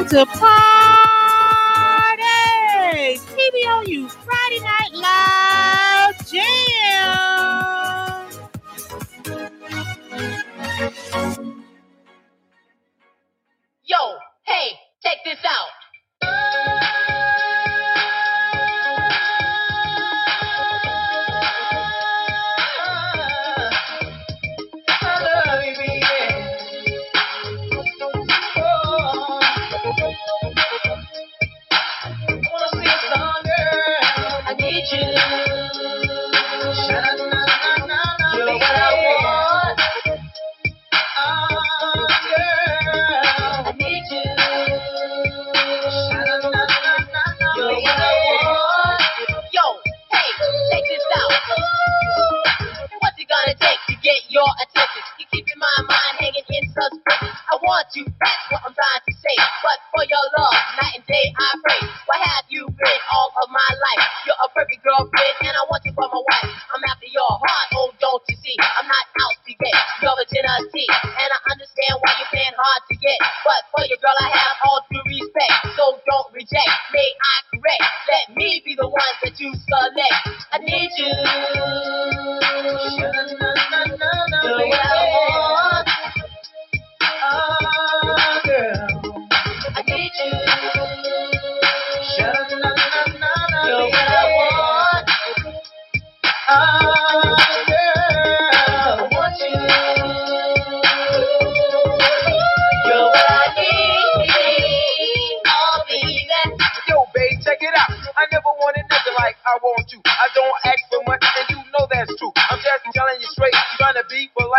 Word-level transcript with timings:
time 0.00 0.08
to 0.08 0.26
pop. 0.38 0.79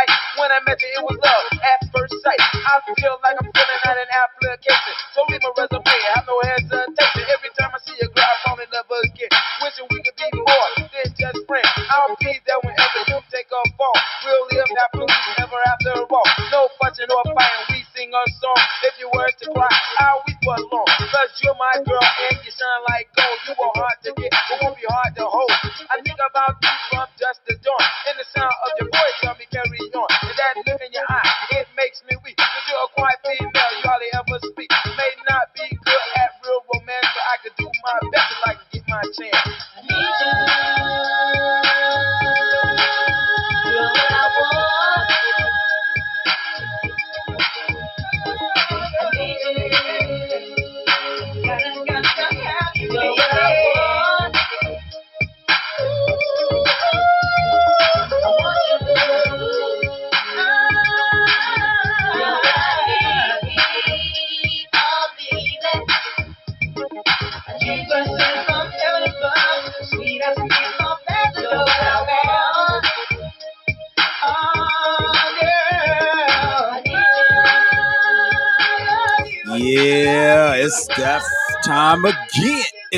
right. 0.07 0.17
When 0.39 0.51
I 0.51 0.59
met 0.65 0.81
you, 0.81 0.89
it 0.97 1.03
was 1.03 1.17
love 1.21 1.45
at 1.61 1.79
first 1.93 2.15
sight. 2.23 2.41
I 2.41 2.81
feel 2.85 3.17
like 3.23 3.37
I'm 3.39 3.49
filling 3.51 3.81
out 3.85 3.97
an 3.97 4.09
application. 4.11 4.95
So 5.13 5.21
leave 5.29 5.43
a 5.45 5.51
resume. 5.57 5.85
I 5.85 6.11
have 6.15 6.25
no 6.27 6.37
hesitation. 6.43 6.90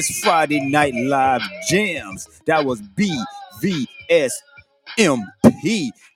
It's 0.05 0.19
Friday 0.19 0.59
Night 0.59 0.93
Live 0.93 1.41
Jams. 1.69 2.27
That 2.45 2.65
was 2.65 2.81
BVSMP. 2.81 4.31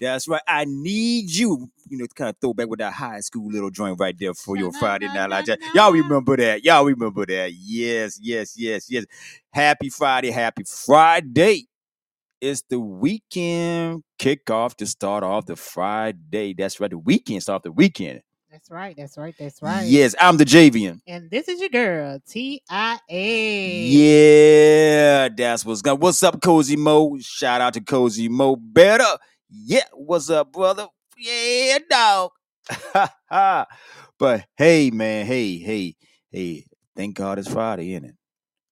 That's 0.02 0.28
right. 0.28 0.42
I 0.46 0.66
need 0.68 1.32
you. 1.32 1.70
You 1.88 1.98
know, 1.98 2.06
to 2.06 2.14
kind 2.14 2.30
of 2.32 2.36
throw 2.42 2.54
back 2.54 2.68
with 2.68 2.80
that 2.80 2.92
high 2.92 3.22
school 3.22 3.50
little 3.50 3.70
joint 3.70 3.98
right 3.98 4.14
there 4.20 4.34
for 4.34 4.58
your 4.58 4.74
Friday 4.74 5.08
Night 5.08 5.30
Live 5.30 5.46
Jams. 5.46 5.64
Y'all 5.74 5.94
remember 5.94 6.36
that. 6.36 6.66
Y'all 6.66 6.84
remember 6.84 7.26
that. 7.28 7.54
Yes, 7.54 8.20
yes, 8.22 8.56
yes, 8.58 8.92
yes. 8.92 9.06
Happy 9.54 9.88
Friday. 9.88 10.32
Happy 10.32 10.64
Friday. 10.66 11.70
It's 12.42 12.64
the 12.70 12.82
weekend 12.82 14.04
kickoff 14.20 14.76
to 14.76 14.86
start 14.86 15.24
off 15.24 15.46
the 15.46 15.56
Friday. 15.56 16.54
That's 16.54 16.82
right. 16.82 16.92
The 16.92 16.98
weekend 16.98 17.42
start 17.42 17.64
the 17.64 17.72
weekend. 17.72 18.22
That's 18.58 18.72
right. 18.72 18.96
That's 18.98 19.18
right. 19.20 19.36
That's 19.38 19.62
right. 19.62 19.86
Yes, 19.86 20.16
I'm 20.20 20.38
the 20.38 20.44
Javian. 20.44 21.00
And 21.06 21.30
this 21.30 21.48
is 21.48 21.60
your 21.60 21.70
girl, 21.70 22.20
T 22.28 22.64
I 22.68 22.98
A. 23.08 23.70
Yeah, 23.70 25.30
that's 25.30 25.64
what's 25.64 25.84
going. 25.84 26.00
What's 26.00 26.24
up, 26.24 26.42
Cozy 26.42 26.76
Mo? 26.76 27.20
Shout 27.20 27.62
out 27.62 27.76
to 27.76 27.82
Cozy 27.82 28.28
Mo. 28.28 28.56
Betta. 28.56 29.20
Yeah, 29.52 29.84
what's 29.94 30.32
up, 30.32 30.52
brother? 30.52 30.88
Yeah, 31.20 31.78
dog. 31.88 32.32
but 34.18 34.46
hey, 34.56 34.90
man, 34.90 35.28
hey, 35.28 35.60
hey, 35.60 35.96
hey. 36.32 36.66
Thank 36.96 37.16
God 37.16 37.38
it's 37.38 37.48
Friday, 37.48 37.94
isn't 37.94 38.06
it? 38.06 38.16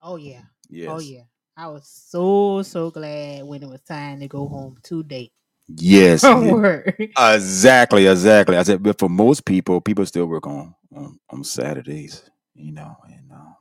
Oh 0.02 0.16
yeah. 0.16 0.42
Oh, 0.42 0.68
yes. 0.72 0.90
Oh 0.90 1.00
yeah. 1.00 1.24
I 1.58 1.68
was 1.68 1.88
so 1.88 2.64
so 2.64 2.90
glad 2.90 3.44
when 3.44 3.62
it 3.62 3.70
was 3.70 3.82
time 3.82 4.20
to 4.22 4.28
go 4.28 4.48
home 4.48 4.78
today 4.82 5.32
Yes. 5.68 6.32
from 6.32 6.46
yeah. 6.46 6.54
work. 6.54 6.96
Exactly, 7.00 8.08
exactly. 8.08 8.58
I 8.58 8.64
said, 8.64 8.84
but 8.84 9.00
for 9.00 9.10
most 9.10 9.46
people, 9.46 9.82
people 9.82 10.06
still 10.06 10.28
work 10.28 10.48
on 10.48 10.76
on, 10.96 11.20
on 11.30 11.44
Saturdays, 11.44 12.30
you 12.56 12.72
know, 12.74 12.96
and 13.08 13.32
um, 13.32 13.56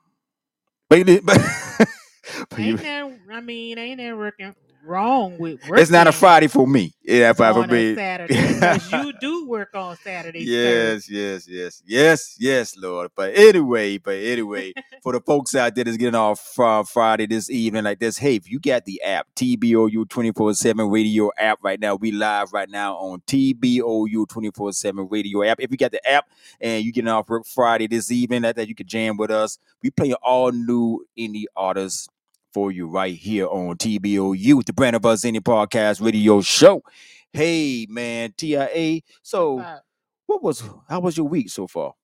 but, 0.90 1.06
but, 1.24 1.40
but 2.50 2.60
ain't 2.60 2.80
I 3.30 3.40
mean, 3.40 3.78
ain't 3.78 3.98
there 3.98 4.16
working 4.16 4.54
wrong 4.84 5.38
with 5.38 5.66
work? 5.68 5.80
it's 5.80 5.90
not 5.90 6.06
a 6.06 6.12
Friday 6.12 6.46
for 6.46 6.66
me. 6.66 6.94
Yeah, 7.02 7.32
for 7.32 7.44
on 7.44 7.64
a 7.64 7.72
me. 7.72 7.94
Saturday 7.94 8.54
because 8.54 8.92
you 8.92 9.12
do 9.20 9.46
work 9.46 9.74
on 9.74 9.96
Saturday. 9.96 10.40
Yes, 10.40 11.08
yes, 11.10 11.46
yes, 11.48 11.82
yes, 11.84 12.36
yes, 12.38 12.76
Lord. 12.76 13.10
But 13.14 13.34
anyway, 13.36 13.98
but 13.98 14.16
anyway, 14.16 14.72
for 15.02 15.12
the 15.12 15.20
folks 15.20 15.54
out 15.54 15.74
there 15.74 15.84
that's 15.84 15.96
getting 15.96 16.14
off 16.14 16.40
from 16.40 16.84
Friday 16.86 17.26
this 17.26 17.50
evening 17.50 17.84
like 17.84 17.98
this, 17.98 18.18
hey, 18.18 18.36
if 18.36 18.50
you 18.50 18.58
got 18.58 18.84
the 18.84 19.02
app, 19.02 19.26
TBOU 19.36 20.08
24 20.08 20.54
7 20.54 20.88
radio 20.88 21.30
app 21.38 21.58
right 21.62 21.78
now, 21.80 21.94
we 21.94 22.10
live 22.10 22.52
right 22.52 22.70
now 22.70 22.94
on 22.96 23.20
TBOU 23.26 24.28
24 24.28 24.72
7 24.72 25.08
radio 25.10 25.42
app. 25.44 25.60
If 25.60 25.70
you 25.70 25.76
got 25.76 25.92
the 25.92 26.06
app 26.08 26.28
and 26.60 26.84
you 26.84 26.92
getting 26.92 27.08
off 27.08 27.28
work 27.28 27.46
Friday 27.46 27.86
this 27.86 28.10
evening, 28.10 28.42
like 28.42 28.56
that 28.56 28.68
you 28.68 28.74
can 28.74 28.86
jam 28.86 29.16
with 29.16 29.30
us. 29.30 29.58
We 29.82 29.90
play 29.90 30.14
all 30.14 30.52
new 30.52 31.04
indie 31.18 31.44
artists 31.56 32.08
for 32.54 32.70
you 32.70 32.86
right 32.86 33.16
here 33.16 33.48
on 33.48 33.76
TBOU, 33.76 34.54
with 34.54 34.66
the 34.66 34.72
Brand 34.72 34.94
of 34.94 35.04
Us 35.04 35.22
Indie 35.24 35.40
Podcast 35.40 36.00
Radio 36.00 36.40
Show. 36.40 36.82
Hey 37.32 37.84
man, 37.90 38.32
TIA. 38.36 39.00
So 39.22 39.56
what 40.26 40.40
was 40.42 40.62
how 40.88 41.00
was 41.00 41.16
your 41.16 41.26
week 41.26 41.50
so 41.50 41.66
far? 41.66 41.94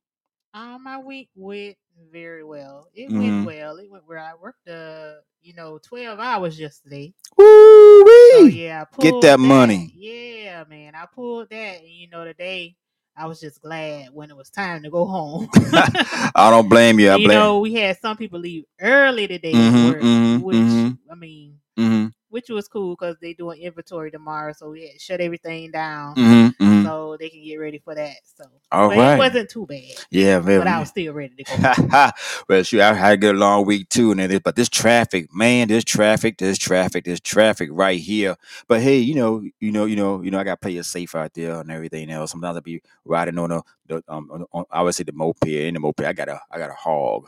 Um, 0.52 0.82
my 0.82 0.99
week 0.99 1.31
went 1.37 1.76
very 2.12 2.43
well. 2.43 2.88
It 2.93 3.08
Mhm. 3.11 3.44
went 3.44 3.47
well. 3.47 3.76
It 3.76 3.88
went 3.88 4.06
where 4.08 4.19
I 4.19 4.32
worked 4.35 4.69
uh, 4.69 5.12
you 5.41 5.55
know, 5.55 5.79
twelve 5.79 6.19
hours 6.19 6.58
yesterday. 6.58 7.14
Woo 7.37 8.05
So 8.32 8.44
yeah, 8.47 8.85
I 8.93 9.02
Get 9.02 9.12
pulled 9.12 9.23
that 9.23 9.38
money. 9.38 9.93
Yeah, 9.94 10.64
man, 10.69 10.97
I 10.97 11.06
pulled 11.06 11.49
that. 11.50 11.81
And 11.81 11.88
you 11.88 12.08
know, 12.11 12.25
today 12.25 12.75
I 13.21 13.27
was 13.27 13.41
just 13.41 13.63
glad 13.63 14.09
when 14.15 14.31
it 14.31 14.37
was 14.37 14.51
time 14.51 14.83
to 14.85 14.91
go 14.91 15.07
home. 15.07 15.49
I 16.35 16.51
don't 16.51 16.69
blame 16.69 17.01
you. 17.01 17.11
I 17.13 17.17
you 17.17 17.19
blame. 17.19 17.41
know, 17.41 17.61
we 17.61 17.75
had 17.75 17.99
some 17.99 18.17
people 18.17 18.41
leave 18.41 18.65
early 18.81 19.29
today, 19.29 19.59
Mhm, 19.59 19.71
for 19.71 19.79
work, 19.79 20.11
mhm, 20.11 20.37
which 20.37 20.89
mhm. 20.97 20.99
I 21.11 21.15
mean, 21.15 21.59
hmm 21.77 22.07
which 22.31 22.49
was 22.49 22.69
cool 22.69 22.97
because 22.97 23.17
they 23.21 23.35
doing 23.35 23.61
inventory 23.61 24.11
tomorrow, 24.11 24.53
so 24.53 24.71
we 24.71 24.82
had 24.85 24.93
to 24.94 24.99
shut 24.99 25.21
everything 25.21 25.71
down 25.71 26.15
hmm 26.15 26.49
hmm 26.59 26.82
so 26.85 27.17
they 27.19 27.29
can 27.29 27.44
get 27.44 27.56
ready 27.56 27.79
for 27.79 27.94
that. 27.94 28.17
So, 28.25 28.44
All 28.73 28.88
but 28.88 28.99
right. 28.99 29.15
it 29.15 29.19
wasn't 29.19 29.50
too 29.50 29.67
bad. 29.67 29.82
Yeah, 30.11 30.38
very. 30.41 30.61
But 30.61 30.69
I 30.69 30.79
was 30.81 30.88
still 30.88 31.12
ready 31.12 31.35
to 31.37 31.44
go. 31.44 32.11
well, 32.49 32.62
shoot, 32.62 32.81
I 32.81 32.94
had 32.94 33.12
a 33.15 33.17
good 33.17 33.37
long 33.37 33.67
week 33.67 33.88
too, 33.88 34.12
and 34.12 34.43
but 34.43 34.56
this 34.56 34.69
traffic, 34.69 35.35
man, 35.35 35.69
this 35.69 35.85
traffic, 35.85 36.38
this 36.38 36.59
traffic, 36.59 37.05
this 37.05 37.21
traffic 37.21 37.69
right 37.73 38.00
here. 38.00 38.37
But 38.69 38.81
hey, 38.81 38.99
you 38.99 39.15
know, 39.15 39.43
you 39.61 39.73
know, 39.73 39.85
you 39.85 39.97
know, 39.97 40.23
you 40.23 40.31
know, 40.31 40.38
I 40.38 40.44
got 40.44 40.61
to 40.61 40.65
play 40.65 40.76
it 40.76 40.85
safe 40.85 41.15
out 41.15 41.35
there 41.35 41.61
and 41.61 41.71
everything 41.71 42.11
else. 42.11 42.31
Sometimes 42.31 42.56
I 42.56 42.61
be 42.61 42.83
riding 43.05 43.38
on 43.38 43.53
a, 43.53 43.62
the, 43.87 44.03
um, 44.09 44.31
on, 44.31 44.44
on, 44.53 44.65
I 44.71 44.83
would 44.83 44.94
say 44.94 45.05
the 45.05 45.12
moped, 45.12 45.47
in 45.47 45.75
the 45.75 45.81
moped. 45.81 46.00
I 46.05 46.12
got 46.12 46.29
a, 46.29 46.41
I 46.50 46.59
got 46.59 46.71
a 46.71 46.75
hog. 46.75 47.26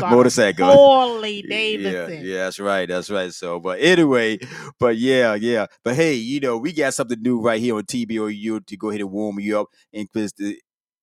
Motorcycle. 0.00 0.66
Harley 0.66 1.42
Davidson. 1.42 2.12
yeah, 2.12 2.20
yeah, 2.20 2.44
that's 2.44 2.60
right, 2.60 2.88
that's 2.88 3.10
right. 3.10 3.32
So, 3.32 3.60
but 3.60 3.78
anyway, 3.80 4.38
but 4.78 4.96
yeah, 4.96 5.34
yeah, 5.34 5.66
but 5.84 5.94
hey, 5.94 6.14
you 6.14 6.40
know, 6.40 6.58
we 6.58 6.72
got 6.72 6.94
something 6.94 7.20
new 7.20 7.40
right 7.40 7.60
here 7.60 7.76
on 7.76 7.82
TBOU 7.84 8.66
to 8.66 8.76
go 8.76 8.90
ahead 8.90 9.00
and 9.00 9.10
warm 9.10 9.38
you 9.40 9.60
up, 9.60 9.68
and 9.92 10.08
because 10.12 10.32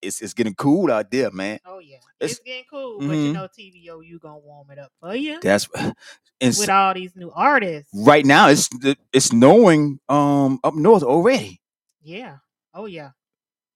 it's 0.02 0.22
it's 0.22 0.32
getting 0.34 0.54
cool 0.54 0.90
out 0.90 1.10
there, 1.10 1.30
man. 1.30 1.58
Oh 1.66 1.78
yeah, 1.78 1.96
It's- 2.20 2.32
it's, 2.32 2.40
getting 2.40 2.64
cool. 2.70 2.98
But 3.00 3.08
you 3.16 3.30
Mhm. 3.30 3.34
know, 3.34 3.48
TBOU 3.48 4.18
gonna 4.20 4.38
warm 4.38 4.70
it 4.70 4.78
up 4.78 4.90
for 5.00 5.14
you 5.14 5.38
That's 5.42 5.68
with 6.40 6.68
all 6.70 6.94
these 6.94 7.14
new 7.16 7.30
artists. 7.34 7.90
right 7.94 8.24
now 8.24 8.48
it's 8.48 8.68
it's 9.12 9.26
snowing 9.26 10.00
um 10.08 10.58
up 10.64 10.74
north 10.74 11.02
already, 11.02 11.60
Yeah. 12.02 12.36
Oh 12.72 12.86
yeah. 12.86 13.10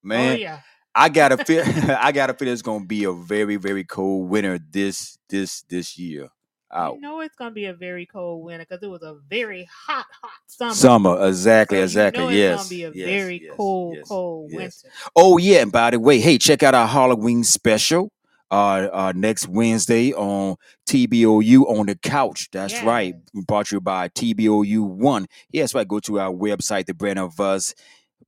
man. 0.02 0.32
Oh 0.32 0.36
yeah. 0.38 0.60
I 0.94 1.08
gotta 1.08 1.44
feel 1.44 1.62
I 1.98 2.12
gotta 2.12 2.34
feel 2.34 2.48
it's 2.48 2.62
gonna 2.62 2.84
be 2.84 3.04
a 3.04 3.12
very 3.12 3.56
very 3.56 3.84
cold 3.84 4.28
winter 4.30 4.58
this 4.70 5.18
this 5.28 5.62
this 5.62 5.98
year. 5.98 6.28
Out 6.72 6.94
You 6.96 7.00
know 7.00 7.20
it's 7.20 7.36
gonna 7.36 7.52
be 7.52 7.66
a 7.66 7.74
very 7.74 8.06
cold 8.06 8.44
winter 8.44 8.66
because 8.68 8.82
it 8.82 8.88
was 8.88 9.02
a 9.02 9.16
very 9.28 9.68
hot, 9.86 10.06
hot 10.22 10.30
summer. 10.46 10.74
summer 10.74 11.28
exactly 11.28 11.78
So 11.78 11.84
exactly 11.84 12.22
You 12.22 12.48
know 12.48 12.54
it's 12.54 12.62
gonna 12.62 12.68
be 12.68 12.84
a 12.84 12.92
yes, 12.92 13.06
very 13.08 13.42
yes, 13.44 13.54
cold, 13.56 13.96
yes, 13.96 14.08
cold 14.08 14.50
yes. 14.50 14.58
winter. 14.84 14.96
Oh 15.16 15.38
yeah, 15.38 15.60
and 15.62 15.72
by 15.72 15.90
the 15.90 16.00
way, 16.00 16.20
hey, 16.20 16.38
check 16.38 16.62
out 16.62 16.74
our 16.74 16.86
Halloween 16.88 17.44
special. 17.44 18.10
Uh, 18.50 18.88
uh, 18.92 19.12
next 19.16 19.48
Wednesday 19.48 20.12
on 20.12 20.54
TBOU 20.86 21.62
on 21.62 21.86
the 21.86 21.96
couch. 21.96 22.48
That's 22.52 22.80
right. 22.84 23.16
Brought 23.48 23.66
to 23.68 23.76
you 23.76 23.80
by 23.80 24.08
TBOU 24.10 24.86
One. 24.86 25.26
Yes, 25.50 25.74
right. 25.74 25.88
Go 25.88 25.98
to 26.00 26.20
our 26.20 26.30
website, 26.32 26.86
the 26.86 26.94
Brand 26.94 27.18
of 27.18 27.40
Us, 27.40 27.74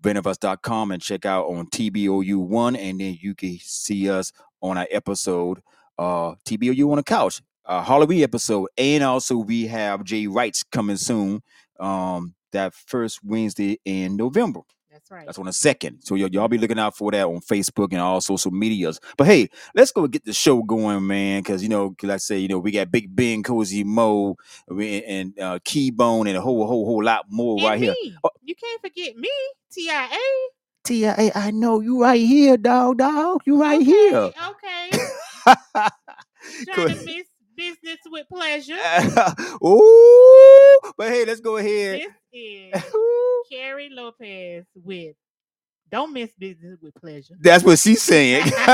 brandofus.com, 0.03 0.91
and 0.91 1.03
check 1.03 1.25
out 1.25 1.47
on 1.47 1.67
TBOU 1.67 2.37
One, 2.37 2.77
and 2.77 3.01
then 3.01 3.19
you 3.21 3.35
can 3.35 3.59
see 3.61 4.11
us 4.11 4.33
on 4.63 4.79
our 4.79 4.87
episode, 4.91 5.61
uh, 5.99 6.35
TBOU 6.45 6.91
on 6.91 6.97
the 6.97 7.03
couch, 7.03 7.43
uh, 7.65 7.83
Halloween 7.83 8.23
episode, 8.23 8.69
and 8.79 9.03
also 9.03 9.37
we 9.37 9.67
have 9.67 10.05
Jay 10.05 10.27
Wrights 10.27 10.63
coming 10.63 10.97
soon. 10.97 11.43
Um, 11.79 12.35
that 12.53 12.75
first 12.75 13.23
Wednesday 13.23 13.79
in 13.85 14.17
November. 14.17 14.61
That's 14.97 15.11
right. 15.11 15.27
That's 15.27 15.39
on 15.39 15.45
the 15.45 15.53
second. 15.53 16.01
So 16.01 16.15
y'all, 16.15 16.31
y'all 16.31 16.49
be 16.49 16.57
looking 16.57 16.79
out 16.79 16.97
for 16.97 17.11
that 17.13 17.27
on 17.27 17.41
Facebook 17.41 17.89
and 17.93 18.01
all 18.01 18.19
social 18.23 18.51
medias. 18.51 18.99
But 19.19 19.27
hey, 19.27 19.51
let's 19.75 19.93
go 19.93 20.07
get 20.07 20.25
the 20.25 20.33
show 20.33 20.63
going, 20.63 21.07
man. 21.07 21.43
Because 21.43 21.63
you 21.63 21.69
know, 21.69 21.95
like 22.03 22.13
I 22.13 22.17
say, 22.17 22.39
you 22.39 22.49
know, 22.49 22.59
we 22.59 22.71
got 22.71 22.91
Big 22.91 23.15
Ben, 23.15 23.43
Cozy 23.43 23.85
Mo, 23.85 24.37
we- 24.69 25.05
and 25.05 25.39
uh, 25.39 25.59
Keybone, 25.67 26.29
and 26.29 26.39
a 26.39 26.41
whole, 26.41 26.67
whole, 26.67 26.87
whole 26.87 27.05
lot 27.05 27.27
more 27.29 27.59
And 27.59 27.67
right 27.69 27.79
here. 27.79 27.95
me. 28.03 28.17
Oh. 28.25 28.31
You 28.43 28.55
can't 28.55 28.81
forget 28.81 29.15
me, 29.17 29.31
TIA. 29.71 30.09
TIA, 30.85 31.33
I 31.35 31.51
know 31.51 31.81
you 31.81 32.01
right 32.01 32.21
here, 32.25 32.57
dog, 32.57 32.97
dog. 32.99 33.43
You 33.45 33.61
right 33.61 33.83
here. 33.83 34.17
Okay. 34.17 34.91
okay. 35.47 35.89
Go 36.67 36.75
Trying 36.87 36.89
to 36.99 37.05
miss 37.05 37.27
business 37.57 37.99
with 38.07 38.29
pleasure. 38.29 38.77
Ooh, 39.65 40.79
but 40.97 41.09
hey, 41.09 41.25
let's 41.25 41.41
go 41.41 41.57
ahead. 41.57 42.01
This 42.01 42.13
is 42.75 42.83
Carrie 43.51 43.89
Lopez 43.91 44.67
with 44.75 45.17
Don't 45.91 46.13
Miss 46.13 46.31
Business 46.39 46.79
with 46.83 46.95
Pleasure. 46.95 47.35
That's 47.41 47.65
what 47.65 47.79
she's 47.79 48.03
saying. 48.03 48.51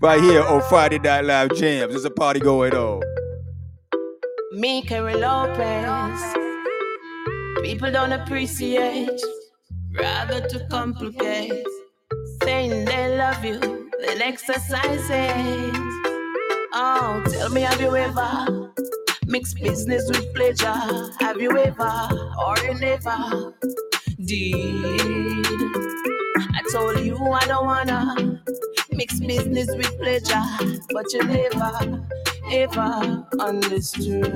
right 0.00 0.20
here 0.20 0.42
on 0.42 0.62
Friday 0.68 0.98
Night 0.98 1.24
Live 1.24 1.54
Jams. 1.54 1.92
There's 1.92 2.04
a 2.04 2.10
party 2.10 2.40
going 2.40 2.74
on. 2.74 3.02
Me, 4.52 4.82
Carrie 4.82 5.14
Lopez. 5.14 6.20
People 7.62 7.90
don't 7.90 8.12
appreciate, 8.12 9.20
rather 9.92 10.40
to 10.48 10.66
complicate. 10.70 11.66
Saying 12.42 12.86
they 12.86 13.16
love 13.16 13.44
you, 13.44 13.60
then 14.00 14.22
exercise 14.22 15.10
it. 15.10 15.89
Oh, 16.72 17.24
tell 17.32 17.50
me, 17.50 17.62
have 17.62 17.80
you 17.80 17.96
ever 17.96 18.72
mixed 19.26 19.56
business 19.56 20.08
with 20.08 20.34
pleasure? 20.34 21.12
Have 21.20 21.40
you 21.40 21.58
ever, 21.58 22.08
or 22.46 22.56
you 22.64 22.74
never 22.80 23.54
did? 24.24 25.46
I 26.40 26.62
told 26.72 27.00
you 27.00 27.16
I 27.18 27.46
don't 27.46 27.66
wanna 27.66 28.42
mix 28.92 29.20
business 29.20 29.68
with 29.76 29.98
pleasure, 29.98 30.42
but 30.92 31.12
you 31.12 31.24
never 31.24 32.06
ever 32.52 33.26
understood. 33.40 34.26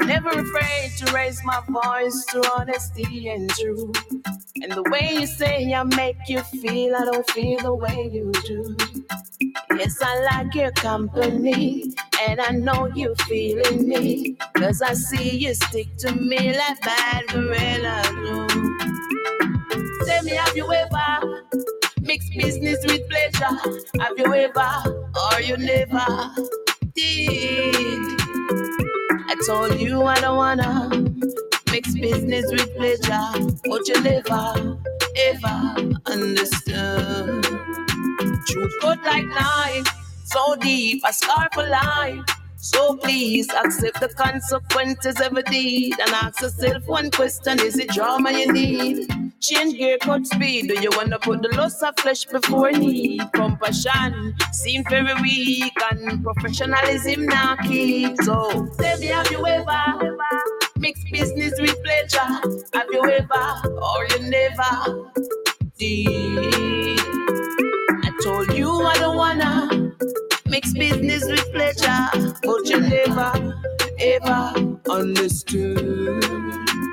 I'm 0.00 0.06
never 0.08 0.30
afraid 0.30 0.92
to 0.98 1.12
raise 1.14 1.42
my 1.44 1.60
voice 1.68 2.24
to 2.32 2.42
honesty 2.58 3.28
and 3.28 3.50
truth. 3.50 3.96
And 4.62 4.72
the 4.72 4.84
way 4.90 5.16
you 5.20 5.26
say 5.26 5.72
I 5.74 5.82
make 5.84 6.18
you 6.28 6.40
feel, 6.42 6.96
I 6.96 7.04
don't 7.04 7.30
feel 7.30 7.60
the 7.60 7.74
way 7.74 8.10
you 8.12 8.32
do. 8.46 8.76
Yes, 9.78 9.98
I 10.02 10.20
like 10.22 10.54
your 10.54 10.72
company, 10.72 11.84
and 12.28 12.40
I 12.40 12.50
know 12.50 12.86
you 12.94 13.14
feeling 13.28 13.88
me. 13.88 14.36
Cause 14.56 14.82
I 14.82 14.94
see 14.94 15.36
you 15.38 15.54
stick 15.54 15.88
to 15.98 16.12
me 16.14 16.56
like 16.56 16.80
bad 16.82 17.26
gorilla 17.28 18.02
do. 18.10 18.46
Tell 20.06 20.22
me, 20.24 20.32
have 20.32 20.56
you 20.56 20.72
ever 20.72 21.44
mixed 22.02 22.32
business 22.38 22.78
with 22.86 23.08
pleasure? 23.10 23.80
Have 24.00 24.18
you 24.18 24.34
ever, 24.34 25.06
or 25.32 25.40
you 25.42 25.56
never 25.58 26.34
did? 26.94 28.20
I 29.28 29.36
told 29.46 29.80
you 29.80 30.02
I 30.04 30.20
don't 30.20 30.36
wanna 30.36 30.90
mix 31.70 31.94
business 31.94 32.46
with 32.50 32.74
pleasure, 32.76 33.52
but 33.64 33.88
you 33.88 34.00
never 34.02 34.78
ever 35.16 36.00
understood. 36.06 37.55
Truth 38.48 38.72
cut 38.80 39.02
like 39.04 39.26
knife, 39.26 39.88
so 40.24 40.56
deep, 40.56 41.02
a 41.06 41.12
scar 41.12 41.48
for 41.52 41.66
life. 41.68 42.20
So 42.58 42.96
please 42.96 43.48
accept 43.50 44.00
the 44.00 44.08
consequences 44.08 45.20
of 45.20 45.36
a 45.36 45.42
deed 45.44 45.94
and 46.00 46.10
ask 46.10 46.40
yourself 46.42 46.86
one 46.86 47.10
question: 47.10 47.60
Is 47.60 47.78
it 47.78 47.90
drama 47.90 48.32
you 48.32 48.52
need? 48.52 49.08
Change 49.40 49.76
gear, 49.78 49.98
cut 50.00 50.26
speed. 50.26 50.68
Do 50.68 50.80
you 50.80 50.90
wanna 50.96 51.18
put 51.18 51.42
the 51.42 51.48
loss 51.56 51.82
of 51.82 51.96
flesh 51.98 52.24
before 52.26 52.72
need? 52.72 53.22
Compassion 53.34 54.34
seem 54.52 54.84
very 54.90 55.14
weak 55.22 55.74
and 55.92 56.24
professionalism 56.24 57.26
not 57.26 57.60
key. 57.62 58.16
So, 58.24 58.68
baby, 58.78 59.06
have 59.08 59.30
you 59.30 59.46
ever 59.46 60.16
mixed 60.78 61.06
business 61.12 61.54
with 61.60 61.76
pleasure? 61.84 62.64
Have 62.74 62.88
you 62.92 63.04
ever, 63.04 63.68
or 63.68 64.06
you 64.10 64.30
never 64.30 65.12
did? 65.78 67.15
Told 68.26 68.52
you 68.54 68.68
I 68.82 68.94
don't 68.98 69.16
wanna 69.16 69.92
mix 70.46 70.72
business 70.72 71.24
with 71.26 71.46
pleasure, 71.52 72.08
but 72.42 72.68
you 72.68 72.80
never 72.80 73.54
ever 74.00 74.75
understood. 74.90 75.76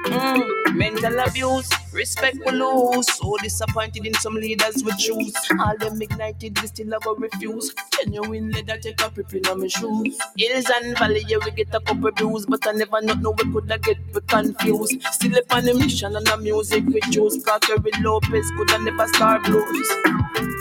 Mm. 0.05 0.75
Mental 0.75 1.19
abuse, 1.19 1.69
respect 1.93 2.37
we 2.45 2.51
lose. 2.51 3.07
So 3.15 3.37
disappointed 3.41 4.05
in 4.05 4.13
some 4.15 4.35
leaders 4.35 4.83
we 4.83 4.91
choose. 4.97 5.33
All 5.59 5.77
them 5.77 6.01
ignited, 6.01 6.59
we 6.61 6.67
still 6.67 6.97
go 7.03 7.15
refuse. 7.15 7.73
Genuine 7.97 8.51
leather 8.51 8.77
take 8.77 9.01
a 9.01 9.09
prip 9.09 9.33
in 9.33 9.41
my 9.59 9.67
shoes. 9.67 10.17
Hills 10.37 10.65
and 10.81 10.97
valley, 10.97 11.23
yeah, 11.27 11.37
we 11.43 11.51
get 11.51 11.73
a 11.73 11.79
couple 11.79 12.11
views, 12.11 12.45
but 12.45 12.65
I 12.67 12.71
never 12.71 13.01
not 13.01 13.21
know 13.21 13.31
we 13.37 13.51
coulda 13.51 13.77
get 13.77 13.97
we 14.13 14.21
confused. 14.21 15.01
Still 15.11 15.37
up 15.37 15.53
on 15.55 15.65
the 15.65 15.73
mission 15.73 16.15
and 16.15 16.25
the 16.25 16.37
music 16.37 16.83
we 16.85 16.99
choose. 17.11 17.43
Carter 17.43 17.75
Lopez 18.01 18.51
coulda 18.57 18.79
never 18.83 19.07
start 19.13 19.43
blues. 19.43 19.89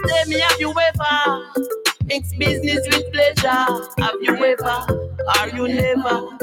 Tell 0.07 0.27
me, 0.27 0.41
have 0.41 0.61
you 0.61 0.71
ever 0.73 1.65
mixed 2.05 2.39
business 2.39 2.87
with 2.87 3.13
pleasure? 3.13 3.89
Have 3.99 4.17
you 4.21 4.35
ever, 4.37 4.87
Are 5.39 5.49
you 5.49 5.69
never? 5.69 6.39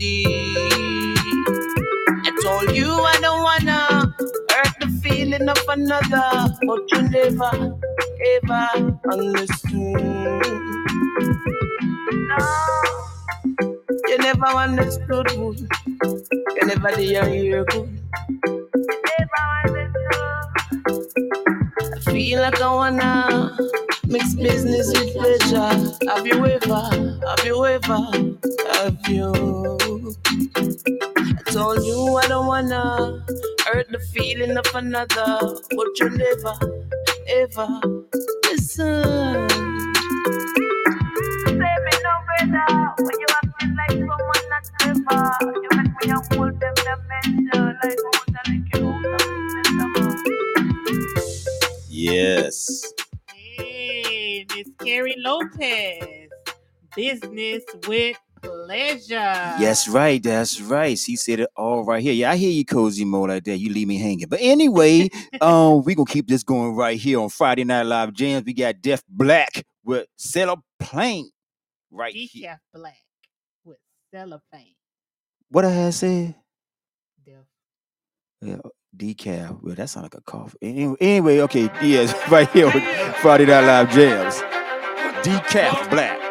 I 0.00 1.16
told 2.42 2.76
you 2.76 2.90
I 2.92 3.18
don't 3.20 3.42
wanna 3.42 4.14
hurt 4.50 4.74
the 4.80 4.88
feeling 5.02 5.48
of 5.48 5.58
another, 5.68 6.54
but 6.66 6.80
you 6.92 7.02
never 7.10 7.78
ever 8.34 9.00
understood. 9.10 10.42
No, 12.12 12.38
you 14.08 14.18
never 14.18 14.46
understood. 14.46 15.30
You 15.32 16.66
never 16.66 16.90
did 16.96 17.10
never 19.18 19.42
understood. 19.66 20.50
I 21.94 22.00
feel 22.12 22.40
like 22.42 22.60
I 22.60 22.74
wanna 22.74 23.58
mix 24.08 24.34
business 24.34 24.88
with 24.94 25.14
pleasure. 25.14 25.94
Have 26.10 26.26
you 26.26 26.46
ever? 26.46 27.20
Have 27.28 27.44
you 27.46 27.66
ever? 27.66 27.98
Have 28.74 28.98
you? 29.08 30.14
I 31.36 31.52
told 31.52 31.84
you 31.84 32.16
I 32.16 32.26
don't 32.28 32.46
wanna 32.46 33.24
hurt 33.66 33.88
the 33.90 34.00
feeling 34.12 34.56
of 34.56 34.66
another, 34.74 35.40
but 35.76 35.88
you 36.00 36.10
never, 36.10 36.54
ever 37.28 37.80
listen. 38.44 39.48
Say 41.46 41.54
me 41.54 41.94
no 42.04 42.14
better 42.28 42.94
when 43.02 43.20
you 43.20 43.26
acting 43.36 43.76
like 43.76 43.90
someone 43.92 44.44
not 44.50 44.70
clever. 44.78 45.54
You 45.62 45.68
make 45.76 45.94
me 46.02 46.12
a 46.12 46.36
hold 46.36 46.60
them 46.60 46.74
dementia 46.76 47.78
like 47.82 47.98
who's 48.04 48.36
a 48.36 48.42
Yes. 51.88 52.92
Miss 54.54 54.68
Carrie 54.78 55.16
Lopez. 55.18 56.28
Business 56.94 57.62
with 57.86 58.16
pleasure. 58.42 59.56
Yes, 59.58 59.88
right. 59.88 60.22
That's 60.22 60.60
right. 60.60 60.98
She 60.98 61.16
said 61.16 61.40
it 61.40 61.50
all 61.56 61.84
right 61.84 62.02
here. 62.02 62.12
Yeah, 62.12 62.30
I 62.30 62.36
hear 62.36 62.50
you, 62.50 62.64
cozy 62.64 63.04
mo 63.04 63.22
like 63.22 63.44
that. 63.44 63.58
You 63.58 63.72
leave 63.72 63.88
me 63.88 63.98
hanging. 63.98 64.28
But 64.28 64.40
anyway, 64.42 65.08
um, 65.40 65.82
we 65.84 65.94
gonna 65.94 66.06
keep 66.06 66.28
this 66.28 66.42
going 66.42 66.74
right 66.74 66.98
here 66.98 67.20
on 67.20 67.28
Friday 67.28 67.64
Night 67.64 67.82
Live 67.84 68.12
Jams. 68.12 68.44
We 68.44 68.54
got 68.54 68.80
Def 68.80 69.02
Black 69.08 69.64
with 69.84 70.06
Sailor 70.16 70.56
Plane 70.80 71.30
right 71.90 72.14
here. 72.14 72.58
Decaf 72.74 72.78
Black 72.78 73.02
with 73.64 73.78
cellophane. 74.12 74.74
What 75.50 75.64
I 75.64 75.70
had 75.70 75.94
said? 75.94 76.34
Def. 77.24 77.34
Yeah, 78.42 78.58
decal. 78.96 79.62
Well, 79.62 79.74
that 79.74 79.88
sounds 79.88 80.04
like 80.04 80.14
a 80.14 80.20
cough. 80.20 80.56
Anyway, 80.62 81.40
okay, 81.40 81.70
yes, 81.82 82.14
right 82.30 82.48
here 82.50 82.70
Friday 83.20 83.46
Night 83.46 83.66
Live 83.66 83.90
Jams. 83.90 84.36
Decaf 85.22 85.90
Black. 85.90 86.25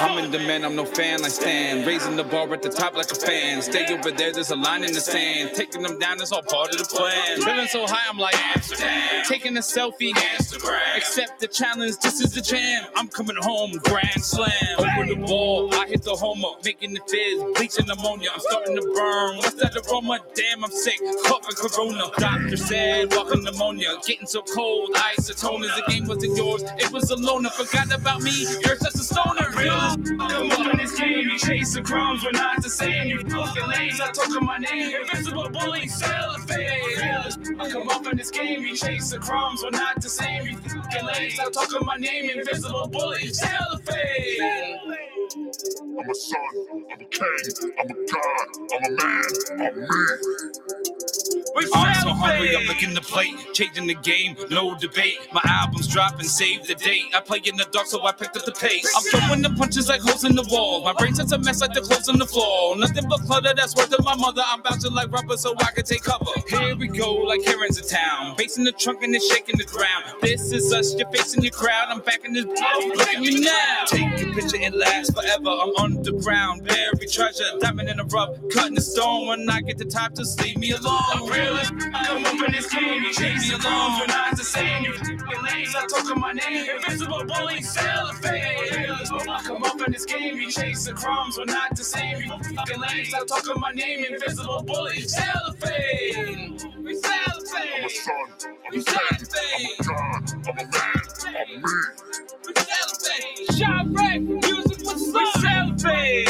I'm 0.00 0.24
in 0.24 0.30
demand, 0.30 0.64
I'm 0.64 0.76
no 0.76 0.84
fan, 0.84 1.24
I 1.24 1.28
stand. 1.28 1.84
Raising 1.84 2.14
the 2.14 2.22
bar 2.22 2.52
at 2.52 2.62
the 2.62 2.68
top 2.68 2.94
like 2.94 3.10
a 3.10 3.16
fan. 3.16 3.60
Stay 3.62 3.92
over 3.92 4.12
there, 4.12 4.32
there's 4.32 4.50
a 4.50 4.56
line 4.56 4.84
in 4.84 4.92
the 4.92 5.00
sand. 5.00 5.50
Taking 5.54 5.82
them 5.82 5.98
down 5.98 6.20
it's 6.20 6.30
all 6.30 6.42
part 6.42 6.72
of 6.72 6.78
the 6.78 6.84
plan. 6.84 7.40
Feeling 7.40 7.66
so 7.66 7.84
high, 7.84 8.08
I'm 8.08 8.16
like 8.16 8.36
Amsterdam. 8.56 9.24
Taking 9.26 9.56
a 9.56 9.60
selfie, 9.60 10.12
Instagram. 10.12 10.96
Accept 10.96 11.40
the 11.40 11.48
challenge, 11.48 11.96
this 11.98 12.20
is 12.20 12.32
the 12.32 12.40
jam. 12.40 12.84
I'm 12.94 13.08
coming 13.08 13.36
home, 13.40 13.72
grand 13.84 14.22
slam. 14.22 14.52
Over 14.78 15.14
the 15.14 15.16
ball, 15.26 15.74
I 15.74 15.86
hit 15.88 16.02
the 16.02 16.14
homer, 16.14 16.48
making 16.64 16.94
the 16.94 17.00
fizz, 17.08 17.42
bleaching 17.56 17.90
ammonia. 17.90 18.30
I'm 18.32 18.40
starting 18.40 18.76
to 18.76 18.82
burn. 18.94 19.38
What's 19.38 19.54
that 19.54 19.76
aroma? 19.90 20.20
Damn, 20.34 20.64
I'm 20.64 20.70
sick. 20.70 21.00
Coughing 21.26 21.56
corona. 21.56 22.04
Doctor 22.18 22.56
said, 22.56 23.12
walking 23.14 23.42
pneumonia. 23.42 23.96
Getting 24.06 24.28
so 24.28 24.42
cold, 24.42 24.90
isotoners. 24.94 25.74
The 25.74 25.84
game 25.88 26.06
wasn't 26.06 26.36
yours, 26.36 26.62
it 26.78 26.92
was 26.92 27.10
a 27.10 27.16
loner. 27.16 27.50
Forgot 27.50 27.92
about 27.92 28.22
me, 28.22 28.46
you're 28.64 28.76
such 28.76 28.94
a 28.94 28.98
stoner. 28.98 29.50
Real 29.56 29.87
Come 29.88 30.70
in 30.70 30.78
this 30.78 30.98
game, 30.98 31.28
you 31.30 31.38
chase 31.38 31.74
the 31.74 31.82
crumbs, 31.82 32.24
we're 32.24 32.32
not 32.32 32.62
the 32.62 32.70
same. 32.70 33.08
You 33.08 33.22
lanes, 33.68 34.00
I 34.00 34.12
talk 34.12 34.42
my 34.42 34.58
name. 34.58 34.94
Invisible 35.02 35.48
bully, 35.50 35.88
cellophane. 35.88 37.60
I 37.60 37.70
come 37.70 37.88
up 37.88 38.06
in 38.06 38.18
this 38.18 38.30
game, 38.30 38.62
you 38.62 38.76
chase 38.76 39.10
the 39.10 39.18
crumbs, 39.18 39.62
we're 39.64 39.70
not 39.70 40.02
the 40.02 40.08
same. 40.10 40.46
You 40.46 40.58
fucking 40.58 41.06
lanes, 41.06 41.40
I 41.40 41.50
talk 41.50 41.70
my 41.86 41.96
name. 41.96 42.30
Invisible 42.30 42.88
bully, 42.88 43.28
cellophane. 43.32 44.82
I'm 45.82 46.10
a 46.10 46.14
son, 46.14 46.40
I'm 46.92 47.00
a 47.00 47.04
king, 47.06 47.72
I'm 47.80 47.90
a 47.90 47.94
god, 48.12 48.48
I'm 48.74 48.84
a 48.84 48.96
man, 48.96 49.24
I'm 49.60 49.80
me. 49.80 50.06
I'm 51.74 51.94
so 52.02 52.10
hungry, 52.10 52.56
I'm 52.56 52.66
licking 52.66 52.94
the 52.94 53.00
plate, 53.00 53.34
changing 53.52 53.86
the 53.86 53.94
game, 53.94 54.36
no 54.50 54.76
debate. 54.78 55.18
My 55.32 55.42
album's 55.44 55.88
dropping, 55.88 56.26
save 56.26 56.66
the 56.66 56.74
date. 56.74 57.06
I 57.14 57.20
play 57.20 57.40
in 57.44 57.56
the 57.56 57.66
dark, 57.72 57.86
so 57.86 58.04
I 58.06 58.12
picked 58.12 58.36
up 58.36 58.44
the 58.44 58.52
pace. 58.52 58.88
I'm 58.96 59.20
throwing 59.20 59.42
the 59.42 59.50
punches 59.50 59.88
like 59.88 60.00
holes 60.00 60.24
in 60.24 60.34
the 60.34 60.46
wall. 60.50 60.84
My 60.84 60.92
brain 60.92 61.08
brain's 61.08 61.32
a 61.32 61.38
mess 61.38 61.60
like 61.60 61.72
the 61.72 61.80
clothes 61.80 62.08
on 62.08 62.18
the 62.18 62.26
floor. 62.26 62.76
Nothing 62.76 63.08
but 63.08 63.20
clutter 63.20 63.52
that's 63.54 63.74
worth 63.74 63.92
of 63.92 64.04
my 64.04 64.14
mother. 64.16 64.42
I'm 64.44 64.62
bouncing 64.62 64.92
like 64.92 65.10
rubber 65.10 65.36
so 65.36 65.54
I 65.58 65.70
can 65.72 65.84
take 65.84 66.02
cover. 66.02 66.24
Here 66.48 66.76
we 66.76 66.88
go, 66.88 67.14
like 67.14 67.42
Karen's 67.44 67.78
in 67.78 67.88
town. 67.88 68.36
Bass 68.36 68.58
in 68.58 68.64
the 68.64 68.72
trunk 68.72 69.02
and 69.02 69.14
it's 69.14 69.26
shaking 69.32 69.56
the 69.58 69.64
ground. 69.64 70.04
This 70.20 70.52
is 70.52 70.72
us, 70.72 70.94
you're 70.94 71.10
facing 71.10 71.42
your 71.42 71.52
crowd. 71.52 71.86
I'm 71.88 72.00
back 72.00 72.24
in 72.24 72.32
this 72.32 72.44
blow. 72.44 72.54
Look 72.54 73.08
at 73.08 73.20
me 73.20 73.40
now. 73.40 73.84
Take 73.86 74.20
a 74.20 74.32
picture, 74.32 74.56
it 74.60 74.74
lasts 74.74 75.14
forever. 75.14 75.48
I'm 75.48 75.74
underground, 75.76 76.64
buried 76.64 77.10
treasure. 77.10 77.44
Diamond 77.60 77.88
in 77.88 77.96
the 77.98 78.04
rough, 78.04 78.36
cutting 78.52 78.74
the 78.74 78.80
stone. 78.80 79.28
When 79.28 79.48
I 79.48 79.60
get 79.60 79.78
the 79.78 79.84
top, 79.84 80.14
just 80.14 80.40
leave 80.42 80.58
me 80.58 80.72
alone. 80.72 81.27
I'm 81.28 81.34
realist. 81.34 81.72
I 81.94 82.04
come 82.06 82.24
up 82.24 82.46
in 82.46 82.52
this 82.52 82.72
game, 82.72 83.02
you 83.02 83.12
chase 83.12 83.48
me 83.50 83.54
alone. 83.56 84.00
We're 84.00 84.06
not 84.06 84.36
the 84.36 84.44
same. 84.44 84.84
You 84.84 84.94
f***ing 84.94 85.42
lanes, 85.44 85.74
I 85.76 85.86
talk 85.86 86.10
on 86.10 86.20
my 86.20 86.32
name. 86.32 86.70
Invisible 86.76 87.24
bully, 87.26 87.62
cellophane. 87.62 88.40
I 89.28 89.42
come 89.44 89.64
up 89.64 89.80
in 89.86 89.92
this 89.92 90.06
game, 90.06 90.36
you 90.36 90.50
chase 90.50 90.86
the 90.86 90.94
crumbs. 90.94 91.38
We're 91.38 91.46
not 91.46 91.76
the 91.76 91.84
same. 91.84 92.22
You 92.22 92.32
f***ing 92.32 92.80
lanes, 92.80 93.14
I 93.14 93.24
talk 93.26 93.48
on 93.50 93.60
my 93.60 93.72
name. 93.72 94.04
Invisible 94.04 94.62
bully, 94.62 95.02
cellophane. 95.02 96.58
We 96.82 96.96
I'm 97.04 97.84
a 97.84 97.90
son, 97.90 98.14
I'm 98.42 98.72
We 98.72 98.80
a 98.80 98.84
king, 98.84 99.76
I'm 99.80 99.88
a 99.88 99.92
god, 99.92 100.32
I'm 100.48 100.58
a 100.58 100.64
man, 100.64 101.46
I'm 101.48 101.62
me. 101.62 101.62
We 102.46 102.54
cellophane. 102.56 103.58
Shot 103.58 103.86
rap, 103.90 104.20
music 104.20 104.78
with 104.86 105.14
we 105.14 105.32
cellophane. 105.42 106.26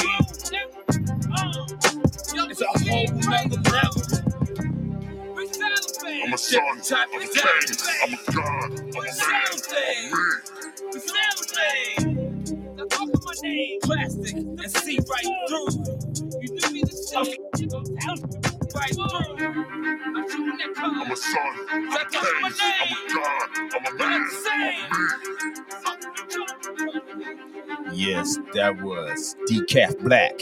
It's 2.50 2.62
a 2.62 2.66
whole 2.66 3.06
nother 3.08 3.62
level. 3.70 4.47
We 6.08 6.14
cellophane. 6.14 6.26
I'm 6.26 6.34
a 6.34 6.38
son, 6.38 6.80
Type 6.82 7.08
I'm 7.14 7.20
a 7.20 7.24
of 7.24 7.32
king. 7.32 7.44
I'm 8.04 8.14
a 8.14 8.32
god, 8.32 8.80
I'm 8.80 8.80
a 8.80 8.84
We 8.86 9.00
man, 9.00 9.12
cellophane. 9.12 10.12
I'm 10.12 10.12
me. 10.12 10.92
We 10.92 11.00
cellophane. 11.00 12.76
Now 12.76 12.84
talk 12.86 13.12
to 13.12 13.20
my 13.24 13.32
name. 13.42 13.80
Plastic 13.82 14.34
and 14.36 14.70
see 14.72 14.98
right 14.98 15.48
through. 15.48 15.84
You 16.40 16.48
knew 16.54 16.70
me 16.72 16.82
the 16.82 17.06
shit. 17.10 17.38
Right 18.74 18.94
through. 18.94 19.46
I'm 20.16 20.30
shooting 20.30 20.58
that 20.58 20.74
I'm 20.76 21.12
a 21.12 21.16
son, 21.16 21.40
I'm 21.70 21.88
a 21.88 22.10
king, 22.10 22.52
I'm 22.82 22.92
a 22.92 23.14
god, 23.14 23.74
I'm 23.74 23.86
a 23.86 23.98
man, 23.98 24.20
not 24.20 24.30
the 24.30 24.36
same. 24.36 24.90
Yes, 27.92 28.38
that 28.54 28.80
was 28.82 29.36
Decaf 29.48 29.98
Black. 30.04 30.40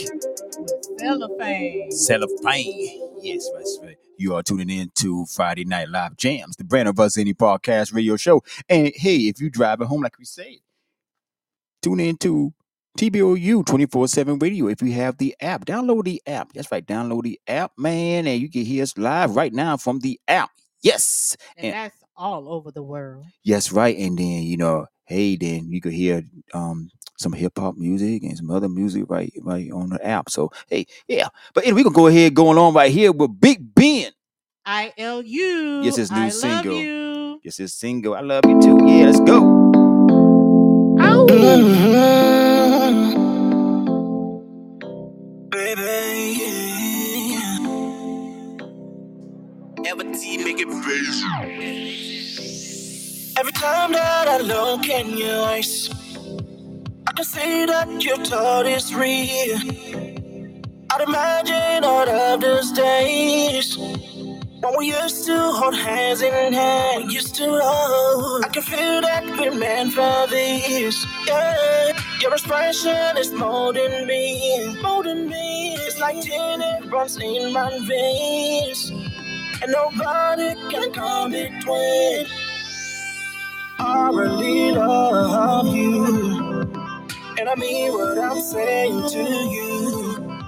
Cellophane. 0.98 1.90
Cellophane. 1.92 3.08
Yes, 3.22 3.48
that's 3.54 3.78
right. 3.82 3.85
You 4.18 4.34
are 4.34 4.42
tuning 4.42 4.70
in 4.70 4.90
to 4.96 5.26
Friday 5.26 5.64
Night 5.64 5.88
Live 5.88 6.16
Jams, 6.16 6.56
the 6.56 6.64
brand 6.64 6.88
of 6.88 6.98
us 7.00 7.16
indie 7.16 7.34
podcast 7.34 7.92
radio 7.94 8.16
show. 8.16 8.42
And 8.68 8.92
hey, 8.94 9.16
if 9.16 9.40
you 9.40 9.50
driving 9.50 9.86
home, 9.86 10.02
like 10.02 10.18
we 10.18 10.24
said, 10.24 10.56
tune 11.82 12.00
in 12.00 12.16
to 12.18 12.52
TBOU 12.98 13.66
24 13.66 14.08
7 14.08 14.38
radio 14.38 14.68
if 14.68 14.80
you 14.82 14.92
have 14.92 15.18
the 15.18 15.36
app. 15.40 15.66
Download 15.66 16.04
the 16.04 16.22
app. 16.26 16.52
That's 16.54 16.70
right. 16.72 16.84
Download 16.86 17.22
the 17.22 17.38
app, 17.46 17.72
man. 17.76 18.26
And 18.26 18.40
you 18.40 18.50
can 18.50 18.64
hear 18.64 18.82
us 18.82 18.96
live 18.96 19.36
right 19.36 19.52
now 19.52 19.76
from 19.76 20.00
the 20.00 20.18
app. 20.28 20.50
Yes. 20.82 21.36
And 21.56 21.66
And- 21.66 21.74
that's 21.74 22.02
all 22.16 22.48
over 22.48 22.70
the 22.70 22.82
world. 22.82 23.26
Yes, 23.44 23.70
right. 23.70 23.96
And 23.98 24.18
then, 24.18 24.42
you 24.44 24.56
know, 24.56 24.86
hey, 25.04 25.36
then 25.36 25.70
you 25.70 25.80
could 25.82 25.92
hear 25.92 26.22
um 26.54 26.88
some 27.16 27.32
hip 27.32 27.58
hop 27.58 27.76
music 27.76 28.22
and 28.22 28.36
some 28.36 28.50
other 28.50 28.68
music 28.68 29.04
right 29.08 29.32
right 29.42 29.70
on 29.72 29.90
the 29.90 30.06
app. 30.06 30.30
So 30.30 30.50
hey, 30.68 30.86
yeah. 31.08 31.28
But 31.54 31.64
anyway, 31.64 31.76
we 31.76 31.82
gonna 31.84 31.94
go 31.94 32.06
ahead 32.06 32.34
going 32.34 32.58
on 32.58 32.74
right 32.74 32.92
here 32.92 33.12
with 33.12 33.40
Big 33.40 33.74
Ben. 33.74 34.12
I 34.64 34.92
L 34.98 35.22
U. 35.22 35.82
Yes, 35.82 35.96
his 35.96 36.10
new 36.10 36.18
I 36.18 36.28
single. 36.28 36.74
Love 36.74 36.82
you. 36.82 37.40
Yes, 37.44 37.60
it's 37.60 37.72
single. 37.74 38.14
I 38.14 38.20
love 38.20 38.44
you 38.46 38.60
too. 38.60 38.78
Yeah, 38.86 39.06
let's 39.06 39.20
go. 39.20 39.40
Ow. 40.98 41.26
Every 53.38 53.52
time 53.52 53.92
that 53.92 54.26
I 54.28 54.38
look 54.38 54.88
in 54.88 55.16
your 55.16 55.44
eyes, 55.44 55.90
I 55.92 55.95
can 57.16 57.24
see 57.24 57.66
that 57.66 58.04
your 58.04 58.18
thought 58.18 58.66
is 58.66 58.94
real. 58.94 59.58
I'd 60.92 61.02
imagine 61.08 61.84
all 61.84 62.08
of 62.08 62.40
those 62.42 62.72
days 62.72 63.78
when 63.78 64.74
we 64.78 64.88
used 64.88 65.26
to 65.26 65.36
hold 65.52 65.74
hands 65.76 66.22
in 66.22 66.52
hand. 66.52 67.12
Used 67.12 67.34
to 67.36 67.46
love. 67.50 68.44
I 68.44 68.48
can 68.48 68.62
feel 68.62 69.00
that 69.00 69.24
we're 69.38 69.54
meant 69.54 69.94
for 69.94 70.26
this. 70.28 71.06
Yeah, 71.26 71.98
your 72.20 72.34
expression 72.34 73.16
is 73.18 73.32
molding 73.32 74.06
me, 74.06 74.76
molding 74.82 75.28
me. 75.28 75.74
It's 75.76 75.98
like 75.98 76.22
gin 76.22 76.60
it 76.62 76.84
runs 76.92 77.16
in 77.18 77.52
my 77.54 77.70
veins, 77.88 78.90
and 79.62 79.72
nobody 79.72 80.54
can 80.70 80.92
come 80.92 81.32
between. 81.32 82.26
I 83.78 84.10
really 84.12 84.72
love 84.72 85.74
you. 85.74 86.55
And 87.38 87.48
I 87.50 87.54
mean 87.56 87.92
what 87.92 88.18
I'm 88.18 88.40
saying 88.40 89.10
to 89.10 89.18
you. 89.18 90.40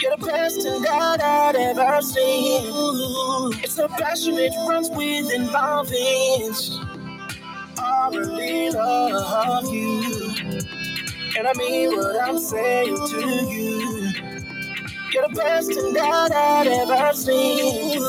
You're 0.00 0.16
the 0.16 0.26
best 0.26 0.62
thing 0.62 0.82
that 0.82 1.20
I've 1.22 1.56
ever 1.56 2.02
seen. 2.02 3.52
It's 3.64 3.78
a 3.78 3.88
passion, 3.88 4.38
it 4.38 4.52
runs 4.68 4.90
within 4.90 5.50
my. 5.50 5.84
I 7.78 8.08
really 8.12 8.70
love 8.70 9.72
you. 9.72 10.60
And 11.38 11.48
I 11.48 11.52
mean 11.54 11.90
what 11.96 12.22
I'm 12.22 12.38
saying 12.38 12.96
to 12.96 13.20
you. 13.50 14.12
You're 15.12 15.28
the 15.28 15.34
best 15.34 15.74
thing 15.74 15.92
that 15.94 16.32
I've 16.32 16.66
ever 16.68 17.14
seen. 17.16 18.02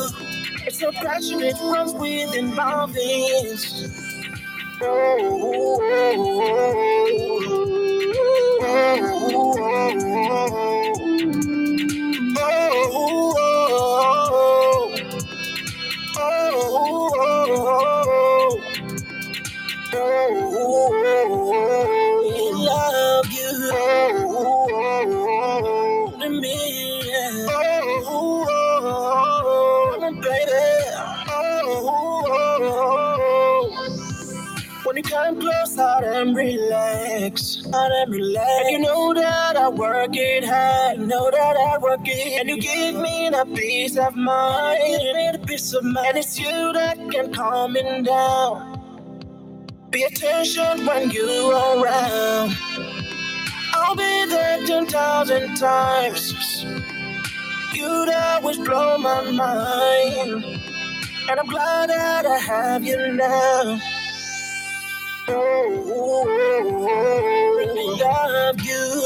It's 0.66 0.82
a 0.82 0.92
passion, 0.92 1.42
it 1.42 1.56
runs 1.62 1.94
within 1.94 2.54
my 2.54 2.86
veins. 2.86 3.90
Love 8.64 9.04
come 35.14 35.40
close, 35.40 35.78
I 35.78 36.02
am 36.20 36.34
relaxed. 36.34 37.68
I 37.72 37.86
am 38.02 38.10
relaxed. 38.10 38.60
And 38.60 38.70
you 38.70 38.78
know 38.80 39.14
that 39.14 39.56
I 39.56 39.68
work 39.68 40.10
it 40.14 40.44
hard. 40.44 40.98
Know 40.98 41.30
that 41.30 41.56
I 41.56 41.78
work 41.78 42.00
it. 42.04 42.40
And 42.40 42.48
you 42.48 42.58
give 42.58 42.96
me 42.96 43.28
that 43.30 43.54
peace 43.54 43.96
of 43.96 44.16
mind. 44.16 44.78
Give 44.80 45.16
me 45.16 45.30
the 45.34 45.46
peace 45.46 45.72
of 45.72 45.84
mind. 45.84 46.06
And 46.08 46.18
it's 46.18 46.38
you 46.38 46.72
that 46.72 46.98
can 47.12 47.32
calm 47.32 47.74
me 47.74 48.02
down. 48.02 48.74
Pay 49.92 50.02
attention 50.02 50.84
when 50.84 51.10
you 51.10 51.28
are 51.54 51.78
around. 51.78 52.56
I'll 53.72 53.94
be 53.94 54.26
there 54.26 54.66
10,000 54.66 55.54
times. 55.56 56.64
You'd 57.72 58.10
always 58.10 58.58
blow 58.58 58.98
my 58.98 59.30
mind. 59.30 60.44
And 61.28 61.40
I'm 61.40 61.46
glad 61.46 61.90
that 61.90 62.26
I 62.26 62.38
have 62.38 62.84
you 62.84 63.12
now. 63.12 63.80
Love 65.28 65.36
you. 68.60 69.02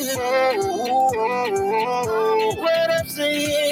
What 2.61 2.91
I'm 2.91 3.07
saying. 3.07 3.70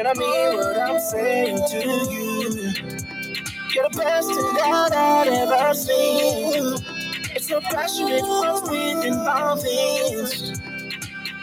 And 0.00 0.08
I 0.08 0.14
mean 0.14 0.56
what 0.56 0.80
I'm 0.80 0.98
saying 0.98 1.60
to 1.72 1.76
you. 2.10 2.72
You're 3.74 3.86
the 3.90 3.98
best 3.98 4.28
thing 4.28 4.54
that 4.54 4.92
I've 4.94 5.28
ever 5.28 5.74
seen. 5.74 6.74
It's 7.36 7.48
so 7.48 7.60
passionate, 7.60 8.22
within 8.22 9.16
my 9.16 9.60
veins. 9.62 10.58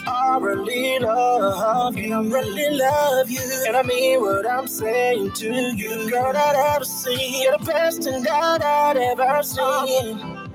I 0.08 0.40
really 0.42 0.98
love 0.98 1.98
you, 1.98 2.16
I 2.16 2.20
really 2.24 2.80
love 2.80 3.30
you. 3.30 3.64
And 3.68 3.78
I 3.78 3.84
mean 3.84 4.22
what 4.22 4.50
I'm 4.50 4.68
saying 4.68 5.34
to 5.34 5.54
you, 5.76 6.10
girl, 6.10 6.36
I've 6.36 6.78
ever 6.78 6.84
seen. 6.84 7.44
You're 7.44 7.60
the 7.60 7.64
best 7.64 8.02
thing 8.06 8.24
that 8.24 8.64
I've 8.64 9.20
ever 9.20 9.44
seen. 9.44 10.50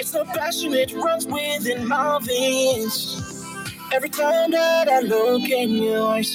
It's 0.00 0.08
so 0.08 0.24
passionate, 0.24 0.94
runs 0.94 1.26
within 1.26 1.86
my 1.86 2.18
veins. 2.22 3.44
Every 3.92 4.08
time 4.08 4.52
that 4.52 4.88
I 4.88 5.00
look 5.00 5.42
in 5.50 5.68
your 5.68 6.08
eyes, 6.08 6.34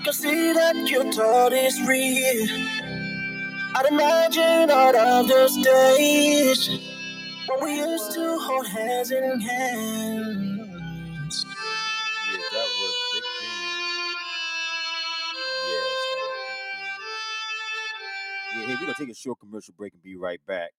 I 0.00 0.02
can 0.02 0.12
see 0.14 0.52
that 0.54 0.88
your 0.88 1.12
thought 1.12 1.52
is 1.52 1.78
real. 1.82 2.48
I'd 3.74 3.84
imagine 3.90 4.70
all 4.70 4.96
of 4.96 5.28
those 5.28 5.58
days 5.58 6.70
when 7.46 7.62
we 7.62 7.76
used 7.76 8.14
to 8.14 8.38
hold 8.38 8.66
hands 8.66 9.10
in 9.10 9.38
hands. 9.40 11.44
Yes, 12.32 12.42
that 12.50 12.68
was 12.80 12.94
Big 13.12 13.22
Ben. 13.42 14.14
Yes. 15.68 15.84
Yeah, 18.56 18.64
hey, 18.64 18.72
we're 18.72 18.80
gonna 18.80 18.94
take 18.98 19.10
a 19.10 19.14
short 19.14 19.38
commercial 19.38 19.74
break 19.76 19.92
and 19.92 20.02
be 20.02 20.16
right 20.16 20.40
back. 20.46 20.70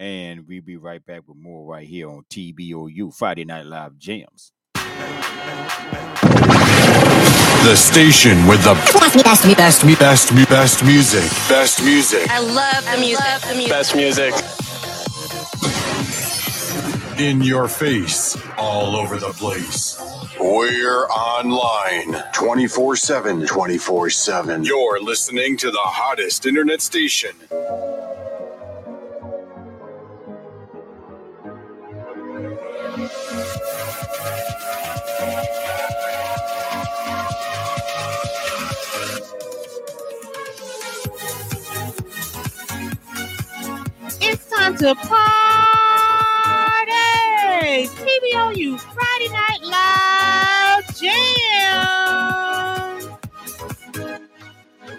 And 0.00 0.48
we'll 0.48 0.60
be 0.60 0.76
right 0.76 1.06
back 1.06 1.22
with 1.28 1.36
more 1.36 1.64
right 1.64 1.86
here 1.86 2.10
on 2.10 2.24
TBOU 2.28 3.14
Friday 3.14 3.44
Night 3.44 3.66
Live 3.66 3.96
Jams. 3.96 4.50
The 7.64 7.74
station 7.74 8.46
with 8.46 8.62
the 8.62 8.74
best, 8.74 9.24
best, 9.24 9.56
best, 9.56 9.56
best, 9.56 9.98
best, 9.98 10.50
best 10.50 10.84
music. 10.84 11.30
Best 11.48 11.82
music. 11.82 12.28
I 12.28 12.40
love 12.40 12.84
the 12.84 12.98
music. 13.00 13.40
the 13.40 13.54
music. 13.54 13.70
Best 13.70 13.96
music. 13.96 14.34
In 17.18 17.40
your 17.40 17.68
face. 17.68 18.36
All 18.58 18.94
over 18.94 19.16
the 19.16 19.30
place. 19.30 19.98
We're 20.38 21.06
online 21.06 22.22
24 22.34 22.96
7. 22.96 23.46
24 23.46 24.10
7. 24.10 24.64
You're 24.64 25.00
listening 25.02 25.56
to 25.56 25.70
the 25.70 25.78
hottest 25.80 26.44
internet 26.44 26.82
station. 26.82 27.34
Time 44.64 44.76
to 44.78 44.94
party. 44.94 45.12
TBOU 47.84 48.80
Friday 48.80 49.28
Night 49.30 49.60
Live 49.62 50.96
Jam. 50.96 52.38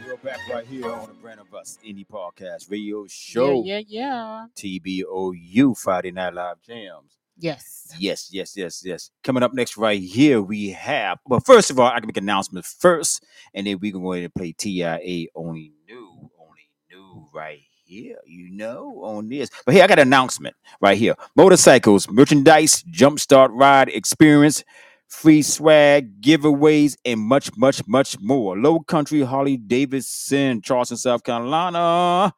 We're 0.05 0.17
back 0.17 0.37
right 0.51 0.67
here 0.67 0.91
on 0.91 1.07
the 1.07 1.15
Brand 1.15 1.39
of 1.39 1.51
Us 1.55 1.79
Indie 1.83 2.05
Podcast 2.05 2.69
Radio 2.69 3.07
Show. 3.07 3.63
Yeah, 3.65 3.81
yeah, 3.87 4.45
yeah. 4.55 4.69
TBOU 4.79 5.75
Friday 5.75 6.11
Night 6.11 6.35
Live 6.35 6.61
Jams. 6.61 7.17
Yes. 7.35 7.91
Yes, 7.97 8.29
yes, 8.31 8.55
yes, 8.55 8.83
yes. 8.85 9.09
Coming 9.23 9.41
up 9.41 9.55
next 9.55 9.77
right 9.77 9.99
here, 9.99 10.43
we 10.43 10.69
have. 10.69 11.17
Well, 11.25 11.39
first 11.39 11.71
of 11.71 11.79
all, 11.79 11.87
I 11.87 11.99
can 11.99 12.05
make 12.05 12.17
announcements 12.17 12.71
first, 12.79 13.25
and 13.55 13.65
then 13.65 13.79
we 13.79 13.91
can 13.91 14.03
go 14.03 14.13
ahead 14.13 14.25
and 14.25 14.35
play 14.35 14.51
TIA 14.51 15.25
only 15.33 15.71
new, 15.87 16.29
only 16.39 16.69
new 16.91 17.27
right 17.33 17.61
here. 17.95 18.17
You 18.25 18.49
know, 18.51 19.01
on 19.03 19.29
this. 19.29 19.49
But 19.65 19.73
here, 19.75 19.83
I 19.83 19.87
got 19.87 19.99
an 19.99 20.07
announcement 20.07 20.55
right 20.81 20.97
here: 20.97 21.15
motorcycles, 21.35 22.09
merchandise, 22.09 22.83
jumpstart 22.83 23.49
ride 23.51 23.89
experience. 23.89 24.63
Free 25.07 25.43
swag, 25.43 26.19
giveaways, 26.19 26.97
and 27.05 27.19
much, 27.19 27.55
much, 27.55 27.87
much 27.87 28.19
more. 28.19 28.57
Low 28.57 28.79
Country 28.79 29.21
Harley 29.21 29.55
Davidson, 29.55 30.61
Charleston, 30.63 30.97
South 30.97 31.23
Carolina, 31.23 32.33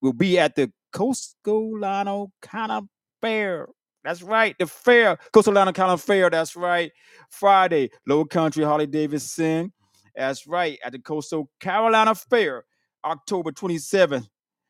will 0.00 0.12
be 0.12 0.38
at 0.38 0.54
the 0.54 0.72
Coastal 0.92 1.84
of 1.84 2.30
fair. 3.20 3.68
That's 4.04 4.22
right, 4.22 4.54
the 4.58 4.66
fair, 4.66 5.18
Coastal 5.32 5.58
of 5.58 6.00
fair. 6.00 6.30
That's 6.30 6.54
right, 6.54 6.92
Friday, 7.30 7.90
Low 8.06 8.24
Country 8.24 8.64
Harley 8.64 8.86
Davidson. 8.86 9.72
That's 10.14 10.46
right, 10.46 10.78
at 10.84 10.92
the 10.92 11.00
Coastal 11.00 11.50
Carolina 11.60 12.14
Fair, 12.14 12.64
October 13.04 13.50
27th, 13.52 14.28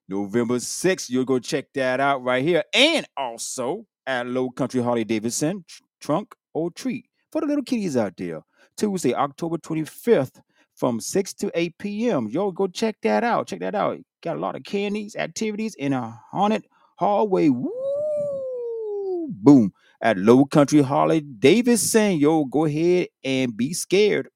November 0.08 0.56
6th. 0.56 1.10
You'll 1.10 1.24
go 1.24 1.38
check 1.38 1.66
that 1.74 2.00
out 2.00 2.22
right 2.22 2.42
here. 2.42 2.62
And 2.72 3.06
also 3.16 3.86
at 4.06 4.26
Low 4.26 4.50
Country 4.50 4.82
Harley 4.82 5.04
Davidson, 5.04 5.64
tr- 5.68 5.82
trunk 6.00 6.34
or 6.54 6.70
treat 6.70 7.06
for 7.30 7.40
the 7.40 7.46
little 7.46 7.64
kiddies 7.64 7.96
out 7.96 8.16
there. 8.16 8.42
Tuesday, 8.76 9.14
October 9.14 9.58
25th 9.58 10.40
from 10.76 11.00
6 11.00 11.34
to 11.34 11.50
8 11.54 11.78
p.m. 11.78 12.28
Yo, 12.28 12.50
go 12.52 12.68
check 12.68 12.96
that 13.02 13.24
out. 13.24 13.48
Check 13.48 13.60
that 13.60 13.74
out. 13.74 13.98
Got 14.22 14.36
a 14.36 14.40
lot 14.40 14.56
of 14.56 14.62
candies, 14.62 15.16
activities 15.16 15.74
in 15.74 15.92
a 15.92 16.18
haunted 16.30 16.64
hallway. 16.96 17.48
Woo! 17.48 19.28
Boom. 19.30 19.72
At 20.00 20.16
Low 20.16 20.44
Country 20.44 20.80
Harley 20.80 21.20
Davidson. 21.20 22.18
Yo, 22.18 22.44
go 22.44 22.64
ahead 22.64 23.08
and 23.24 23.56
be 23.56 23.74
scared. 23.74 24.28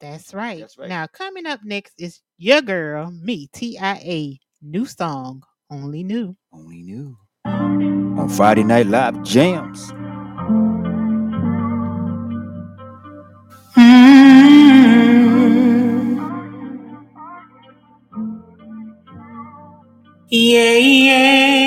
That's 0.00 0.32
right. 0.32 0.60
That's 0.60 0.78
right. 0.78 0.88
Now, 0.88 1.06
coming 1.06 1.46
up 1.46 1.60
next 1.64 1.94
is 1.98 2.20
your 2.38 2.62
girl, 2.62 3.10
me, 3.10 3.48
TIA. 3.52 4.36
New 4.62 4.84
song, 4.84 5.42
only 5.70 6.04
new. 6.04 6.36
Only 6.52 6.82
new. 6.82 7.16
On 7.46 8.28
Friday 8.28 8.62
Night 8.62 8.86
Live 8.88 9.22
Jams. 9.22 9.90
Yeah, 20.28 20.76
yeah, 20.76 20.76
yeah. 20.76 21.59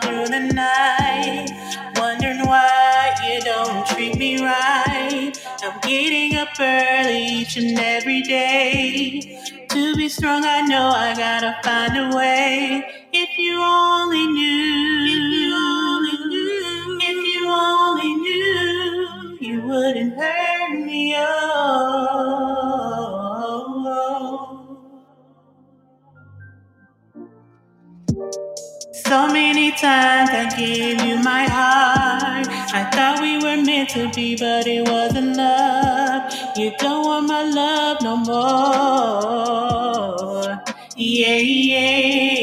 Through 0.00 0.26
the 0.28 0.52
night, 0.54 1.48
wondering 1.96 2.46
why 2.46 3.14
you 3.24 3.40
don't 3.42 3.86
treat 3.88 4.16
me 4.18 4.44
right. 4.44 5.32
I'm 5.62 5.80
getting 5.80 6.36
up 6.36 6.48
early 6.60 7.24
each 7.24 7.56
and 7.56 7.78
every 7.78 8.22
day. 8.22 9.40
To 9.70 9.96
be 9.96 10.08
strong, 10.08 10.44
I 10.44 10.62
know 10.62 10.88
I 10.88 11.14
gotta 11.14 11.56
find 11.62 11.96
a 11.96 12.16
way. 12.16 12.84
If 13.12 13.38
you 13.38 13.60
only 13.62 14.26
knew, 14.26 15.06
if 15.06 15.32
you 15.32 15.54
only 15.54 16.18
knew, 16.28 16.98
if 17.02 17.34
you 17.34 17.50
only 17.50 18.14
knew, 18.16 19.38
you 19.40 19.62
wouldn't 19.62 20.14
hurt 20.18 20.80
me. 20.80 21.14
Oh. 21.18 22.09
So 29.10 29.26
many 29.26 29.72
times 29.72 30.30
I 30.30 30.48
gave 30.56 31.02
you 31.02 31.18
my 31.18 31.42
heart. 31.42 32.46
I 32.72 32.84
thought 32.92 33.20
we 33.20 33.38
were 33.42 33.60
meant 33.60 33.90
to 33.90 34.08
be, 34.12 34.36
but 34.36 34.68
it 34.68 34.88
wasn't 34.88 35.36
love. 35.36 36.32
You 36.56 36.70
don't 36.78 37.04
want 37.04 37.26
my 37.26 37.42
love 37.42 38.02
no 38.02 38.16
more. 38.18 39.66
Yeah, 40.96 41.38
yeah, 41.38 42.39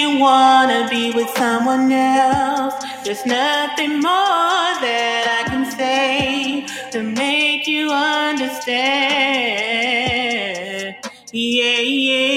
you 0.00 0.18
wanna 0.18 0.88
be 0.90 1.12
with 1.12 1.28
someone 1.36 1.92
else. 1.92 2.74
There's 3.04 3.26
nothing 3.26 3.94
more 4.00 4.70
that 4.86 5.24
I 5.40 5.42
can 5.50 5.64
say 5.70 6.66
to 6.92 7.02
make 7.02 7.66
you 7.66 7.90
understand. 7.92 8.78
Yeah, 11.32 11.80
yeah, 11.80 12.32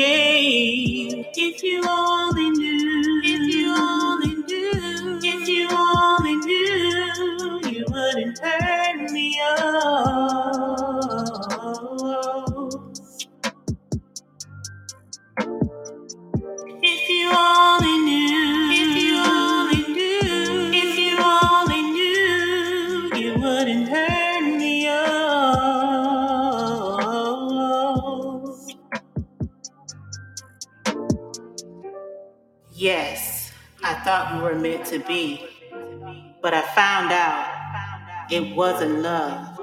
yeah. 0.00 1.24
If 1.34 1.62
you 1.62 1.82
only 1.88 2.31
thought 34.12 34.36
we 34.36 34.42
were 34.42 34.54
meant 34.54 34.84
to 34.84 34.98
be, 34.98 35.40
but 36.42 36.52
I 36.52 36.60
found 36.74 37.10
out 37.12 37.72
it 38.30 38.54
wasn't 38.54 38.98
love. 39.00 39.58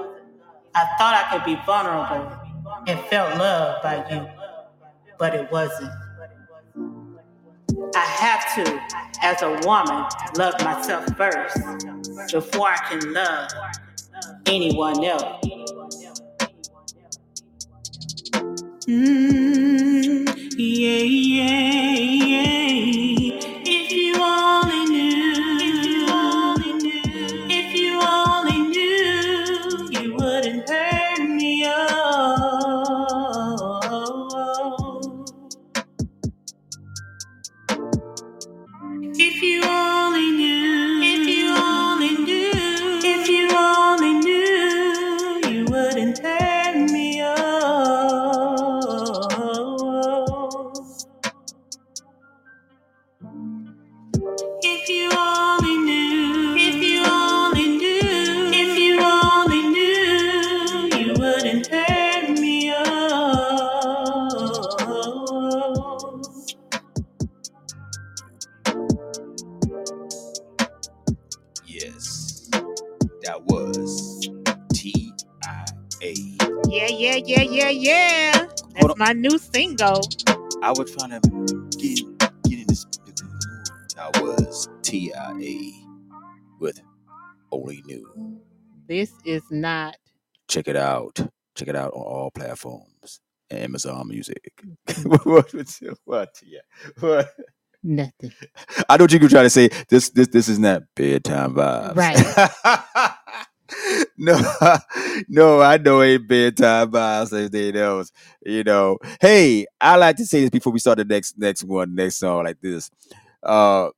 I 0.74 0.84
thought 0.98 1.14
I 1.14 1.30
could 1.32 1.44
be 1.44 1.56
vulnerable 1.64 2.82
and 2.88 2.98
felt 3.06 3.38
loved 3.38 3.84
by 3.84 4.04
you, 4.10 4.28
but 5.20 5.36
it 5.36 5.52
wasn't. 5.52 5.92
I 7.94 8.00
have 8.04 8.54
to, 8.56 8.80
as 9.22 9.42
a 9.42 9.50
woman, 9.68 10.04
love 10.36 10.54
myself 10.64 11.06
first 11.16 11.56
before 12.32 12.70
I 12.70 12.78
can 12.88 13.12
love 13.12 13.50
anyone 14.46 15.04
else. 15.04 15.46
Mm, 18.88 20.28
yeah, 20.58 21.04
yeah, 21.04 21.94
yeah. 22.26 23.29
My 79.10 79.14
new 79.14 79.38
single. 79.38 80.00
I 80.62 80.70
was 80.70 80.94
trying 80.94 81.20
to 81.20 81.68
get 81.76 81.98
get 82.44 82.60
in 82.60 82.66
this. 82.68 82.86
That 83.96 84.16
was 84.22 84.68
T 84.82 85.12
I 85.12 85.32
A 85.32 85.72
with 86.60 86.80
Only 87.50 87.82
New. 87.86 88.40
This 88.86 89.12
is 89.24 89.42
not. 89.50 89.96
Check 90.48 90.68
it 90.68 90.76
out. 90.76 91.18
Check 91.56 91.66
it 91.66 91.74
out 91.74 91.92
on 91.92 92.02
all 92.02 92.30
platforms. 92.30 93.20
Amazon 93.50 94.06
Music. 94.06 94.52
what? 95.04 95.52
What? 95.52 95.80
What? 96.04 96.40
Yeah. 96.44 96.60
What? 97.00 97.34
Nothing. 97.82 98.32
I 98.88 98.96
know 98.96 99.04
what 99.04 99.12
you 99.12 99.18
could 99.18 99.30
try 99.30 99.42
to 99.42 99.50
say. 99.50 99.70
This. 99.88 100.10
This. 100.10 100.28
This 100.28 100.48
is 100.48 100.60
not 100.60 100.82
bedtime 100.94 101.54
vibes. 101.56 101.96
Right. 101.96 103.09
no, 104.18 104.40
no, 105.28 105.60
I 105.60 105.78
know 105.78 106.02
ain't 106.02 106.28
bedtime 106.28 106.90
vibes. 106.90 107.36
Anything 107.36 107.76
else, 107.76 108.12
you 108.44 108.64
know. 108.64 108.98
Hey, 109.20 109.66
I 109.80 109.96
like 109.96 110.16
to 110.16 110.26
say 110.26 110.40
this 110.40 110.50
before 110.50 110.72
we 110.72 110.78
start 110.78 110.98
the 110.98 111.04
next 111.04 111.38
next 111.38 111.64
one, 111.64 111.94
next 111.94 112.16
song 112.16 112.44
like 112.44 112.60
this. 112.60 112.90
Uh, 113.42 113.90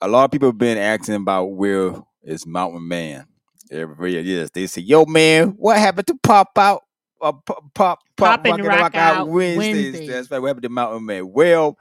a 0.00 0.08
lot 0.08 0.24
of 0.24 0.30
people 0.30 0.48
have 0.48 0.58
been 0.58 0.78
asking 0.78 1.16
about 1.16 1.46
where 1.46 1.94
is 2.22 2.46
Mountain 2.46 2.86
Man. 2.86 3.26
Every 3.70 4.20
yes, 4.20 4.50
they 4.50 4.66
say, 4.66 4.82
"Yo, 4.82 5.04
man, 5.06 5.50
what 5.56 5.78
happened 5.78 6.06
to 6.08 6.18
Pop 6.22 6.56
Out? 6.58 6.82
Uh, 7.20 7.32
pop, 7.32 7.64
pop, 7.74 8.00
pop, 8.16 8.44
Pop 8.44 8.46
and 8.46 8.64
Rock 8.64 8.94
Out 8.94 9.28
Wednesdays. 9.28 9.74
Wednesdays. 9.94 10.08
That's 10.08 10.30
right. 10.30 10.38
What 10.38 10.48
happened 10.48 10.64
to 10.64 10.68
Mountain 10.68 11.06
Man? 11.06 11.32
Well, 11.32 11.78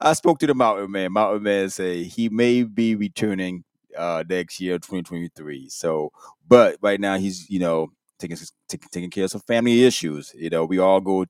I 0.00 0.14
spoke 0.14 0.38
to 0.38 0.46
the 0.46 0.54
Mountain 0.54 0.90
Man. 0.90 1.12
Mountain 1.12 1.42
Man 1.42 1.68
say 1.68 2.04
he 2.04 2.28
may 2.30 2.62
be 2.62 2.94
returning 2.94 3.64
uh 3.98 4.24
next 4.28 4.60
year, 4.60 4.78
2023. 4.78 5.68
So, 5.70 6.12
but 6.48 6.76
right 6.82 7.00
now 7.00 7.18
he's 7.18 7.48
you 7.50 7.60
know 7.60 7.88
taking 8.18 8.36
taking, 8.68 8.88
taking 8.90 9.10
care 9.10 9.24
of 9.24 9.30
some 9.30 9.42
family 9.42 9.84
issues. 9.84 10.32
You 10.36 10.50
know, 10.50 10.64
we 10.64 10.78
all 10.78 11.00
go, 11.00 11.26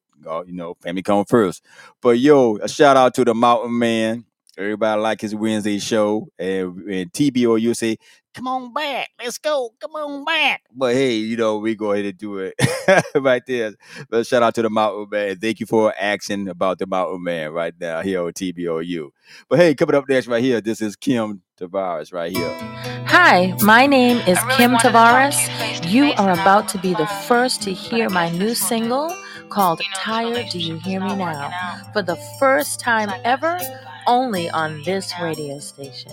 you 0.46 0.52
know, 0.52 0.74
family 0.82 1.02
come 1.02 1.24
first. 1.24 1.64
But 2.02 2.18
yo, 2.18 2.56
a 2.58 2.68
shout 2.68 2.96
out 2.96 3.14
to 3.14 3.24
the 3.24 3.34
Mountain 3.34 3.78
Man. 3.78 4.24
Everybody 4.58 5.00
like 5.00 5.20
his 5.20 5.34
Wednesday 5.34 5.78
show, 5.78 6.28
and, 6.38 6.78
and 6.88 7.12
TBOU 7.12 7.76
say, 7.76 7.96
"Come 8.34 8.48
on 8.48 8.72
back, 8.72 9.08
let's 9.22 9.38
go, 9.38 9.70
come 9.80 9.92
on 9.92 10.24
back." 10.24 10.62
But 10.74 10.94
hey, 10.94 11.14
you 11.14 11.36
know, 11.36 11.58
we 11.58 11.76
go 11.76 11.92
ahead 11.92 12.06
and 12.06 12.18
do 12.18 12.38
it 12.38 12.54
right 13.14 13.42
there. 13.46 13.74
But 14.10 14.26
shout 14.26 14.42
out 14.42 14.56
to 14.56 14.62
the 14.62 14.70
Mountain 14.70 15.06
Man. 15.10 15.36
Thank 15.36 15.60
you 15.60 15.66
for 15.66 15.94
asking 15.98 16.48
about 16.48 16.78
the 16.78 16.86
Mountain 16.86 17.22
Man 17.22 17.52
right 17.52 17.74
now 17.80 18.00
here 18.02 18.24
on 18.24 18.32
TBOU. 18.32 19.10
But 19.48 19.60
hey, 19.60 19.74
coming 19.76 19.94
up 19.94 20.08
next 20.08 20.26
right 20.26 20.42
here, 20.42 20.60
this 20.60 20.82
is 20.82 20.96
Kim 20.96 21.42
Tavares 21.58 22.12
right 22.12 22.32
here. 22.36 22.56
Hi, 23.06 23.54
my 23.62 23.86
name 23.86 24.18
is 24.26 24.38
Kim 24.56 24.72
Tavares. 24.72 25.88
You 25.88 26.12
are 26.18 26.32
about 26.32 26.68
to 26.70 26.78
be 26.78 26.94
the 26.94 27.06
first 27.06 27.62
to 27.62 27.72
hear 27.72 28.10
my 28.10 28.28
new 28.30 28.54
single 28.54 29.14
called 29.48 29.80
Tired 29.94 30.48
Do 30.50 30.58
You 30.58 30.78
Hear 30.78 31.00
Me 31.00 31.16
Now 31.16 31.50
for 31.92 32.02
the 32.02 32.16
first 32.38 32.80
time 32.80 33.10
ever, 33.24 33.58
only 34.08 34.50
on 34.50 34.82
this 34.84 35.12
radio 35.22 35.60
station. 35.60 36.12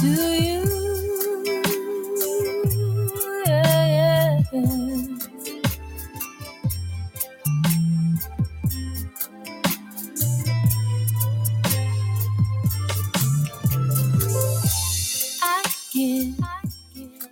Do 0.00 0.08
you? 0.08 0.64
Yeah, 3.46 3.86
yeah, 3.86 4.42
yeah. 4.52 5.18
I 15.42 15.62
give 15.92 16.40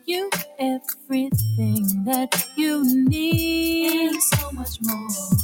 you 0.06 0.30
everything 0.58 2.04
that 2.04 2.46
you 2.56 2.84
need. 3.08 4.10
And 4.12 4.22
so 4.22 4.52
much 4.52 4.80
more. 4.82 5.41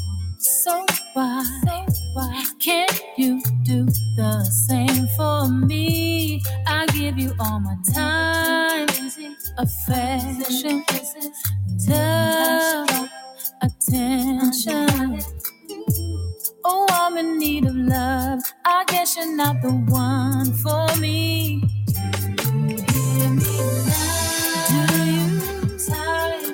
So 0.68 0.84
why, 1.14 1.86
why 2.12 2.44
can't 2.60 3.02
you 3.16 3.40
do 3.62 3.86
the 4.16 4.44
same 4.44 5.08
for 5.16 5.48
me? 5.48 6.42
I 6.66 6.84
give 6.88 7.18
you 7.18 7.32
all 7.40 7.58
my 7.58 7.74
time, 7.94 8.86
affection, 9.56 10.84
love, 11.88 13.08
attention. 13.62 15.20
Oh, 16.66 16.86
I'm 16.90 17.16
in 17.16 17.38
need 17.38 17.64
of 17.64 17.74
love. 17.74 18.42
I 18.66 18.84
guess 18.88 19.16
you're 19.16 19.34
not 19.34 19.62
the 19.62 19.70
one 19.70 20.52
for 20.52 20.86
me. 21.00 21.62
Do 22.36 22.50
you 22.52 22.76
Hear 22.76 23.30
me 23.30 23.58
now. 23.88 24.66
Do 24.68 25.12
you 25.12 25.78
tired 25.88 26.47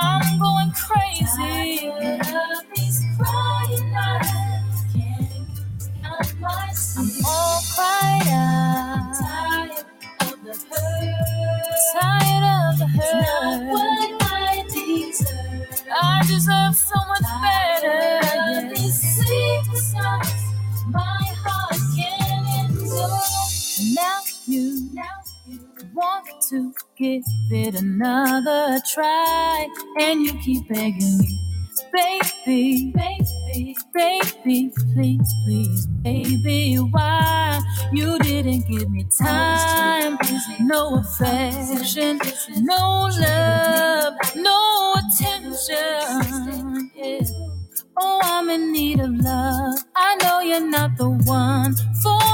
I'm 0.00 0.38
going 0.40 0.72
crazy. 0.72 1.90
Tired 1.90 2.20
of 2.20 2.64
these 2.76 3.04
crying. 3.18 3.94
Can't 4.94 5.32
I'm 6.04 7.10
all 7.26 7.60
cried 7.74 8.28
out. 8.28 9.14
Tired 9.20 9.84
of 10.22 10.44
the 10.44 10.54
hurt. 10.70 11.74
Tired 12.00 12.44
of 12.44 12.78
the 12.78 12.88
hurt. 12.88 13.04
It's 13.04 13.14
not 13.14 13.72
what 13.72 14.22
I 14.32 14.64
deserve. 14.68 15.82
I 15.94 16.22
deserve 16.26 16.76
so 16.76 16.96
much 17.08 17.22
better. 17.42 18.20
Tired 18.22 18.64
of 18.64 18.76
these 18.76 19.16
sleepless 19.16 19.94
nights. 19.94 20.44
My 20.88 21.34
heart 21.44 21.76
can't 21.96 22.70
endure. 22.72 23.20
Now 23.94 24.20
you, 24.46 24.90
now 24.94 25.02
you 25.02 25.19
want 25.94 26.26
to 26.50 26.72
give 26.96 27.22
it 27.50 27.74
another 27.74 28.80
try, 28.92 29.68
and 30.00 30.22
you 30.22 30.34
keep 30.34 30.68
begging 30.68 31.18
me. 31.18 31.38
Baby, 31.92 32.92
baby, 32.94 33.76
baby, 33.94 34.70
please, 34.94 35.34
please, 35.44 35.86
baby, 36.02 36.76
why 36.76 37.60
you 37.92 38.18
didn't 38.20 38.68
give 38.68 38.90
me 38.90 39.06
time? 39.20 40.18
No 40.60 40.96
affection, 40.96 42.20
no 42.58 43.08
love, 43.20 44.14
no 44.36 44.94
attention. 44.98 46.90
Yeah. 46.94 47.20
Oh, 47.96 48.20
I'm 48.22 48.48
in 48.50 48.72
need 48.72 49.00
of 49.00 49.10
love. 49.16 49.78
I 49.96 50.16
know 50.22 50.40
you're 50.40 50.60
not 50.60 50.96
the 50.96 51.10
one 51.10 51.74
for 52.02 52.29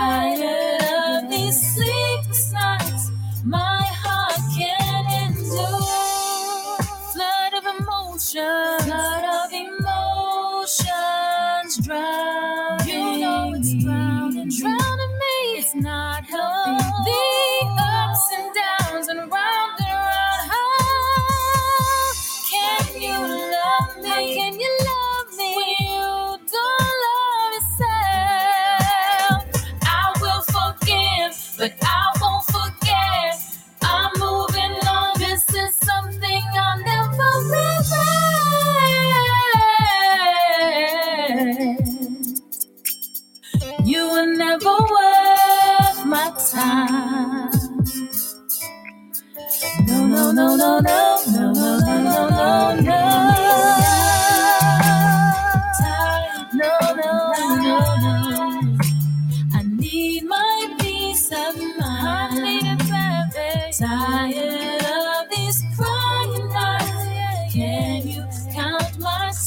Tired 0.00 0.82
of 1.24 1.30
these 1.30 1.60
sleepless 1.74 2.52
nights. 2.54 3.10
My 3.44 3.82
heart 4.02 4.40
can't 4.56 5.36
endure. 5.36 6.78
Flood 7.12 7.52
of 7.58 7.64
emotions. 7.76 8.79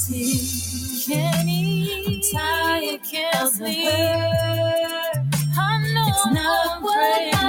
Sick, 0.03 1.05
can't 1.07 1.47
eat, 1.47 2.07
I'm 2.07 2.21
tired, 2.31 3.03
can't 3.03 3.53
sleep. 3.53 3.87
I 5.57 5.93
know 5.93 6.07
it's 6.07 6.25
not 6.33 6.81
what 6.81 7.42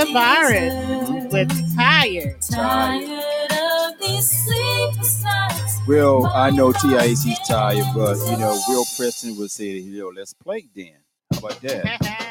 Tavares 0.00 1.30
with 1.32 1.76
Tired. 1.76 2.40
Tired 2.40 3.52
of 3.52 4.00
these 4.00 4.30
sleepless 4.44 5.22
nights. 5.22 5.78
Well, 5.86 6.26
I 6.26 6.50
know 6.50 6.72
TIAC's 6.72 7.46
tired, 7.48 7.84
but 7.94 8.16
you 8.30 8.36
know, 8.38 8.58
Will 8.68 8.84
Preston 8.96 9.36
would 9.36 9.50
say, 9.50 9.78
yo, 9.78 10.08
let's 10.08 10.32
play 10.32 10.68
then. 10.74 10.92
How 11.32 11.38
about 11.38 11.60
that? 11.62 12.26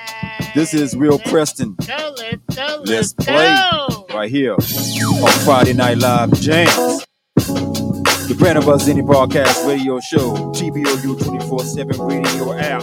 This 0.55 0.73
is 0.73 0.95
Will 0.95 1.19
Preston 1.19 1.75
Go, 1.86 2.15
let's 2.17 2.55
go, 2.55 2.82
Let's 2.84 2.89
let's 2.89 3.13
play. 3.13 3.55
go. 3.71 4.08
right 4.15 4.32
here 4.32 4.53
on 4.55 5.32
Friday 5.45 5.73
Night 5.73 5.99
Live 5.99 6.32
Jams. 6.41 7.05
The 7.36 8.36
Brand 8.38 8.58
of 8.58 8.67
Us 8.67 8.89
Indie 8.89 9.05
Broadcast 9.05 9.63
Radio 9.67 9.99
Show, 9.99 10.34
TBOU 10.53 11.23
24 11.23 11.60
7 11.65 12.01
radio 12.01 12.53
app. 12.58 12.82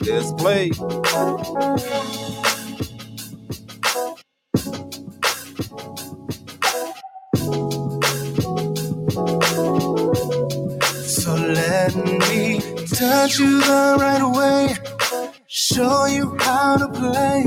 Let's 0.00 0.32
play. 0.32 0.70
Let 11.54 11.96
me 11.96 12.60
touch 12.86 13.38
you 13.38 13.60
the 13.60 13.96
right 13.98 14.24
way, 14.38 14.74
show 15.46 16.06
you 16.06 16.36
how 16.40 16.76
to 16.76 16.88
play. 16.88 17.44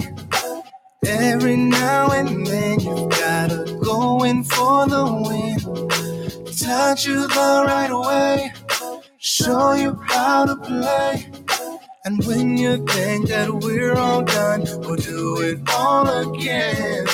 Every 1.06 1.58
now 1.58 2.12
and 2.12 2.46
then 2.46 2.80
you 2.80 3.08
gotta 3.10 3.80
go 3.84 4.24
in 4.24 4.44
for 4.44 4.88
the 4.88 5.04
win. 5.26 5.60
Touch 6.58 7.06
you 7.06 7.28
the 7.28 7.64
right 7.68 7.94
way, 8.08 8.54
show 9.18 9.74
you 9.74 9.96
how 10.08 10.46
to 10.46 10.56
play. 10.58 11.30
And 12.06 12.26
when 12.26 12.58
you 12.58 12.86
think 12.88 13.30
that 13.30 13.50
we're 13.54 13.96
all 13.96 14.24
done, 14.24 14.64
we'll 14.82 14.98
do 14.98 15.42
it 15.42 15.60
all 15.70 16.08
again. 16.08 17.06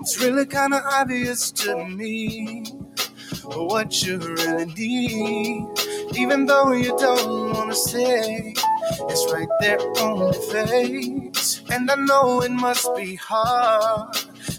It's 0.00 0.20
really 0.20 0.46
kinda 0.46 0.82
obvious 0.84 1.50
to 1.52 1.84
me 1.86 2.83
what 3.46 4.02
you 4.02 4.18
really 4.18 4.66
need. 4.66 5.66
Even 6.16 6.46
though 6.46 6.72
you 6.72 6.96
don't 6.98 7.52
wanna 7.54 7.74
say, 7.74 8.54
it's 9.08 9.32
right 9.32 9.48
there 9.60 9.80
on 9.80 10.18
your 10.18 10.32
face. 10.32 11.62
And 11.70 11.90
I 11.90 11.94
know 11.96 12.42
it 12.42 12.52
must 12.52 12.94
be 12.96 13.16
hard 13.16 14.14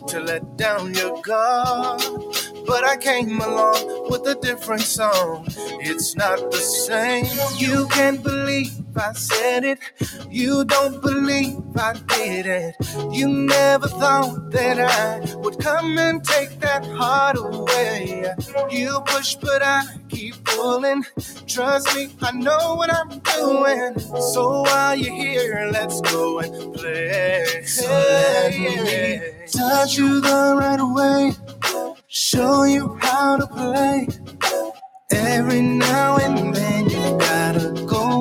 to 0.08 0.19
let 0.19 0.58
down 0.58 0.93
your 0.93 1.21
guard. 1.21 2.02
But 2.67 2.84
I 2.84 2.98
came 2.98 3.39
along 3.39 4.10
with 4.10 4.28
a 4.28 4.36
different 4.36 4.82
song. 4.82 5.45
It's 5.82 6.15
not 6.15 6.52
the 6.52 6.58
same. 6.58 7.26
You 7.58 7.88
can't 7.88 8.24
believe 8.24 8.85
I 8.97 9.13
said 9.13 9.63
it. 9.63 9.79
You 10.29 10.65
don't 10.65 11.01
believe 11.01 11.60
I 11.75 11.93
did 12.08 12.45
it. 12.45 12.75
You 13.12 13.27
never 13.27 13.88
thought 13.88 14.51
that 14.51 14.79
I 14.79 15.36
would 15.36 15.60
come 15.60 15.97
and 15.97 16.23
take 16.23 16.60
that 16.62 16.86
heart 16.86 17.38
away. 17.38 18.34
You 18.69 19.01
push, 19.05 19.36
but 19.36 19.62
I 19.62 19.84
keep 20.10 20.43
pulling. 20.45 21.03
Trust 21.47 21.95
me, 21.95 22.10
I 22.21 22.31
know 22.31 22.75
what 22.75 22.93
I'm 22.93 23.19
doing. 23.19 23.99
So 24.31 24.62
while 24.62 24.95
you're 24.95 25.13
here, 25.13 25.69
let's 25.71 26.01
go 26.01 26.39
and 26.39 26.73
play. 26.73 27.63
So 27.65 27.88
let 27.88 28.53
me 28.58 29.21
touch 29.51 29.97
you 29.97 30.21
the 30.21 30.55
right 30.58 30.81
way. 30.81 31.34
Show 32.08 32.63
you 32.63 32.97
how 33.01 33.38
to 33.38 33.47
play. 33.47 34.08
Every 35.12 35.62
now 35.62 36.17
and 36.17 36.55
then 36.55 36.89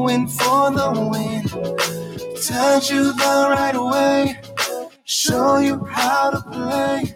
go 0.04 0.08
in 0.08 0.28
for 0.28 0.70
the 0.70 0.90
win. 1.10 1.42
Touch 2.42 2.90
you 2.90 3.12
the 3.12 3.46
right 3.50 3.76
way. 3.76 4.40
Show 5.04 5.58
you 5.58 5.84
how 5.84 6.30
to 6.30 6.40
play. 6.50 7.14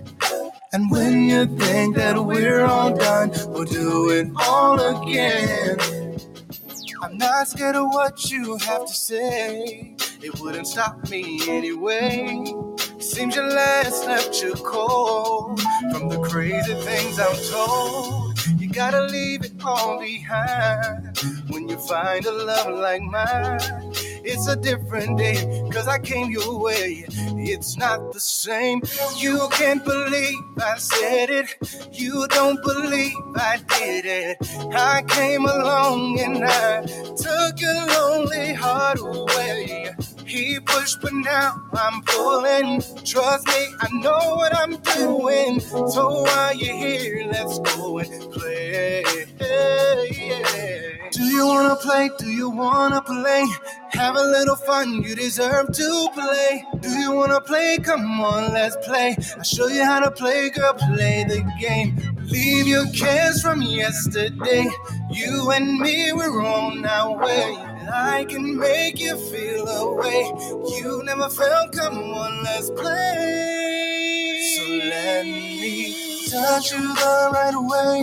And 0.72 0.90
when 0.90 1.28
you 1.28 1.46
think 1.58 1.96
that 1.96 2.22
we're 2.24 2.64
all 2.64 2.94
done, 2.94 3.30
we'll 3.48 3.64
do 3.64 4.10
it 4.10 4.28
all 4.46 4.78
again. 5.02 5.78
I'm 7.02 7.16
not 7.16 7.48
scared 7.48 7.76
of 7.76 7.86
what 7.86 8.30
you 8.30 8.56
have 8.58 8.86
to 8.86 8.92
say. 8.92 9.96
It 10.22 10.40
wouldn't 10.40 10.66
stop 10.66 11.08
me 11.10 11.40
anyway. 11.48 12.44
Seems 12.98 13.36
your 13.36 13.48
last 13.48 14.06
left 14.06 14.42
you 14.42 14.54
cold 14.54 15.60
from 15.92 16.08
the 16.08 16.20
crazy 16.28 16.74
things 16.82 17.18
I'm 17.18 17.36
told. 17.50 18.38
You 18.58 18.68
gotta 18.68 19.02
leave 19.04 19.44
it 19.44 19.52
all 19.64 20.00
behind 20.00 21.16
you 21.68 21.78
find 21.78 22.24
a 22.26 22.32
love 22.32 22.74
like 22.78 23.02
mine. 23.02 23.60
It's 24.24 24.48
a 24.48 24.56
different 24.56 25.18
day, 25.18 25.36
cause 25.72 25.88
I 25.88 25.98
came 25.98 26.30
your 26.30 26.58
way. 26.58 27.04
It's 27.08 27.76
not 27.76 28.12
the 28.12 28.20
same. 28.20 28.82
You 29.16 29.48
can't 29.52 29.84
believe 29.84 30.38
I 30.58 30.76
said 30.78 31.30
it. 31.30 31.56
You 31.92 32.26
don't 32.28 32.62
believe 32.62 33.16
I 33.36 33.58
did 33.78 34.04
it. 34.06 34.38
I 34.74 35.02
came 35.08 35.46
along 35.46 36.20
and 36.20 36.44
I 36.44 36.82
took 36.82 37.60
your 37.60 37.86
lonely 37.86 38.54
heart 38.54 38.98
away. 39.00 39.94
He 40.28 40.60
pushed, 40.60 41.00
but 41.00 41.14
now 41.14 41.62
I'm 41.72 42.02
pulling. 42.02 42.82
Trust 43.02 43.46
me, 43.48 43.74
I 43.80 43.88
know 43.92 44.36
what 44.36 44.54
I'm 44.54 44.76
doing. 44.76 45.58
So 45.60 46.22
while 46.22 46.54
you're 46.54 46.76
here, 46.76 47.26
let's 47.32 47.58
go 47.60 47.98
and 47.98 48.30
play. 48.30 49.04
Do 51.12 51.24
you 51.24 51.46
wanna 51.46 51.76
play? 51.76 52.10
Do 52.18 52.28
you 52.28 52.50
wanna 52.50 53.00
play? 53.00 53.46
Have 53.92 54.16
a 54.16 54.22
little 54.22 54.56
fun, 54.56 55.02
you 55.02 55.14
deserve 55.14 55.72
to 55.72 56.08
play. 56.12 56.62
Do 56.80 56.90
you 56.90 57.12
wanna 57.12 57.40
play? 57.40 57.78
Come 57.78 58.20
on, 58.20 58.52
let's 58.52 58.76
play. 58.86 59.16
I'll 59.34 59.42
show 59.42 59.68
you 59.68 59.82
how 59.82 60.00
to 60.00 60.10
play, 60.10 60.50
girl. 60.50 60.74
Play 60.74 61.24
the 61.26 61.40
game. 61.58 61.96
Leave 62.26 62.66
your 62.66 62.86
cares 62.92 63.40
from 63.40 63.62
yesterday. 63.62 64.68
You 65.10 65.50
and 65.52 65.78
me, 65.80 66.12
we're 66.12 66.44
on 66.44 66.84
our 66.84 67.16
way. 67.16 67.77
And 67.88 67.94
I 67.94 68.24
can 68.26 68.58
make 68.58 69.00
you 69.00 69.16
feel 69.16 69.66
a 69.66 69.94
way 69.94 70.30
you 70.76 71.02
never 71.04 71.30
felt. 71.30 71.72
Come 71.72 71.96
on, 71.96 72.44
let's 72.44 72.70
play. 72.70 74.40
So 74.56 74.62
let 74.90 75.24
me 75.24 76.28
touch 76.28 76.72
you 76.72 76.82
the 76.82 77.30
right 77.32 77.56
way. 77.56 78.02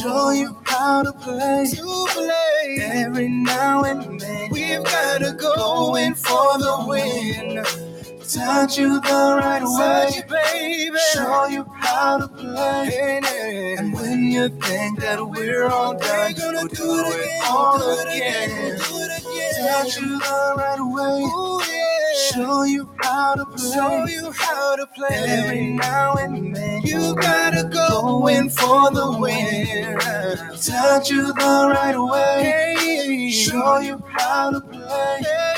Show 0.00 0.30
you 0.30 0.56
how 0.64 1.02
to 1.02 1.12
play. 1.12 1.66
To 1.74 2.06
play. 2.08 2.78
Every 2.80 3.28
now 3.28 3.84
and 3.84 4.18
then 4.18 4.48
we've 4.50 4.82
gotta 4.82 5.34
go 5.38 5.96
in 5.96 6.14
for 6.14 6.56
the 6.58 6.84
win. 6.88 7.62
Touch 8.32 8.78
you 8.78 9.00
the 9.00 9.40
right 9.42 9.62
way, 9.64 10.22
baby. 10.28 10.96
Show 11.12 11.46
you 11.46 11.64
how 11.78 12.18
to 12.18 12.28
play. 12.28 13.20
And 13.76 13.92
when 13.92 14.30
you 14.30 14.48
think 14.48 15.00
that 15.00 15.18
we're 15.26 15.66
all 15.66 15.98
done, 15.98 16.34
we'll 16.36 16.68
do 16.68 17.02
it 17.06 17.44
all 17.48 17.98
again. 18.02 18.78
Touch 18.78 19.96
you 19.96 20.20
the 20.20 20.54
right 20.56 20.78
way. 20.80 21.90
Show 22.30 22.62
you 22.62 22.88
how 23.02 23.34
to 23.34 23.44
play. 23.46 23.72
Show 23.72 24.04
you 24.06 24.30
how 24.30 24.76
to 24.76 24.86
play. 24.86 25.08
Every 25.10 25.72
now 25.72 26.14
and 26.14 26.54
then 26.54 26.82
you 26.82 27.16
gotta 27.16 27.64
go 27.64 28.28
in 28.28 28.48
for 28.48 28.92
the 28.92 29.16
win. 29.18 29.98
Touch 30.56 31.10
you 31.10 31.26
the 31.26 31.72
right 31.74 31.98
way. 31.98 33.30
Show 33.32 33.78
you 33.78 34.00
how 34.16 34.50
to 34.52 34.60
play. 34.60 35.49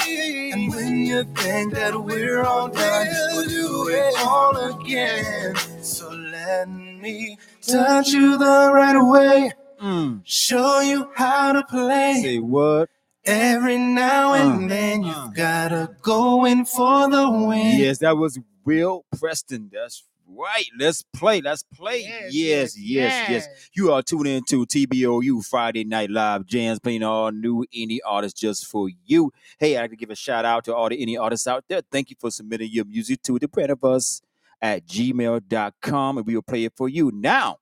You 1.12 1.24
think 1.34 1.74
that 1.74 1.92
we're 2.02 2.42
all 2.42 2.68
done, 2.68 3.06
we'll 3.32 3.46
do 3.46 3.88
it 3.90 4.14
all 4.20 4.56
again. 4.56 5.54
So 5.82 6.08
let 6.08 6.70
me 6.70 7.36
touch 7.60 8.08
you 8.08 8.38
the 8.38 8.70
right 8.72 8.98
way. 8.98 9.52
Mm. 9.82 10.22
Show 10.24 10.80
you 10.80 11.10
how 11.14 11.52
to 11.52 11.64
play. 11.64 12.14
Say 12.22 12.38
what? 12.38 12.88
Every 13.26 13.76
now 13.76 14.32
and 14.32 14.64
Uh, 14.64 14.68
then 14.74 15.02
you've 15.02 15.14
uh. 15.14 15.30
gotta 15.36 15.90
go 16.00 16.46
in 16.46 16.64
for 16.64 17.10
the 17.10 17.30
win. 17.30 17.78
Yes, 17.78 17.98
that 17.98 18.16
was 18.16 18.38
Will 18.64 19.04
Preston. 19.18 19.68
That's 19.70 20.04
right. 20.36 20.64
Let's 20.78 21.02
play. 21.02 21.40
Let's 21.40 21.62
play. 21.62 22.00
Yes, 22.00 22.32
Yes, 22.32 22.78
yes, 22.78 23.30
yes. 23.30 23.48
You 23.74 23.92
are 23.92 24.02
tuning 24.02 24.36
into 24.36 24.64
TBOU 24.66 25.44
Friday 25.46 25.84
Night 25.84 26.10
Live 26.10 26.46
Jams, 26.46 26.78
playing 26.78 27.02
all 27.02 27.30
new 27.30 27.64
indie 27.74 27.98
artists 28.04 28.40
just 28.40 28.66
for 28.66 28.88
you. 29.04 29.32
Hey, 29.58 29.76
I'd 29.76 29.82
like 29.82 29.90
to 29.90 29.96
give 29.96 30.10
a 30.10 30.14
shout 30.16 30.44
out 30.44 30.64
to 30.66 30.74
all 30.74 30.88
the 30.88 30.96
indie 31.04 31.20
artists 31.20 31.46
out 31.46 31.64
there. 31.68 31.82
Thank 31.90 32.10
you 32.10 32.16
for 32.18 32.30
submitting 32.30 32.70
your 32.70 32.84
music 32.84 33.22
to 33.22 33.38
the 33.38 33.48
brand 33.48 33.70
of 33.70 33.82
us 33.84 34.20
at 34.60 34.86
gmail.com 34.86 36.18
and 36.18 36.26
we 36.26 36.34
will 36.34 36.42
play 36.42 36.64
it 36.64 36.72
for 36.76 36.88
you. 36.88 37.10
Now, 37.14 37.58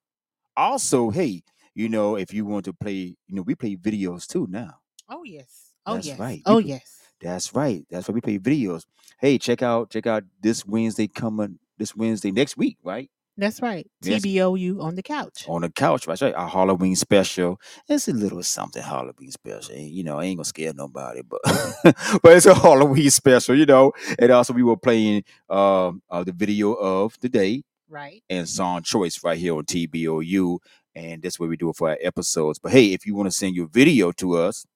also, 0.57 1.11
hey, 1.11 1.43
you 1.75 1.89
know, 1.89 2.16
if 2.16 2.33
you 2.35 2.45
want 2.45 2.64
to 2.66 2.73
play, 2.73 3.16
you 3.27 3.35
know, 3.35 3.43
we 3.43 3.55
play 3.55 3.77
videos 3.77 4.27
too 4.27 4.47
now. 4.51 4.79
Oh 5.09 5.23
yes. 5.25 5.73
Oh 5.87 5.95
That's 5.95 6.07
yes. 6.09 6.18
right. 6.18 6.43
Oh 6.47 6.57
We- 6.57 6.64
yes. 6.64 6.97
That's 7.21 7.55
right. 7.55 7.85
That's 7.91 8.09
why 8.09 8.14
we 8.14 8.21
play 8.23 8.39
videos. 8.39 8.85
Hey, 9.18 9.37
check 9.37 9.62
out 9.62 9.91
check 9.91 10.07
out 10.07 10.25
this 10.41 10.64
Wednesday 10.64 11.07
coming 11.07 11.59
this 11.81 11.97
Wednesday 11.97 12.31
next 12.31 12.57
week, 12.57 12.78
right? 12.85 13.11
That's 13.37 13.62
right. 13.62 13.87
Yes. 14.03 14.22
TBOU 14.22 14.83
on 14.83 14.97
the 14.97 15.03
couch. 15.03 15.47
On 15.49 15.62
the 15.62 15.70
couch, 15.70 16.07
right? 16.07 16.20
Right. 16.20 16.35
Our 16.35 16.49
Halloween 16.49 16.95
special. 16.95 17.59
It's 17.89 18.07
a 18.07 18.12
little 18.12 18.43
something 18.43 18.83
Halloween 18.83 19.31
special. 19.31 19.74
You 19.76 20.05
know, 20.05 20.18
I 20.18 20.24
ain't 20.26 20.37
gonna 20.37 20.45
scare 20.45 20.74
nobody, 20.74 21.22
but 21.22 21.41
but 22.22 22.37
it's 22.37 22.47
a 22.47 22.55
Halloween 22.55 23.11
special, 23.11 23.57
you 23.57 23.66
know. 23.66 23.93
And 24.18 24.31
also 24.31 24.53
we 24.53 24.62
were 24.62 24.76
playing 24.76 25.24
um 25.49 26.03
uh, 26.11 26.22
the 26.22 26.33
video 26.33 26.74
of 26.74 27.18
the 27.20 27.28
day 27.31 27.62
Right. 27.89 28.22
and 28.31 28.49
song 28.49 28.83
choice 28.83 29.24
right 29.24 29.39
here 29.39 29.57
on 29.57 29.64
TBOU. 29.64 30.59
And 30.95 31.22
that's 31.22 31.41
what 31.41 31.49
we 31.49 31.57
do 31.57 31.70
it 31.70 31.76
for 31.76 31.89
our 31.91 31.99
episodes. 32.03 32.59
But 32.59 32.72
hey, 32.72 32.93
if 32.93 33.07
you 33.07 33.14
want 33.14 33.28
to 33.28 33.31
send 33.33 33.57
your 33.57 33.68
video 33.68 34.12
to 34.12 34.35
us, 34.37 34.66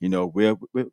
you 0.00 0.08
know, 0.08 0.26
we're, 0.26 0.56
we're 0.74 0.88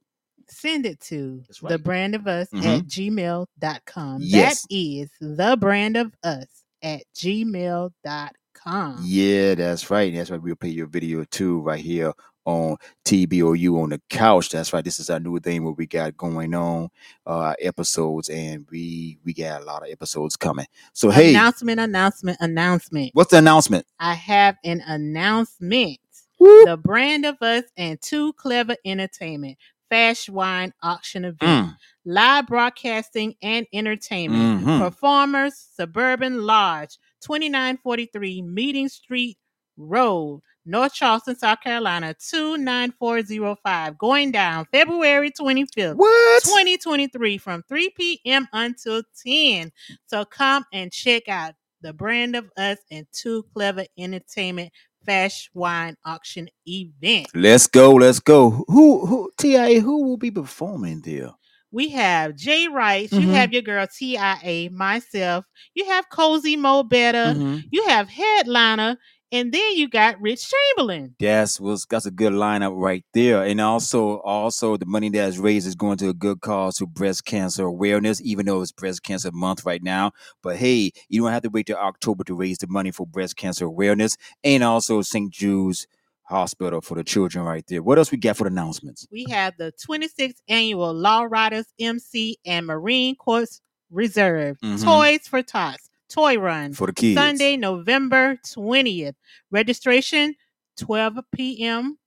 Send 0.50 0.86
it 0.86 1.00
to 1.02 1.44
That's 1.48 1.60
the 1.60 1.68
right. 1.70 1.84
brand 1.84 2.16
of 2.16 2.28
us 2.28 2.48
Mhm. 2.54 2.80
at 2.80 2.86
gmail.com. 2.88 4.18
Yes. 4.22 4.62
That 4.62 4.68
is 4.76 5.10
the 5.22 5.58
brand 5.60 5.96
of 5.98 6.14
us 6.24 6.48
at 6.82 7.04
gmail.com. 7.16 9.00
Yeah, 9.04 9.56
that's 9.56 9.90
right. 9.90 10.14
That's 10.14 10.30
why 10.30 10.38
we'll 10.38 10.56
play 10.56 10.70
your 10.70 10.88
video 10.88 11.24
too 11.26 11.60
right 11.62 11.80
here 11.80 12.14
on 12.46 12.78
TBOU 13.06 13.82
on 13.82 13.90
the 13.90 14.02
couch. 14.10 14.50
That's 14.50 14.74
right. 14.74 14.84
This 14.84 15.00
is 15.00 15.10
our 15.10 15.20
new 15.20 15.40
thing 15.40 15.64
what 15.64 15.78
we 15.78 15.86
got 15.86 16.18
going 16.18 16.54
on, 16.56 16.90
uh 17.26 17.54
episodes, 17.60 18.30
and 18.30 18.66
we 18.72 19.18
we 19.24 19.34
got 19.34 19.62
a 19.62 19.66
lot 19.66 19.84
of 19.84 19.90
episodes 19.92 20.36
coming. 20.36 20.66
So 20.94 21.10
hey, 21.10 21.30
Announcement, 21.30 21.80
announcement, 21.80 22.38
announcement. 22.42 23.12
what's 23.14 23.32
the 23.32 23.38
announcement? 23.38 23.86
I 24.00 24.14
have 24.16 24.56
an 24.64 24.82
announcement. 24.88 26.00
The 26.40 26.80
brand 26.82 27.26
of 27.26 27.36
us 27.42 27.66
and 27.76 28.02
two 28.02 28.32
Clever 28.34 28.78
Entertainment 28.86 29.58
Fast 29.90 30.30
Wine 30.30 30.74
Auction 30.84 31.26
Event. 31.26 31.68
Mm, 31.70 31.76
Live 32.06 32.48
broadcasting 32.48 33.36
and 33.42 33.66
entertainment. 33.74 34.66
mhm. 34.66 34.80
Performers, 34.80 35.56
Suburban 35.76 36.44
Lodge, 36.46 36.98
2943 37.22 38.42
Meeting 38.42 38.90
Street 38.90 39.38
Road, 39.78 40.42
North 40.66 40.94
Charleston, 40.94 41.36
South 41.38 41.62
Carolina, 41.62 42.14
29405. 42.20 43.98
Going 43.98 44.32
down 44.32 44.66
February 44.72 45.32
25th. 45.32 45.96
What? 45.96 46.44
2023 46.44 47.38
from 47.38 47.64
3 47.68 47.90
p.m. 47.92 48.48
until 48.54 49.02
10. 49.26 49.72
So 50.08 50.26
come 50.26 50.66
and 50.74 50.92
check 50.92 51.28
out 51.28 51.54
the 51.82 51.94
brand 51.94 52.36
of 52.36 52.50
us 52.58 52.78
and 52.92 53.08
Too 53.14 53.46
Clever 53.54 53.86
Entertainment 53.98 54.72
Fast 55.10 55.50
Wine 55.56 55.96
Auction 56.06 56.48
event. 56.68 57.28
Let's 57.34 57.66
go. 57.66 57.94
Let's 57.96 58.20
go. 58.20 58.64
Who 58.68 59.06
who 59.08 59.32
TIA? 59.40 59.82
Who 59.82 60.04
will 60.04 60.18
be 60.18 60.30
performing 60.30 61.02
there? 61.02 61.32
We 61.72 61.90
have 61.90 62.36
Jay 62.36 62.68
Rice, 62.68 63.12
you 63.14 63.28
Mhm. 63.28 63.34
have 63.34 63.52
your 63.54 63.62
girl 63.64 63.88
TIA, 63.88 64.70
myself, 64.70 65.46
you 65.74 65.86
have 65.86 66.10
Cozy 66.10 66.56
Mo 66.58 66.84
Betta, 66.84 67.36
Mhm. 67.38 67.64
you 67.72 67.86
have 67.88 68.08
Headliner, 68.10 68.98
and 69.32 69.52
then 69.52 69.76
you 69.76 69.88
got 69.90 70.20
Rich 70.22 70.50
Chamberlain. 70.50 71.16
That's 71.20 71.60
was 71.60 71.86
that's 71.90 72.06
a 72.06 72.12
good 72.12 72.34
lineup 72.34 72.74
right 72.76 73.04
there. 73.14 73.44
And 73.44 73.62
also 73.62 74.20
also 74.20 74.78
the 74.78 74.86
money 74.86 75.10
that's 75.10 75.38
raised 75.38 75.68
is 75.68 75.76
going 75.76 75.98
to 76.00 76.10
a 76.10 76.14
good 76.14 76.42
cause 76.42 76.76
to 76.78 76.88
breast 76.88 77.26
cancer 77.26 77.66
awareness, 77.66 78.22
even 78.22 78.46
though 78.46 78.62
it's 78.62 78.72
breast 78.72 79.04
cancer 79.04 79.32
month 79.32 79.66
right 79.66 79.84
now. 79.84 80.12
But 80.42 80.58
hey, 80.58 80.92
you 81.10 81.22
don't 81.22 81.32
have 81.32 81.44
to 81.44 81.50
wait 81.50 81.68
till 81.68 81.78
October 81.78 82.24
to 82.26 82.36
raise 82.36 82.58
the 82.58 82.68
money 82.68 82.92
for 82.92 83.06
breast 83.06 83.36
cancer 83.38 83.66
awareness. 83.66 84.18
And 84.44 84.64
also 84.64 85.02
St. 85.02 85.32
Jude's 85.32 85.88
Hospital 86.24 86.80
for 86.82 86.94
the 86.96 87.04
children 87.04 87.44
right 87.44 87.66
there. 87.68 87.82
What 87.82 87.98
else 87.98 88.12
we 88.12 88.18
got 88.20 88.38
for 88.38 88.44
the 88.44 88.52
announcements? 88.52 89.08
We 89.12 89.26
have 89.32 89.56
the 89.58 89.74
26th 89.84 90.42
annual 90.48 90.94
Law 90.94 91.24
Riders 91.24 91.66
MC 91.80 92.38
and 92.46 92.68
Marine 92.68 93.16
Corps 93.16 93.62
Reserve 93.90 94.58
Mhm. 94.64 94.84
Toys 94.84 95.28
for 95.28 95.42
Tots 95.42 95.89
Toy 96.10 96.38
Run. 96.38 96.74
For 96.74 96.88
the 96.88 96.94
kids. 96.94 97.16
Sunday, 97.16 97.58
November 97.58 98.38
20th. 98.46 99.16
Registration 99.52 100.36
12 100.78 101.20
p.m. 101.34 101.98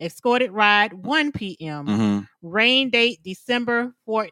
Escorted 0.00 0.50
ride 0.50 0.94
1 0.94 1.32
p.m. 1.32 1.86
Mm-hmm. 1.86 2.20
Rain 2.42 2.90
date 2.90 3.20
December 3.22 3.94
4th. 4.08 4.30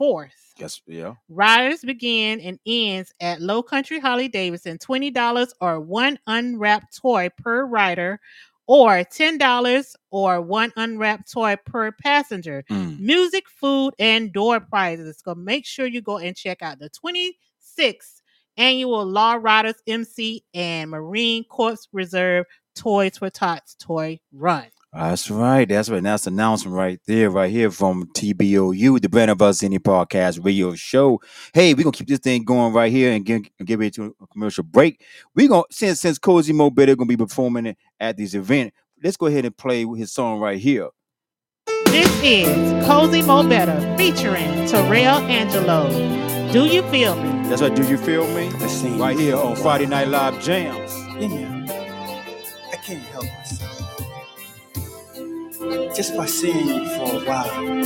4th. 0.00 0.30
Yes, 0.58 0.80
yeah. 0.86 1.14
Riders 1.28 1.80
begin 1.80 2.40
and 2.40 2.58
ends 2.66 3.12
at 3.20 3.40
Low 3.40 3.62
Country 3.62 3.98
Harley 3.98 4.28
Davidson. 4.28 4.78
$20 4.78 5.48
or 5.60 5.80
one 5.80 6.18
unwrapped 6.26 6.96
toy 6.96 7.30
per 7.36 7.64
rider, 7.64 8.20
or 8.66 8.98
$10 8.98 9.94
or 10.10 10.40
one 10.40 10.72
unwrapped 10.76 11.32
toy 11.32 11.56
per 11.64 11.90
passenger. 11.92 12.64
Mm. 12.70 13.00
Music, 13.00 13.48
food, 13.48 13.94
and 13.98 14.32
door 14.32 14.60
prizes. 14.60 15.20
So 15.24 15.34
make 15.34 15.64
sure 15.64 15.86
you 15.86 16.00
go 16.00 16.18
and 16.18 16.36
check 16.36 16.62
out 16.62 16.78
the 16.78 16.90
26th 16.90 18.17
annual 18.58 19.06
Law 19.06 19.38
Riders 19.40 19.76
MC 19.86 20.44
and 20.52 20.90
Marine 20.90 21.44
Corps 21.44 21.88
Reserve 21.92 22.44
Toys 22.74 23.16
for 23.16 23.30
Tots 23.30 23.76
Toy 23.76 24.20
Run. 24.32 24.66
That's 24.92 25.30
right. 25.30 25.68
That's 25.68 25.90
right. 25.90 26.02
That's 26.02 26.24
the 26.24 26.30
announcement 26.30 26.74
right 26.74 26.98
there, 27.06 27.30
right 27.30 27.50
here 27.50 27.70
from 27.70 28.06
TBOU, 28.14 29.00
the 29.00 29.08
Brand 29.08 29.30
of 29.30 29.42
Us 29.42 29.60
Indie 29.60 29.78
Podcast 29.78 30.42
Radio 30.42 30.74
Show. 30.74 31.20
Hey, 31.52 31.74
we're 31.74 31.84
gonna 31.84 31.92
keep 31.92 32.08
this 32.08 32.20
thing 32.20 32.44
going 32.44 32.72
right 32.72 32.90
here 32.90 33.12
and 33.12 33.24
get, 33.24 33.42
get 33.64 33.78
ready 33.78 33.90
to 33.92 34.16
a 34.20 34.26
commercial 34.26 34.64
break. 34.64 35.04
We're 35.34 35.48
gonna 35.48 35.64
since 35.70 36.00
since 36.00 36.18
Cozy 36.18 36.54
Mo 36.54 36.70
Betta 36.70 36.96
gonna 36.96 37.06
be 37.06 37.18
performing 37.18 37.76
at 38.00 38.16
this 38.16 38.34
event. 38.34 38.72
Let's 39.02 39.18
go 39.18 39.26
ahead 39.26 39.44
and 39.44 39.56
play 39.56 39.84
his 39.84 40.12
song 40.12 40.40
right 40.40 40.58
here. 40.58 40.88
This 41.86 42.10
is 42.22 42.86
Cozy 42.86 43.22
Mo 43.22 43.46
Betta 43.46 43.94
featuring 43.98 44.66
Terrell 44.66 45.18
Angelo. 45.18 46.27
Do 46.52 46.66
you 46.66 46.82
feel 46.90 47.14
me? 47.14 47.48
That's 47.48 47.60
right. 47.60 47.74
Do 47.74 47.86
you 47.86 47.98
feel 47.98 48.26
me? 48.28 48.48
Right 48.48 48.58
this 48.58 48.82
here 49.20 49.36
on. 49.36 49.56
Friday 49.56 49.86
Night 49.86 50.08
Live 50.08 50.40
Jams. 50.42 50.94
Yeah, 51.20 51.66
I 52.72 52.76
can't 52.76 53.02
help 53.12 53.26
myself. 53.26 54.00
Just 55.94 56.16
by 56.16 56.26
seeing 56.26 56.68
you 56.68 56.88
for 56.96 57.16
a 57.16 57.24
while, 57.26 57.82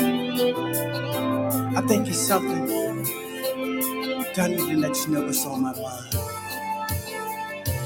I 1.77 1.81
think 1.89 2.07
it's 2.09 2.19
something 2.19 2.67
that 2.67 4.39
I 4.39 4.49
need 4.49 4.59
to 4.59 4.77
let 4.79 4.97
you 4.97 5.09
know 5.13 5.23
what's 5.27 5.45
on 5.45 5.63
my 5.63 5.73
mind. 5.73 6.15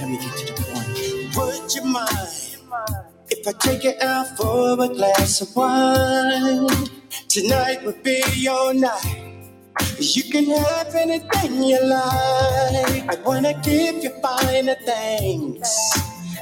Let 0.00 0.10
me 0.10 0.18
get 0.18 0.36
to 0.36 0.46
the 0.52 0.62
point. 0.72 1.36
Would 1.36 1.74
you 1.74 1.84
mind 1.84 2.58
if 3.30 3.48
I 3.48 3.52
take 3.52 3.84
you 3.84 3.94
out 4.02 4.36
for 4.36 4.72
a 4.84 4.88
glass 4.88 5.40
of 5.40 5.56
wine? 5.56 6.68
Tonight 7.28 7.84
would 7.84 8.02
be 8.02 8.22
your 8.34 8.74
night. 8.74 9.35
You 10.00 10.24
can 10.24 10.46
have 10.46 10.94
anything 10.94 11.64
you 11.64 11.80
like. 11.84 13.08
I 13.08 13.16
wanna 13.24 13.54
give 13.62 14.04
you 14.04 14.10
finer 14.22 14.76
things, 14.86 15.68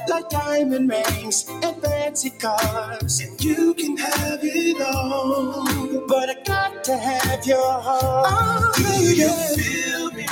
like 0.09 0.29
diamond 0.29 0.89
rings 0.89 1.45
and 1.63 1.81
fancy 1.81 2.31
cars. 2.31 3.19
And 3.21 3.43
you 3.43 3.73
can 3.75 3.97
have 3.97 4.39
it 4.43 4.81
all, 4.81 6.05
but 6.07 6.29
I 6.29 6.35
got 6.45 6.83
to 6.85 6.97
have 6.97 7.45
your 7.45 7.81
heart. 7.81 8.27
Oh, 8.29 8.73
Do 8.75 8.83
you 9.15 9.29
feel 9.55 10.11
me? 10.11 10.27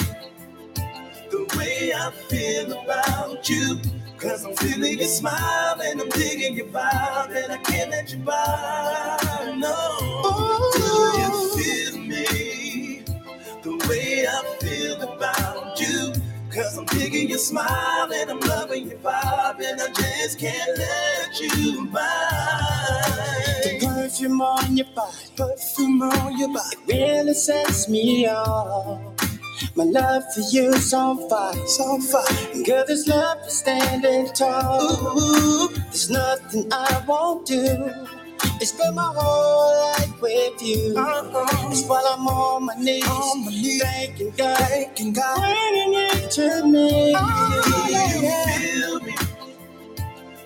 The 1.32 1.58
way 1.58 1.94
I 1.96 2.12
feel 2.30 2.74
about 2.74 3.50
you. 3.50 3.80
Cause 4.20 4.46
I'm 4.46 4.56
feeling 4.56 5.00
your 5.00 5.08
smile 5.10 5.82
and 5.84 6.02
I'm 6.02 6.10
digging 6.10 6.56
your 6.56 6.68
vibe 6.68 7.36
and 7.36 7.52
I 7.54 7.58
can't 7.58 7.92
let 7.92 8.12
you 8.14 8.20
by. 8.20 9.56
No. 9.58 10.00
Do 10.76 10.83
way 14.24 14.30
I 14.30 14.58
feel 14.60 15.02
about 15.02 15.80
you. 15.80 16.14
Cause 16.50 16.78
I'm 16.78 16.86
digging 16.86 17.30
your 17.30 17.40
smile 17.40 18.14
and 18.14 18.30
I'm 18.30 18.40
loving 18.42 18.88
your 18.88 19.00
vibe 19.00 19.60
and 19.60 19.82
I 19.82 19.88
just 19.88 20.40
can't 20.40 20.78
let 20.78 21.40
you 21.40 21.88
by. 21.88 22.00
The 23.64 23.80
perfume 23.84 24.42
on 24.42 24.78
your 24.78 24.86
body, 24.96 25.18
perfume 25.36 26.04
on 26.04 26.38
your 26.38 26.50
body, 26.50 26.76
it 26.88 26.88
really 26.88 27.34
sets 27.34 27.90
me 27.90 28.28
off. 28.28 29.02
My 29.76 29.84
love 29.84 30.24
for 30.36 30.42
you's 30.52 30.94
on 30.94 31.28
fire, 31.28 31.54
it's 31.56 31.80
on 31.80 32.02
fire. 32.02 32.64
Girl, 32.64 32.86
this 32.88 33.08
love 33.08 33.40
is 33.48 33.58
standing 33.58 34.28
tall. 34.34 35.18
Ooh, 35.18 35.70
there's 35.70 36.12
nothing 36.12 36.72
I 36.72 37.04
won't 37.08 37.48
do 37.48 37.90
and 38.64 38.70
spend 38.70 38.96
my 38.96 39.14
whole 39.14 39.92
life 39.92 40.22
with 40.22 40.62
you. 40.62 40.96
Uh-huh. 40.98 41.70
It's 41.70 41.86
while 41.86 42.06
I'm 42.08 42.26
on 42.28 42.66
my 42.66 42.76
knees, 42.76 43.04
thanking 43.82 44.32
God, 44.38 44.58
thanking 44.58 45.12
God, 45.12 45.38
bringing 45.38 45.94
it 45.96 46.32
to 46.32 46.66
me. 46.66 47.14
Oh, 47.18 48.58
feel 48.58 49.00
me 49.02 49.16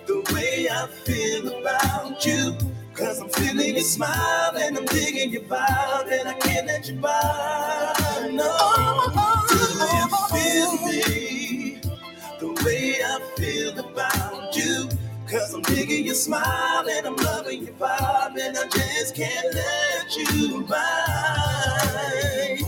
the 0.08 0.34
way 0.34 0.68
I 0.68 0.88
feel 1.04 1.60
about 1.60 2.26
you. 2.26 2.58
Cause 2.92 3.20
I'm 3.20 3.28
feeling 3.28 3.76
your 3.76 3.84
smile 3.84 4.56
and 4.56 4.76
I'm 4.76 4.86
digging 4.86 5.30
your 5.30 5.42
vibe 5.42 6.10
and 6.10 6.28
I 6.28 6.32
can't 6.40 6.66
let 6.66 6.88
you 6.88 6.96
by. 6.96 8.30
No, 8.32 8.50
do 9.48 9.56
you 9.94 10.08
feel 10.34 10.72
me 10.88 11.80
the 12.40 12.64
way 12.64 12.96
I 13.00 13.20
feel 13.36 13.78
about 13.78 14.56
you? 14.56 14.97
Cause 15.28 15.54
I'm 15.54 15.62
digging 15.62 16.06
your 16.06 16.14
smile 16.14 16.88
and 16.88 17.06
I'm 17.06 17.16
loving 17.16 17.64
your 17.64 17.74
vibe 17.74 18.38
and 18.40 18.56
I 18.56 18.66
just 18.68 19.14
can't 19.16 19.54
let 19.54 20.16
you 20.16 20.62
by. 20.62 22.58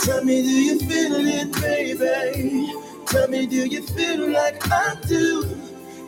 Tell 0.00 0.24
me, 0.24 0.42
do 0.42 0.48
you 0.50 0.80
feel 0.80 1.14
it, 1.16 1.52
baby? 1.60 2.74
Tell 3.06 3.28
me, 3.28 3.46
do 3.46 3.66
you 3.68 3.82
feel 3.82 4.30
like 4.30 4.60
I 4.72 4.96
do? 5.06 5.44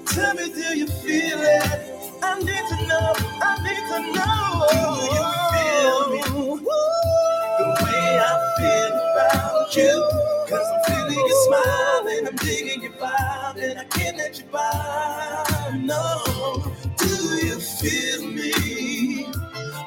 Tell 0.07 0.35
me, 0.35 0.53
do 0.53 0.79
you 0.79 0.89
feel 0.89 1.41
it? 1.41 1.91
I 2.23 2.39
need 2.41 2.67
to 2.71 2.87
know, 2.89 3.15
I 3.43 3.59
need 3.63 3.85
to 3.93 4.01
know. 4.13 4.67
Do 4.71 4.79
you 5.15 5.25
feel 5.53 6.11
me? 6.11 6.61
The 6.65 7.46
way 7.85 8.19
I 8.21 8.55
feel 8.59 8.95
about 9.13 9.77
you. 9.77 10.09
Cause 10.49 10.67
I'm 10.75 10.83
feeling 10.95 11.19
your 11.27 11.45
smile 11.47 12.09
and 12.09 12.29
I'm 12.29 12.37
digging 12.37 12.83
your 12.83 12.93
vibe 12.93 13.57
and 13.63 13.81
I 13.81 13.85
can't 13.85 14.17
let 14.19 14.39
you 14.39 14.47
by. 14.47 15.81
No, 15.83 16.75
do 16.99 17.09
you 17.47 17.61
feel 17.61 18.27
me? 18.29 19.27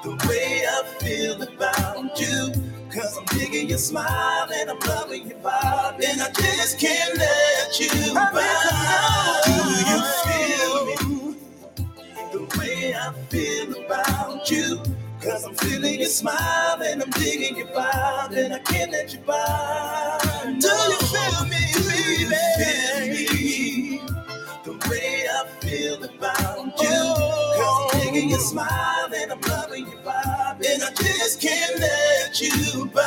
The 0.03 0.27
way 0.29 0.63
I 0.67 0.83
feel 0.99 1.41
about 1.43 2.19
you. 2.19 2.53
Cause 2.91 3.17
I'm 3.17 3.25
digging 3.39 3.69
your 3.69 3.79
smile 3.79 4.49
and 4.53 4.71
I'm 4.71 4.79
loving 4.79 5.29
your 5.29 5.39
vibe 5.39 6.03
and 6.07 6.21
I 6.21 6.31
just 6.33 6.79
can't 6.79 7.17
let 7.17 7.79
you 7.79 8.13
by. 8.15 9.41
Do 9.45 9.53
you 9.91 10.01
feel 10.25 10.85
me? 10.87 11.37
The 12.33 12.59
way 12.59 12.93
I 12.95 13.13
feel 13.29 13.85
about 13.85 14.51
you. 14.51 14.83
Cause 15.21 15.43
I'm 15.43 15.53
feeling 15.55 15.99
your 15.99 16.09
smile 16.09 16.81
and 16.81 17.03
I'm 17.03 17.09
digging 17.11 17.57
your 17.57 17.67
vibe 17.67 18.37
and 18.37 18.53
I 18.53 18.59
can't 18.59 18.89
let 18.91 19.13
you 19.13 19.19
by. 19.19 20.19
Do 20.45 20.67
you 20.67 20.97
feel 20.97 21.45
me, 21.45 21.73
baby? 21.89 22.35
Feel 22.57 23.09
me 23.09 24.01
the 24.63 24.89
way 24.89 25.27
I 25.29 25.45
feel 25.59 26.01
about 26.03 26.81
you. 26.81 27.03
Cause 27.57 27.93
I'm 27.93 27.99
digging 27.99 28.29
your 28.29 28.39
smile 28.39 29.09
and 29.13 29.33
I'm 29.33 29.41
loving 29.41 29.87
your 29.87 30.01
vibe 30.03 30.65
and 30.65 30.83
I 30.83 30.93
just 30.95 31.41
can't 31.41 31.79
let 31.79 32.39
you 32.39 32.85
by. 32.85 33.01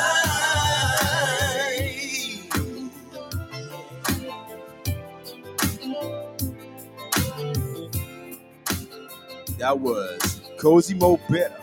That 9.58 9.78
was 9.78 10.42
Cozy 10.58 10.94
Mo 10.94 11.18
Betta. 11.30 11.61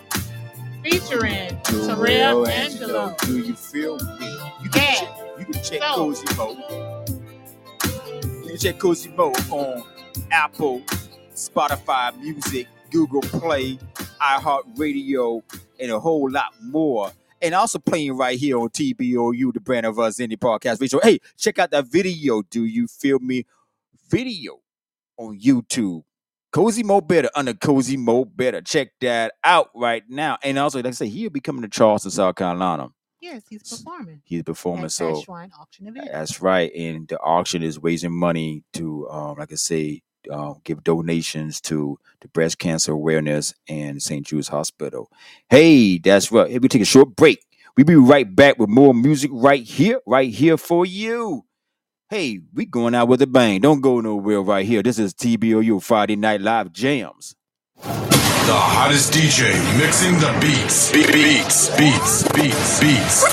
Featuring 0.90 1.60
Terrell 1.64 2.48
Angelo. 2.48 3.16
Do 3.24 3.38
you 3.40 3.54
feel 3.56 3.98
me? 4.20 4.32
You 4.64 4.70
can 4.70 4.82
Yeah. 4.82 4.96
check, 4.96 5.40
you 5.40 5.46
can 5.46 5.64
check 5.64 5.82
So- 5.82 5.96
Cozy 5.96 6.26
Mo. 6.36 7.06
You 8.44 8.48
can 8.50 8.58
check 8.58 8.80
Cozy 8.80 9.10
Mo 9.10 9.32
on 9.52 9.84
Apple, 10.32 10.82
Spotify 11.36 12.18
Music, 12.20 12.68
Google 12.92 13.22
Play, 13.22 13.78
iHeartRadio, 14.20 15.44
and 15.80 15.92
a 15.92 16.00
whole 16.00 16.30
lot 16.30 16.54
more. 16.62 17.12
And 17.42 17.54
also 17.56 17.80
playing 17.80 18.14
right 18.18 18.38
here 18.38 18.58
on 18.60 18.70
TBOU, 18.70 19.52
the 19.54 19.60
brand 19.62 19.86
of 19.86 19.98
us 20.00 20.18
indie 20.18 20.38
podcast 20.38 20.82
radio. 20.82 21.00
Hey, 21.02 21.20
check 21.38 21.60
out 21.60 21.72
that 21.72 21.86
video. 21.86 22.42
Do 22.42 22.66
you 22.66 22.88
feel 22.88 23.20
me? 23.20 23.46
Video 24.10 24.60
on 25.18 25.40
YouTube. 25.40 26.04
Cozy 26.52 26.84
Mo 26.84 27.02
Betta 27.02 27.30
under 27.36 27.54
Cozy 27.54 27.98
Mo 27.98 28.26
Betta. 28.26 28.62
Check 28.62 28.90
that 29.02 29.34
out 29.44 29.70
right 29.76 30.04
now. 30.10 30.38
And 30.44 30.58
also, 30.58 30.80
like 30.80 30.88
I 30.88 30.92
say, 30.92 31.08
he'll 31.08 31.30
be 31.30 31.40
coming 31.40 31.62
to 31.62 31.68
Charleston, 31.68 32.12
South 32.12 32.36
Carolina. 32.36 32.90
Yes, 33.22 33.44
he's 33.50 33.64
performing. 33.64 34.22
He's 34.24 34.44
performing. 34.44 34.86
at 34.86 34.92
So 34.92 35.22
Shrine 35.22 35.52
Auction 35.60 35.88
Event. 35.88 36.10
that's 36.12 36.42
right. 36.42 36.72
And 36.74 37.08
the 37.08 37.20
auction 37.20 37.62
is 37.64 37.78
raising 37.78 38.14
money 38.14 38.64
to, 38.74 39.10
um, 39.10 39.38
like 39.38 39.52
I 39.52 39.56
say, 39.56 40.02
um, 40.32 40.62
give 40.64 40.84
donations 40.84 41.60
to 41.62 41.98
the 42.22 42.28
breast 42.30 42.60
cancer 42.60 42.94
awareness 42.94 43.54
and 43.68 44.02
St. 44.02 44.26
Jude's 44.26 44.48
Hospital. 44.48 45.12
Hey, 45.50 45.98
that's 45.98 46.32
right. 46.32 46.50
Hey, 46.50 46.60
we 46.60 46.68
take 46.68 46.82
a 46.82 46.86
short 46.86 47.16
break. 47.16 47.46
We'll 47.78 47.86
be 47.86 47.96
right 47.96 48.34
back 48.36 48.58
with 48.58 48.70
more 48.70 48.94
music 48.94 49.32
right 49.34 49.64
here, 49.64 50.00
right 50.06 50.30
here 50.30 50.58
for 50.58 50.86
you. 50.86 51.46
Hey, 52.12 52.40
we 52.56 52.66
going 52.66 52.96
out 52.96 53.08
with 53.08 53.22
a 53.22 53.28
bang. 53.28 53.62
Don't 53.62 53.82
go 53.82 54.02
nowhere 54.02 54.42
right 54.42 54.66
here. 54.66 54.82
This 54.82 54.98
is 54.98 55.14
TBOU 55.14 55.80
Friday 55.80 56.16
Night 56.16 56.42
Live 56.42 56.74
Jams. 56.74 57.36
The 57.76 58.56
hottest 58.56 59.14
DJ 59.14 59.54
mixing 59.78 60.14
the 60.16 60.36
beats. 60.42 60.92
Be- 60.92 61.06
beats, 61.06 61.70
beats, 61.78 62.24
beats, 62.34 62.80
beats. 62.80 63.26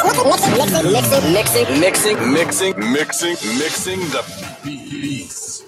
Mixing, 1.33 1.33
mixing, 1.33 1.81
mixing, 1.81 2.33
mixing, 2.35 2.93
mixing 2.93 3.59
mixing 3.59 4.01
the 4.11 4.22
beats. 4.62 5.64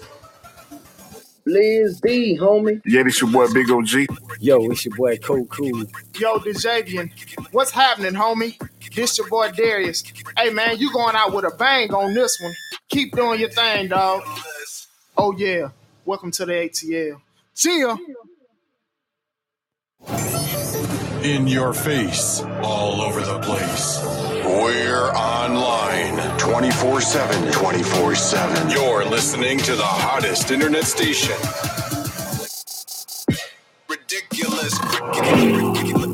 Liz 1.48 2.00
D, 2.00 2.36
homie. 2.38 2.82
Yeah, 2.84 3.02
this 3.04 3.20
your 3.20 3.30
boy 3.30 3.50
Big 3.52 3.70
OG. 3.70 4.06
Yo, 4.38 4.70
it's 4.70 4.84
your 4.84 4.94
boy 4.94 5.16
Cool 5.16 5.46
Cool. 5.46 5.84
Yo, 6.18 6.38
Dejavian, 6.38 7.10
what's 7.52 7.70
happening, 7.70 8.12
homie? 8.12 8.60
This 8.94 9.16
your 9.16 9.28
boy 9.28 9.50
Darius. 9.52 10.04
Hey 10.36 10.50
man, 10.50 10.78
you 10.78 10.92
going 10.92 11.16
out 11.16 11.32
with 11.32 11.44
a 11.44 11.56
bang 11.56 11.92
on 11.94 12.12
this 12.14 12.38
one. 12.42 12.54
Keep 12.88 13.16
doing 13.16 13.40
your 13.40 13.50
thing, 13.50 13.88
dog. 13.88 14.22
Oh 15.16 15.34
yeah. 15.36 15.70
Welcome 16.04 16.30
to 16.32 16.44
the 16.46 16.52
ATL. 16.52 17.20
See 17.54 17.80
ya. 17.80 17.96
In 21.22 21.48
your 21.48 21.72
face, 21.72 22.42
all 22.62 23.00
over 23.00 23.20
the 23.20 23.38
place. 23.40 24.27
We're 24.44 25.10
online 25.12 26.38
24 26.38 27.00
7. 27.00 27.52
24 27.52 28.14
7. 28.14 28.70
You're 28.70 29.04
listening 29.04 29.58
to 29.58 29.74
the 29.76 29.82
hottest 29.82 30.50
internet 30.50 30.84
station. 30.84 31.34
Ridiculous. 33.88 34.78
Ridiculous. 34.80 36.08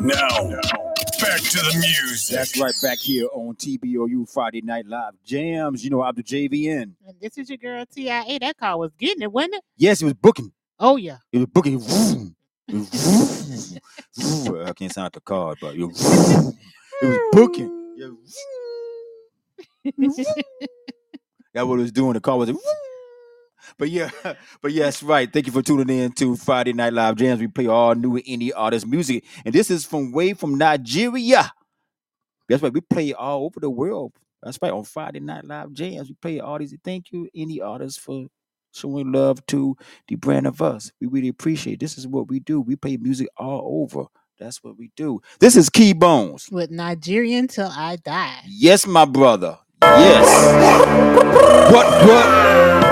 Now, 0.00 0.83
back 1.20 1.40
to 1.40 1.58
the 1.58 1.78
music. 1.80 2.36
That's 2.36 2.58
right 2.60 2.74
back 2.82 2.98
here 2.98 3.28
on 3.32 3.54
TBOU 3.56 4.28
Friday 4.32 4.62
Night 4.62 4.86
Live 4.86 5.14
Jams. 5.24 5.84
You 5.84 5.90
know, 5.90 6.02
I'm 6.02 6.14
the 6.14 6.22
JVN. 6.22 6.82
And 7.06 7.16
this 7.20 7.38
is 7.38 7.48
your 7.48 7.58
girl 7.58 7.84
TIA. 7.86 8.38
That 8.40 8.56
car 8.58 8.78
was 8.78 8.92
getting 8.98 9.22
it, 9.22 9.32
wasn't 9.32 9.56
it? 9.56 9.62
Yes, 9.76 10.02
it 10.02 10.04
was 10.04 10.14
booking. 10.14 10.52
Oh 10.78 10.96
yeah. 10.96 11.18
It 11.32 11.38
was 11.38 11.46
booking. 11.46 11.78
Vroom. 11.80 12.36
It 12.68 12.74
vroom. 12.74 13.80
Vroom. 14.16 14.66
I 14.66 14.72
can't 14.72 14.92
sound 14.92 15.12
the 15.12 15.20
car, 15.20 15.54
but 15.60 15.74
it 15.76 15.84
was, 15.84 16.54
it 17.02 17.06
was 17.06 17.18
booking. 17.32 17.70
Yeah, 17.96 18.08
That's 21.54 21.66
what 21.66 21.78
it 21.78 21.82
was 21.82 21.92
doing. 21.92 22.14
The 22.14 22.20
car 22.20 22.36
was. 22.38 22.48
vroom. 22.50 22.60
But 23.78 23.90
yeah, 23.90 24.10
but 24.62 24.72
yes, 24.72 25.02
right. 25.02 25.32
Thank 25.32 25.46
you 25.46 25.52
for 25.52 25.62
tuning 25.62 25.88
in 25.88 26.12
to 26.12 26.36
Friday 26.36 26.72
Night 26.72 26.92
Live 26.92 27.16
Jams. 27.16 27.40
We 27.40 27.48
play 27.48 27.66
all 27.66 27.94
new 27.94 28.20
indie 28.20 28.52
artist 28.54 28.86
music, 28.86 29.24
and 29.44 29.54
this 29.54 29.70
is 29.70 29.84
from 29.84 30.12
way 30.12 30.34
from 30.34 30.56
Nigeria. 30.56 31.52
That's 32.48 32.62
right. 32.62 32.72
We 32.72 32.80
play 32.80 33.12
all 33.12 33.44
over 33.44 33.60
the 33.60 33.70
world. 33.70 34.12
That's 34.42 34.58
right. 34.60 34.72
On 34.72 34.84
Friday 34.84 35.20
Night 35.20 35.44
Live 35.44 35.72
Jams, 35.72 36.08
we 36.08 36.14
play 36.20 36.40
all 36.40 36.58
these. 36.58 36.74
Thank 36.84 37.12
you, 37.12 37.28
indie 37.36 37.64
artists, 37.64 37.98
for 37.98 38.26
showing 38.72 39.12
love 39.12 39.44
to 39.46 39.76
the 40.08 40.16
brand 40.16 40.46
of 40.46 40.60
us. 40.60 40.92
We 41.00 41.06
really 41.06 41.28
appreciate. 41.28 41.74
It. 41.74 41.80
This 41.80 41.98
is 41.98 42.06
what 42.06 42.28
we 42.28 42.40
do. 42.40 42.60
We 42.60 42.76
play 42.76 42.96
music 42.96 43.28
all 43.36 43.82
over. 43.82 44.06
That's 44.38 44.62
what 44.62 44.76
we 44.76 44.90
do. 44.96 45.20
This 45.40 45.56
is 45.56 45.70
Keybones. 45.70 46.48
With 46.50 46.70
Nigerian 46.70 47.48
till 47.48 47.68
I 47.68 47.96
die. 47.96 48.40
Yes, 48.46 48.86
my 48.86 49.04
brother. 49.04 49.58
Yes. 49.82 50.92
What? 51.72 51.86
What? 52.06 52.83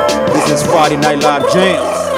Is 0.51 0.63
Friday 0.65 0.97
Night 0.97 1.23
Live 1.23 1.51
Jams. 1.53 2.12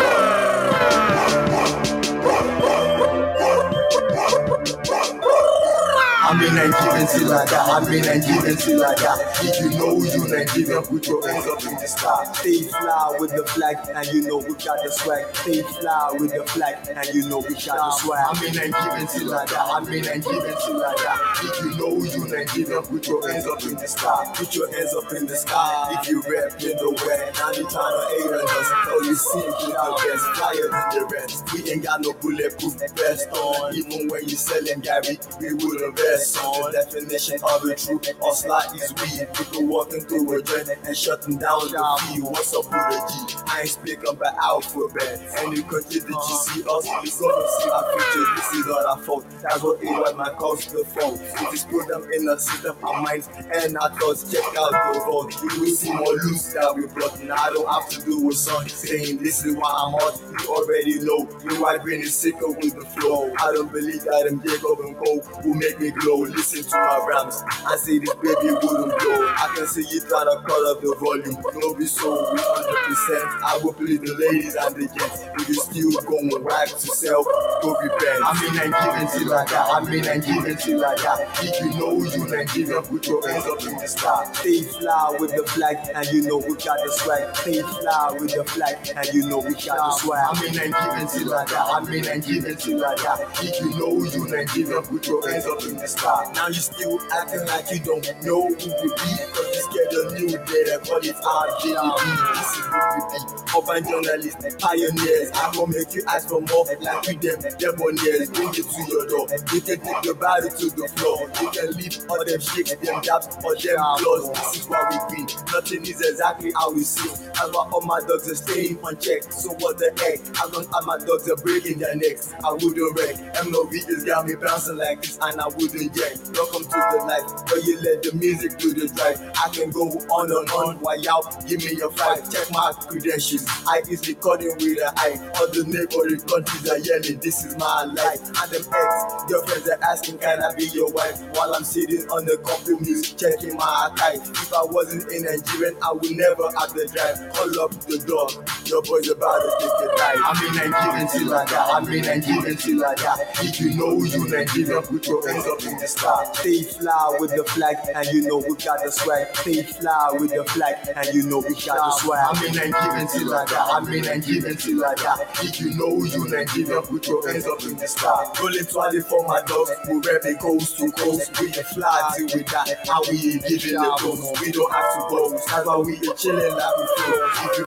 I'm 6.57 6.73
I'm 6.73 6.73
in 6.73 6.73
Nigeria 6.73 7.07
till 7.07 7.35
I 7.35 7.45
die. 7.47 7.67
I'm 7.67 7.93
in 7.93 8.03
Nigeria 8.07 8.55
till 8.57 8.85
I 8.85 8.95
die. 8.95 9.33
If 9.43 9.61
you 9.61 9.71
know 9.79 9.99
you 9.99 10.23
Nigerian, 10.29 10.83
put 10.87 11.07
your 11.09 11.27
hands 11.27 11.47
up 11.51 11.63
in 11.67 11.75
the 11.75 11.89
sky. 11.89 12.25
Stay 12.35 12.63
fly 12.71 13.17
with 13.19 13.31
the 13.35 13.45
flag, 13.47 13.77
and 13.95 14.07
you 14.15 14.23
know 14.23 14.39
we 14.39 14.55
got 14.63 14.79
the 14.85 14.91
swag. 14.91 15.35
Stay 15.35 15.63
fly 15.63 16.11
with 16.15 16.31
the 16.31 16.45
flag, 16.47 16.79
and 16.95 17.07
you 17.15 17.29
know 17.29 17.39
we 17.43 17.55
got 17.59 17.75
the 17.75 17.91
swag. 17.99 18.27
I'm 18.31 18.45
in 18.47 18.55
Nigeria 18.55 19.07
till 19.11 19.35
I 19.35 19.45
die. 19.47 19.71
I'm 19.75 19.89
in 19.91 20.03
Nigeria 20.07 20.55
till 20.63 20.79
I 20.85 20.95
die. 20.95 21.19
If 21.43 21.55
you 21.59 21.71
know 21.75 21.93
you 21.99 22.23
Nigerian, 22.31 22.83
put 22.87 23.09
your 23.09 23.29
hands 23.29 23.47
up 23.47 23.63
in 23.65 23.75
the 23.75 23.89
sky. 23.89 24.33
Put 24.35 24.55
your 24.55 24.71
hands 24.71 24.95
up 24.95 25.11
in 25.13 25.27
the 25.27 25.37
sky. 25.37 25.99
If 25.99 26.09
you 26.09 26.23
rap 26.23 26.55
in 26.63 26.79
the 26.79 26.91
west, 27.03 27.35
now 27.43 27.51
you 27.51 27.67
trying 27.67 27.95
to 27.99 28.03
hate 28.15 28.31
on 28.31 28.47
us. 28.47 28.69
Oh, 28.95 29.03
you 29.03 29.17
see, 29.19 29.43
we 29.43 29.75
the 29.75 29.91
best, 30.07 30.27
flyer 30.39 30.69
than 30.71 30.87
the 30.95 31.03
rest. 31.11 31.43
We 31.51 31.59
ain't 31.73 31.83
got 31.83 32.01
no 32.03 32.13
bulletproof 32.15 32.79
vest 32.95 33.27
on. 33.35 33.75
Even 33.75 34.07
when 34.09 34.23
you 34.29 34.37
selling 34.39 34.81
Gary, 34.81 35.19
we 35.41 35.51
would 35.55 35.81
invest. 35.83 36.44
The 36.53 36.85
definition 36.85 37.41
of 37.43 37.65
a 37.65 37.75
true 37.75 38.01
or 38.21 38.35
slight 38.35 38.75
is 38.77 38.93
weed. 39.01 39.29
People 39.35 39.67
walking 39.67 40.01
through 40.03 40.39
a 40.39 40.43
joint 40.43 40.69
and 40.85 40.97
shutting 40.97 41.39
down 41.39 41.61
the 41.73 41.81
field. 42.13 42.33
What's 42.33 42.53
up 42.55 42.65
with 42.67 42.75
a 42.75 42.99
G? 43.09 43.37
I 43.49 43.61
ain't 43.63 43.71
speaking 43.71 44.05
about 44.09 44.35
alphabet. 44.43 45.25
Any 45.39 45.63
country 45.63 46.01
that 46.05 46.11
you 46.13 46.37
see 46.45 46.61
us, 46.69 46.85
we 46.85 47.09
gonna 47.17 47.49
see 47.49 47.71
our 47.71 47.85
future. 47.93 48.27
This 48.37 48.53
is 48.61 48.67
not 48.67 48.87
our 48.87 48.99
fault. 49.03 49.27
That's 49.43 49.63
what 49.63 49.83
it 49.83 49.89
was 49.89 50.15
my 50.17 50.31
cause 50.37 50.67
the 50.67 50.85
fault. 50.85 51.21
We 51.21 51.57
just 51.57 51.69
put 51.71 51.89
them 51.89 52.05
in 52.13 52.27
the 52.27 52.39
system, 52.39 52.77
our 52.85 53.03
minds 53.03 53.29
and 53.55 53.77
our 53.79 53.91
thoughts. 53.97 54.31
Check 54.31 54.45
out 54.59 54.73
the 54.73 55.01
road. 55.09 55.33
We 55.43 55.61
will 55.61 55.77
see 55.77 55.93
more 55.93 56.13
loose 56.13 56.53
that 56.53 56.75
we 56.77 56.87
brought. 56.89 57.23
Now 57.25 57.37
I 57.37 57.51
don't 57.51 57.69
have 57.73 57.89
to 57.91 58.01
do 58.05 58.21
with 58.27 58.37
song 58.37 58.69
saying 58.69 59.23
this 59.23 59.45
is 59.45 59.57
why 59.57 59.71
I'm 59.71 59.93
hot. 59.97 60.21
You 60.21 60.49
already 60.55 61.01
know. 61.01 61.29
You 61.45 61.63
white 61.63 61.83
green 61.83 62.01
is 62.03 62.15
sicker 62.15 62.49
with 62.51 62.75
the 62.75 62.85
flow. 63.01 63.33
I 63.41 63.53
don't 63.53 63.73
believe 63.73 64.03
that 64.05 64.25
them 64.29 64.43
Jacob 64.45 64.81
and 64.81 64.97
Cole 64.97 65.23
will 65.45 65.55
make 65.55 65.81
me 65.81 65.91
glow. 65.91 66.27
Listen 66.37 66.64
to 66.64 66.76
my 66.76 67.07
rhymes. 67.09 67.43
I 67.66 67.76
say 67.76 67.99
this 67.99 68.14
baby 68.16 68.51
wouldn't 68.51 68.99
blow. 68.99 69.22
I 69.39 69.53
can 69.57 69.66
see 69.66 69.87
you 69.89 70.01
trying 70.01 70.26
to 70.26 70.43
cut 70.47 70.66
up 70.66 70.80
the 70.82 70.97
volume. 71.01 71.39
No 71.55 71.74
be 71.74 71.87
so 71.87 72.11
we 72.32 72.39
100%. 72.39 73.43
I 73.45 73.61
will 73.62 73.72
please 73.72 74.01
the 74.01 74.14
ladies 74.18 74.57
and 74.57 74.74
the 74.74 74.87
gents. 74.99 75.24
Can 75.45 75.55
still 75.55 75.93
going 76.03 76.43
right 76.43 76.68
to 76.68 76.78
self. 76.78 77.26
Go 77.62 77.74
repent. 77.80 78.22
I 78.24 78.32
mean, 78.41 78.59
I'm 78.59 78.64
in 78.64 78.70
Nigeria 78.70 79.09
till 79.12 79.35
I 79.35 79.45
die. 79.45 79.68
I'm 79.70 79.85
giving 79.87 80.57
till 80.57 80.85
I 80.85 80.95
die. 80.95 81.26
If 81.43 81.61
you 81.61 81.70
know 81.78 82.03
you 82.03 82.26
Nigerian, 82.26 82.82
put 82.82 83.07
your 83.07 83.28
hands 83.28 83.45
up 83.47 83.62
in 83.62 83.76
the 83.78 83.87
sky. 83.87 84.24
Stay 84.35 84.62
fly 84.62 85.16
with 85.20 85.30
the 85.37 85.45
flag, 85.45 85.76
and 85.95 86.07
you 86.09 86.22
know 86.22 86.39
we 86.39 86.55
got 86.57 86.78
the 86.82 86.91
swag. 86.91 87.37
Stay 87.37 87.61
fly 87.62 88.16
with 88.18 88.35
the 88.35 88.45
flag, 88.45 88.76
and 88.97 89.07
you 89.14 89.28
know 89.28 89.39
we 89.39 89.55
got 89.55 89.78
the 89.78 89.91
swag. 90.03 90.26
I 90.30 90.43
mean, 90.43 90.74
I'm 90.74 90.99
in 91.01 91.07
Nigeria 91.07 91.07
till 91.07 91.35
I 91.35 91.45
die. 91.45 91.68
I'm 91.74 92.20
giving 92.20 92.57
till 92.57 92.85
I 92.85 92.95
die. 92.95 93.26
If 93.43 93.61
you 93.61 93.70
know 93.78 94.03
you 94.03 94.26
Nigerian, 94.28 94.82
put 94.82 95.07
your 95.07 95.28
hands 95.28 95.47
up 95.47 95.62
in 95.62 95.76
the 95.76 95.87
sky. 95.87 96.24
Now 96.35 96.49
you 96.49 96.55
still 96.55 96.99
acting 97.12 97.47
like 97.47 97.70
you 97.70 97.81
don't 97.81 98.05
know 98.22 98.47
who 98.49 98.55
we 98.57 98.89
be, 98.89 99.11
cause 99.35 99.51
you 99.53 99.62
scared 99.68 99.95
of 99.95 100.12
new 100.14 100.29
data, 100.29 100.81
call 100.85 100.99
it 100.99 101.16
RJB. 101.16 102.01
This 102.35 102.51
is 102.57 102.64
who 102.64 102.79
we 102.95 103.01
be. 103.12 103.45
Urban 103.55 103.85
journalists, 103.87 104.57
pioneers. 104.59 105.31
I 105.35 105.53
gon' 105.55 105.70
make 105.70 105.95
you 105.95 106.03
ask 106.09 106.29
for 106.29 106.41
more, 106.41 106.66
like 106.81 107.07
we 107.07 107.14
them, 107.16 107.39
debonaires. 107.61 108.33
Bring 108.35 108.51
it 108.51 108.66
to 108.66 108.81
your 108.91 109.07
door. 109.07 109.27
You 109.55 109.61
can 109.61 109.79
take 109.81 110.05
your 110.05 110.14
body 110.14 110.49
to 110.51 110.66
the 110.75 110.89
floor. 110.97 111.31
You 111.41 111.51
can 111.51 111.70
leave 111.79 111.95
all 112.11 112.18
them 112.25 112.41
shakes, 112.41 112.75
them 112.75 113.01
dabs, 113.03 113.29
or 113.45 113.55
them 113.55 113.79
claws. 114.03 114.31
This 114.33 114.62
is 114.62 114.68
what 114.68 114.91
we 114.91 114.99
be. 115.16 115.33
Nothing 115.53 115.87
is 115.87 116.01
exactly 116.01 116.53
how 116.57 116.72
we 116.72 116.83
see. 116.83 117.09
As 117.11 117.51
why 117.55 117.68
all 117.70 117.81
my 117.83 118.01
dogs 118.01 118.29
are 118.31 118.35
staying 118.35 118.79
on 118.83 118.99
check. 118.99 119.22
So 119.31 119.55
what 119.61 119.79
the 119.79 119.95
heck? 120.03 120.18
As 120.43 120.51
long 120.51 120.66
as 120.66 120.87
my 120.87 120.99
dogs 120.99 121.31
are 121.31 121.37
breaking 121.37 121.79
their 121.79 121.95
necks, 121.95 122.35
I 122.45 122.53
wouldn't 122.53 122.99
wreck. 122.99 123.14
MLB 123.39 123.89
is 123.89 124.05
got 124.05 124.27
me 124.27 124.35
bouncing 124.35 124.77
like 124.77 125.03
this, 125.03 125.18
and 125.22 125.41
I 125.41 125.47
wouldn't 125.49 125.95
yet. 125.97 126.14
Welcome 126.15 126.62
to 126.65 126.79
the 126.79 126.99
life 127.07 127.27
where 127.51 127.61
you 127.67 127.81
let 127.83 128.03
the 128.03 128.12
music 128.15 128.59
do 128.59 128.73
the 128.73 128.87
drive. 128.95 129.19
I 129.35 129.49
can 129.51 129.71
go 129.71 129.83
on 130.15 130.31
and 130.31 130.51
on 130.51 130.77
while 130.79 131.01
y'all 131.01 131.27
give 131.47 131.65
me 131.65 131.75
your 131.77 131.91
five. 131.93 132.23
Check 132.31 132.47
my 132.53 132.73
credentials. 132.87 133.47
I 133.67 133.83
cut 134.23 134.43
in 134.43 134.55
with 134.55 134.79
an 134.79 134.95
eye. 134.97 135.19
All 135.41 135.49
the 135.51 135.67
neighboring 135.67 136.23
countries 136.31 136.65
are 136.71 136.79
yelling, 136.79 137.19
this 137.19 137.45
is 137.45 137.57
my 137.59 137.85
life. 137.91 138.23
And 138.23 138.49
them 138.51 138.62
ex 138.62 138.91
girlfriends 139.27 139.69
are 139.69 139.79
asking, 139.83 140.19
can 140.19 140.43
I 140.43 140.55
be 140.55 140.67
your 140.71 140.91
wife? 140.93 141.19
While 141.35 141.55
I'm 141.55 141.65
sitting 141.65 142.07
on 142.11 142.25
the 142.27 142.39
coffee 142.47 142.79
music, 142.79 143.19
checking 143.19 143.57
my 143.57 143.91
archive. 143.91 144.23
If 144.23 144.53
I 144.55 144.65
wasn't 144.71 145.11
in 145.11 145.25
Nigerian, 145.27 145.75
I 145.83 145.93
would 145.93 146.15
never 146.15 146.47
have 146.59 146.71
the 146.75 146.87
drive. 146.87 147.19
Call 147.35 147.51
up 147.67 147.73
the 147.91 147.99
door. 148.07 148.31
Your 148.67 148.83
boy's 148.83 149.11
about 149.11 149.43
to 149.43 149.51
take 149.59 149.77
the 149.83 149.89
dive. 149.99 150.21
I'm 150.23 150.39
in 150.47 150.53
Nigerian 150.55 151.07
till 151.11 151.35
I 151.35 151.45
die. 151.45 151.71
I'm 151.75 151.87
in 151.91 152.03
Nigerian 152.07 152.57
till 152.57 152.85
I 152.85 152.95
die. 152.95 153.25
If 153.43 153.61
you 153.61 153.75
know 153.75 153.99
you 154.05 154.23
Nigerian, 154.31 154.83
put 154.87 155.07
your 155.07 155.21
hands 155.27 155.47
up 155.47 155.62
in 155.65 155.77
the 155.79 155.89
sky. 155.89 156.04
Stay 156.35 156.63
fly 156.63 157.17
with 157.19 157.31
the 157.37 157.45
flag, 157.45 157.77
and 157.95 158.07
you 158.09 158.23
know 158.29 158.39
we 158.39 158.55
got 158.57 158.83
the 158.85 158.91
swag. 158.91 159.35
Stay 159.37 159.63
fly 159.63 160.11
with 160.19 160.31
the 160.31 160.45
flag, 160.45 160.77
and 160.97 161.07
you 161.15 161.23
know 161.25 161.39
we 161.39 161.55
got 161.65 161.77
the 161.81 161.91
swag. 162.01 162.37
I'm 162.37 162.45
in 162.45 162.55
Nigerian 162.55 163.09
till 163.09 163.35
I 163.35 163.45
die. 163.47 163.69
I'm 163.73 163.89
in 163.93 164.03
Nigerian 164.05 164.57
till 164.57 164.85
I 164.85 164.95
die. 164.95 165.27
If 165.43 165.61
you 165.61 165.71
know 165.75 166.05
you 166.05 166.29
Nigerian, 166.29 166.83
put 166.83 167.09
your 167.09 167.27
hands 167.29 167.47
up 167.47 167.63
in 167.63 167.77
the 167.77 167.89
sky. 167.89 168.25
Rolling 168.41 168.65
20 168.65 169.01
for 169.01 169.27
my 169.27 169.41
dogs, 169.43 169.71
we 169.89 169.97
it 169.97 170.39
coast 170.41 170.79
to 170.79 170.91
coast. 170.93 171.41
We 171.41 171.53
fly 171.53 172.13
till 172.17 172.29
we 172.35 172.43
die, 172.45 172.77
and 172.85 173.05
we 173.11 173.33
ain't 173.33 173.47
giving 173.47 173.75
the 173.75 173.97
ghost. 174.01 174.41
We 174.41 174.53
don't 174.53 174.73
have 174.73 174.93
to 174.95 175.01
go, 175.09 175.31
that's 175.33 175.67
why 175.67 175.77
we 175.79 175.95
ain't 175.95 176.17
chilling 176.17 176.53
like 176.53 176.77
we 176.79 176.87
flow. 177.01 177.55
You 177.59 177.67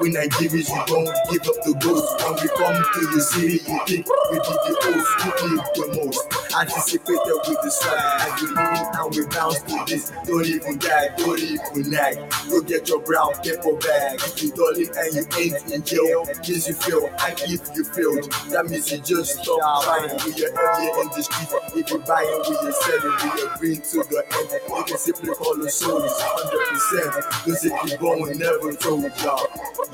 we 0.00 0.10
Nigerians, 0.10 0.68
you 0.68 0.82
don't 0.86 1.10
give 1.30 1.48
up 1.48 1.58
the 1.64 1.74
ghost. 1.80 2.06
When 2.22 2.34
we 2.38 2.48
come 2.54 2.76
to 2.76 3.00
the 3.14 3.20
city, 3.20 3.58
you 3.66 3.78
think 3.86 4.06
we 4.30 4.38
did 4.38 4.58
the 4.64 4.74
most, 4.84 5.10
we 5.24 5.30
did 5.42 5.60
the 5.74 6.04
most. 6.04 6.47
Anticipated 6.54 7.38
with 7.48 7.60
the 7.62 7.70
swag, 7.70 8.28
and 8.28 8.40
we 8.40 8.48
lean 8.54 8.86
and 8.94 9.14
we 9.14 9.26
bounce 9.34 9.60
to 9.62 9.84
this. 9.86 10.12
Don't 10.26 10.46
even 10.46 10.78
die, 10.78 11.08
don't 11.16 11.38
even 11.38 11.90
nag. 11.90 12.16
Go 12.50 12.60
get 12.62 12.88
your 12.88 13.00
brown 13.00 13.32
paper 13.42 13.74
bag. 13.76 14.20
If 14.24 14.42
you 14.42 14.52
don't 14.52 14.78
and 14.78 15.14
you 15.14 15.24
ain't 15.38 15.72
in 15.72 15.82
jail, 15.82 16.24
means 16.58 16.68
you 16.68 16.74
fail. 16.74 17.06
And 17.26 17.34
if 17.46 17.62
you 17.76 17.84
failed, 17.84 18.32
that 18.50 18.66
means 18.66 18.90
you 18.90 18.98
just 18.98 19.42
stop 19.42 19.84
trying. 19.84 20.10
We 20.24 20.32
are 20.44 20.52
earlier 20.52 21.02
in 21.02 21.08
the 21.14 21.22
street. 21.22 21.48
If 21.76 21.90
you 21.90 21.98
buying, 22.00 22.42
we 22.48 22.56
are 22.56 22.72
selling, 22.72 23.16
we 23.60 23.72
are 23.72 23.80
to 23.80 23.98
the 24.10 24.24
end. 24.34 24.50
You 24.76 24.84
can 24.84 24.98
simply 24.98 25.34
call 25.34 25.56
the 25.56 25.70
souls 25.70 26.12
100%. 26.12 27.44
This 27.44 27.64
is 27.64 27.70
the 27.70 27.96
bone 28.00 28.22
we 28.22 28.34
never 28.34 28.72
told 28.74 29.04
y'all. 29.22 29.46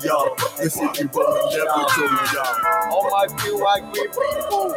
Y'all, 0.03 0.35
this 0.57 0.75
is 0.75 0.91
the 0.97 1.09
bone 1.11 1.33
we 1.33 1.57
never 1.57 1.85
told 1.93 2.19
y'all. 2.33 2.91
All 2.91 3.09
my 3.11 3.27
few 3.41 3.59
white 3.59 3.83
green 3.93 4.09
people. 4.09 4.75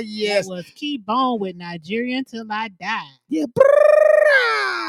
Yes. 0.00 0.46
That 0.46 0.50
was 0.50 0.66
Keybone 0.66 1.38
with 1.40 1.56
Nigerian 1.56 2.24
Till 2.24 2.46
I 2.50 2.68
Die. 2.68 3.02
Yeah. 3.28 3.44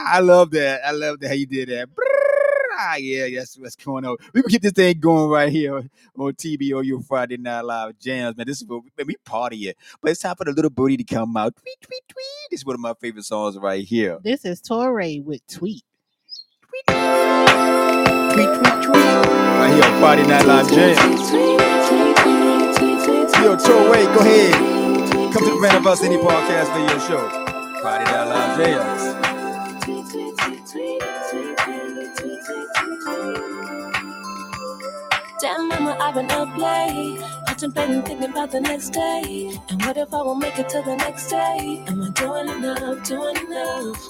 I 0.09 0.19
love 0.21 0.51
that. 0.51 0.81
I 0.85 0.91
love 0.91 1.19
that 1.19 1.27
how 1.27 1.33
you 1.33 1.45
did 1.45 1.69
that. 1.69 1.89
Ah, 2.79 2.95
yeah, 2.97 3.27
that's 3.39 3.57
what's 3.57 3.75
going 3.75 4.05
on. 4.05 4.17
We 4.33 4.43
can 4.43 4.51
keep 4.51 4.61
this 4.61 4.71
thing 4.71 4.99
going 4.99 5.31
right 5.31 5.51
here 5.51 5.77
on 5.77 6.33
TBOU 6.33 7.03
Friday 7.07 7.37
Night 7.37 7.61
Live 7.61 7.97
Jams, 7.97 8.37
man. 8.37 8.45
This 8.45 8.61
is 8.61 8.67
what 8.67 8.83
we, 8.83 8.91
man, 8.95 9.07
we 9.07 9.15
party 9.25 9.69
it. 9.69 9.77
But 9.99 10.11
it's 10.11 10.21
time 10.21 10.35
for 10.35 10.45
the 10.45 10.51
little 10.51 10.69
booty 10.69 10.95
to 10.97 11.03
come 11.03 11.35
out. 11.37 11.55
Tweet, 11.55 11.81
tweet, 11.81 12.03
tweet. 12.07 12.25
This 12.51 12.59
is 12.59 12.65
one 12.65 12.75
of 12.75 12.79
my 12.79 12.93
favorite 13.01 13.25
songs 13.25 13.57
right 13.57 13.83
here. 13.83 14.19
This 14.23 14.45
is 14.45 14.61
Torre 14.61 14.93
with 14.93 15.41
Tweet. 15.47 15.83
Tweet, 16.67 16.85
tweet, 16.85 17.03
tweet. 18.83 18.95
Right 18.95 19.73
here 19.73 19.83
on 19.83 19.99
Friday 19.99 20.27
Night 20.27 20.45
Live 20.45 20.69
Jams. 20.69 21.31
Yo, 23.41 23.55
Torway, 23.55 24.03
go 24.05 24.19
ahead. 24.19 24.53
Come 25.33 25.43
to 25.43 25.49
the 25.49 25.57
Brand 25.59 25.77
of 25.77 25.87
Us 25.87 26.01
Indie 26.01 26.21
Podcast 26.21 26.71
video 26.73 26.99
show. 26.99 27.27
Friday 27.81 28.03
Night 28.05 28.25
Live 28.25 28.57
Jams. 28.59 28.96
Damn, 35.39 35.67
mama, 35.69 35.95
I've 35.99 36.15
been 36.15 36.31
up 36.31 36.57
late, 36.57 37.19
contemplating, 37.45 38.01
thinking 38.01 38.31
about 38.31 38.49
the 38.49 38.59
next 38.59 38.89
day. 38.89 39.51
And 39.69 39.79
what 39.85 39.95
if 39.95 40.11
I 40.11 40.17
won't 40.23 40.39
make 40.39 40.57
it 40.57 40.67
to 40.69 40.81
the 40.81 40.95
next 40.95 41.29
day? 41.29 41.83
Am 41.85 42.01
I 42.01 42.09
doing 42.09 42.49
enough, 42.49 43.03
doing 43.07 43.37
enough? 43.37 44.01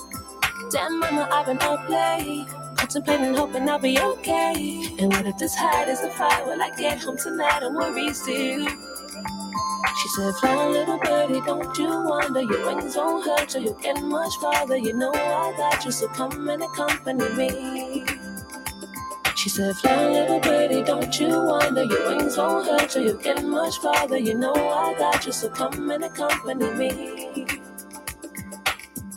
Damn, 0.71 0.99
mama, 0.99 1.27
I've 1.29 1.47
been 1.47 1.59
up 1.59 1.89
late, 1.89 2.47
contemplating, 2.77 3.33
hoping 3.35 3.67
I'll 3.67 3.77
be 3.77 3.99
okay. 3.99 4.95
And 4.99 5.11
what 5.11 5.25
if 5.25 5.37
this 5.37 5.53
hide 5.53 5.89
is 5.89 6.01
the 6.01 6.09
fire? 6.11 6.45
Will 6.45 6.61
I 6.61 6.69
get 6.77 6.99
home 7.03 7.17
tonight 7.17 7.61
and 7.61 7.75
worry 7.75 8.13
still? 8.13 8.65
She 8.65 10.09
said, 10.15 10.33
Fly 10.35 10.53
a 10.53 10.69
little 10.69 10.99
birdie, 10.99 11.41
don't 11.45 11.77
you 11.77 11.89
wonder 11.89 12.41
your 12.41 12.67
wings 12.67 12.95
won't 12.95 13.25
hurt 13.25 13.53
you. 13.53 13.61
You 13.61 13.77
get 13.81 14.01
much 14.01 14.33
farther. 14.37 14.77
You 14.77 14.93
know 14.93 15.11
I 15.13 15.53
got 15.57 15.83
you, 15.83 15.91
so 15.91 16.07
come 16.07 16.47
and 16.47 16.63
accompany 16.63 17.29
me. 17.35 18.05
She 19.47 19.53
said, 19.53 19.77
Fly 19.77 20.11
little 20.11 20.41
birdie, 20.41 20.83
don't 20.83 21.17
you 21.17 21.29
wonder 21.29 21.85
your 21.85 22.09
wings 22.09 22.35
won't 22.35 22.67
hurt 22.67 22.93
you. 22.97 23.03
You 23.03 23.17
get 23.23 23.45
much 23.45 23.77
farther. 23.77 24.17
You 24.17 24.37
know 24.37 24.53
I 24.53 24.93
got 24.99 25.25
you, 25.25 25.31
so 25.31 25.47
come 25.47 25.89
and 25.89 26.03
accompany 26.03 26.69
me. 26.71 27.45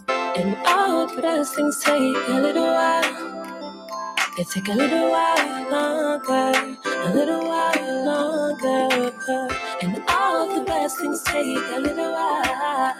And 0.09 0.57
all 0.65 1.09
the 1.09 1.21
best 1.21 1.57
things 1.57 1.83
take 1.83 2.17
a 2.29 2.41
little 2.41 2.63
while. 2.63 3.83
They 4.37 4.45
take 4.45 4.69
a 4.69 4.73
little 4.73 5.11
while 5.11 5.69
longer, 5.69 6.77
a 6.87 7.13
little 7.13 7.49
while 7.49 8.05
longer. 8.07 9.13
And 9.83 10.01
all 10.07 10.55
the 10.55 10.63
best 10.65 11.01
things 11.01 11.25
take 11.25 11.59
a 11.75 11.81
little 11.81 12.13
while. 12.13 12.95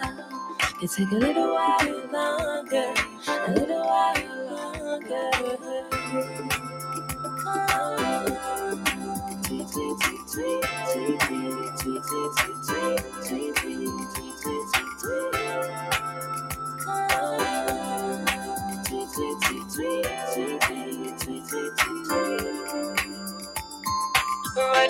They 0.81 0.87
take 0.87 1.11
a 1.11 1.15
little 1.15 1.53
while 1.53 2.09
longer, 2.11 2.93
a 3.25 3.51
little 3.53 3.85
while 3.85 4.17
longer. 4.51 4.71
Right 10.33 10.47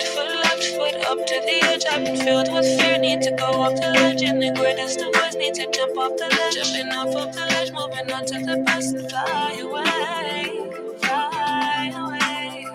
foot, 0.02 0.30
left 0.30 0.64
foot, 0.76 0.94
up 1.06 1.26
to 1.26 1.40
the 1.40 1.60
edge. 1.64 1.84
I've 1.90 2.04
been 2.04 2.16
filled 2.16 2.52
with 2.52 2.80
fear, 2.80 2.98
need 2.98 3.22
to 3.22 3.32
go 3.32 3.46
off 3.46 3.74
the 3.74 3.90
ledge. 3.90 4.22
And 4.22 4.40
the 4.40 4.52
greatest 4.52 5.00
of 5.00 5.12
boys 5.12 5.34
need 5.34 5.54
to 5.54 5.68
jump 5.72 5.98
off 5.98 6.16
the 6.18 6.28
ledge. 6.28 6.54
Jumping 6.54 6.92
off 6.92 7.16
of 7.16 7.34
the 7.34 7.40
ledge, 7.40 7.72
moving 7.72 8.12
on 8.12 8.24
to 8.26 8.38
the 8.46 8.62
best 8.64 8.96
fly 9.10 9.58
away, 9.60 10.70
fly 11.00 11.92
away. 11.96 12.66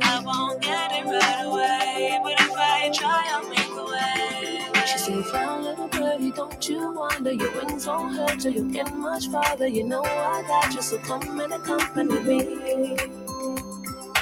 I 0.00 0.22
won't 0.24 0.62
get 0.62 0.92
it 0.92 1.04
right 1.04 1.44
away, 1.44 1.77
but 2.22 2.32
if 2.32 2.52
I 2.56 2.90
try, 2.92 3.24
I'll 3.32 3.48
make 3.48 3.68
a 3.70 3.84
way. 3.84 4.84
She 4.86 4.98
said, 4.98 5.24
Frown, 5.26 5.64
little 5.64 5.88
birdie, 5.88 6.30
don't 6.32 6.68
you 6.68 6.92
wonder 6.92 7.32
your 7.32 7.52
wings 7.52 7.86
won't 7.86 8.16
hurt 8.16 8.40
till 8.40 8.52
you 8.52 8.70
get 8.70 8.94
much 8.94 9.28
farther. 9.28 9.66
You 9.66 9.84
know 9.84 10.02
I 10.02 10.42
got 10.46 10.74
you, 10.74 10.82
so 10.82 10.98
come 10.98 11.40
and 11.40 11.52
accompany 11.52 12.20
me. 12.20 12.96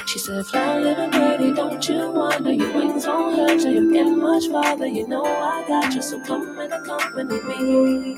She 0.07 0.19
said, 0.19 0.45
Fly, 0.45 0.79
little 0.79 1.09
birdie, 1.09 1.53
don't 1.53 1.89
you 1.89 2.11
wonder 2.11 2.53
your 2.53 2.73
wings 2.73 3.05
won't 3.05 3.35
hurt 3.35 3.59
till 3.59 3.73
you 3.73 3.93
get 3.93 4.05
much 4.05 4.47
farther. 4.47 4.87
You 4.87 5.07
know 5.07 5.23
I 5.25 5.65
got 5.67 5.93
you, 5.93 6.01
so 6.01 6.19
come 6.21 6.57
and 6.59 6.73
accompany 6.73 7.41
me. 7.41 8.15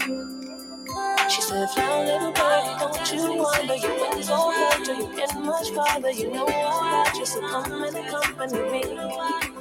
She 1.30 1.41
said, 1.41 1.69
Fly, 1.71 2.05
little 2.05 2.32
birdie, 2.32 2.80
don't 2.80 3.13
you 3.13 3.43
wonder 3.43 3.75
your 3.75 4.11
wings 4.11 4.30
won't 4.30 4.55
hurt 4.55 4.86
till 4.86 4.95
you 4.97 5.15
get 5.15 5.36
much 5.39 5.69
farther. 5.71 6.11
You 6.11 6.32
know 6.32 6.45
I 6.47 7.03
got 7.05 7.17
you, 7.17 7.25
so 7.25 7.41
come 7.41 7.84
and 7.84 7.95
accompany 7.97 8.71
me. 8.71 9.59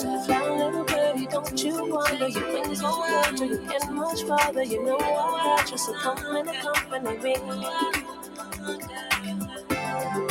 Sit 0.00 0.28
down, 0.28 0.58
little 0.58 0.84
baby, 0.84 1.26
don't 1.26 1.62
you 1.62 1.90
wonder? 1.92 2.28
Your 2.28 2.52
wings 2.54 2.80
go 2.80 3.04
after 3.04 3.44
you 3.44 3.58
get 3.68 3.92
much 3.92 4.22
farther. 4.22 4.62
You 4.62 4.82
know 4.82 4.96
I'll 4.98 5.56
watch 5.56 5.72
you, 5.72 5.76
so 5.76 5.92
come 5.92 6.36
in 6.36 6.46
the 6.46 6.52
company 6.54 7.18
ring. 7.18 7.42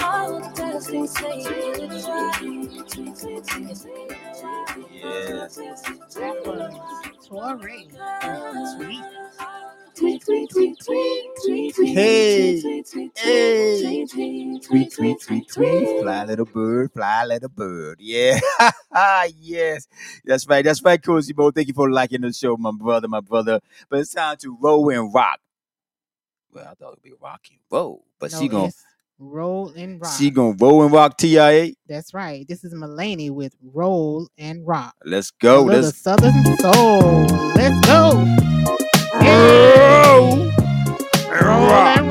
All 0.04 0.40
the 0.40 0.52
dancing 0.56 1.06
say 1.06 1.42
it's 1.46 2.08
right. 2.08 2.42
Yeah. 4.92 5.48
That 6.16 6.36
one, 6.48 6.74
Tory. 7.28 7.90
Sweet. 8.76 9.04
Tweet, 10.00 10.24
tweet, 10.24 10.50
tweet, 10.50 10.80
tweet, 10.80 11.26
tweet, 11.46 11.76
tweet, 11.76 11.94
Hey, 11.98 12.62
tweet, 12.62 12.90
tweet, 12.90 13.18
hey. 13.18 14.06
tweet, 14.08 14.10
tweet, 14.94 15.22
Tweet, 15.22 15.48
tweet. 15.52 16.02
Fly 16.02 16.24
little 16.24 16.46
bird, 16.46 16.92
fly 16.94 17.26
little 17.26 17.50
bird. 17.50 17.98
Yeah. 18.00 18.40
yes. 19.38 19.88
That's 20.24 20.48
right. 20.48 20.64
That's 20.64 20.82
right, 20.82 21.02
Cozy 21.04 21.34
Mo. 21.36 21.52
Thank 21.52 21.68
you 21.68 21.74
for 21.74 21.92
liking 21.92 22.22
the 22.22 22.32
show, 22.32 22.56
my 22.56 22.72
brother, 22.72 23.10
my 23.10 23.20
brother. 23.20 23.60
But 23.90 24.00
it's 24.00 24.14
time 24.14 24.38
to 24.38 24.58
roll 24.62 24.90
and 24.90 25.14
rock. 25.14 25.40
Well, 26.54 26.66
I 26.72 26.74
thought 26.76 26.94
it'd 26.94 27.04
be 27.04 27.14
rock 27.22 27.42
and 27.52 27.60
roll, 27.70 28.06
but 28.20 28.32
No, 28.32 28.40
she 28.40 28.48
gonna 28.48 28.72
roll 29.20 29.70
and 29.76 30.00
rock. 30.02 30.14
she 30.18 30.30
gonna 30.32 30.56
roll 30.60 30.84
and 30.84 30.94
rock 30.94 31.18
TIA. 31.18 31.74
That's 31.88 32.14
right. 32.14 32.48
This 32.48 32.64
is 32.64 32.74
Melani 32.74 33.32
with 33.32 33.54
Roll 33.62 34.30
and 34.38 34.66
Rock. 34.66 34.96
Let's 35.04 35.32
go. 35.32 35.64
Let's 35.64 35.98
Southern 35.98 36.44
Soul. 36.58 37.26
Let's 37.56 37.86
go. 37.86 38.26
and 39.22 39.69
rock. 41.70 42.09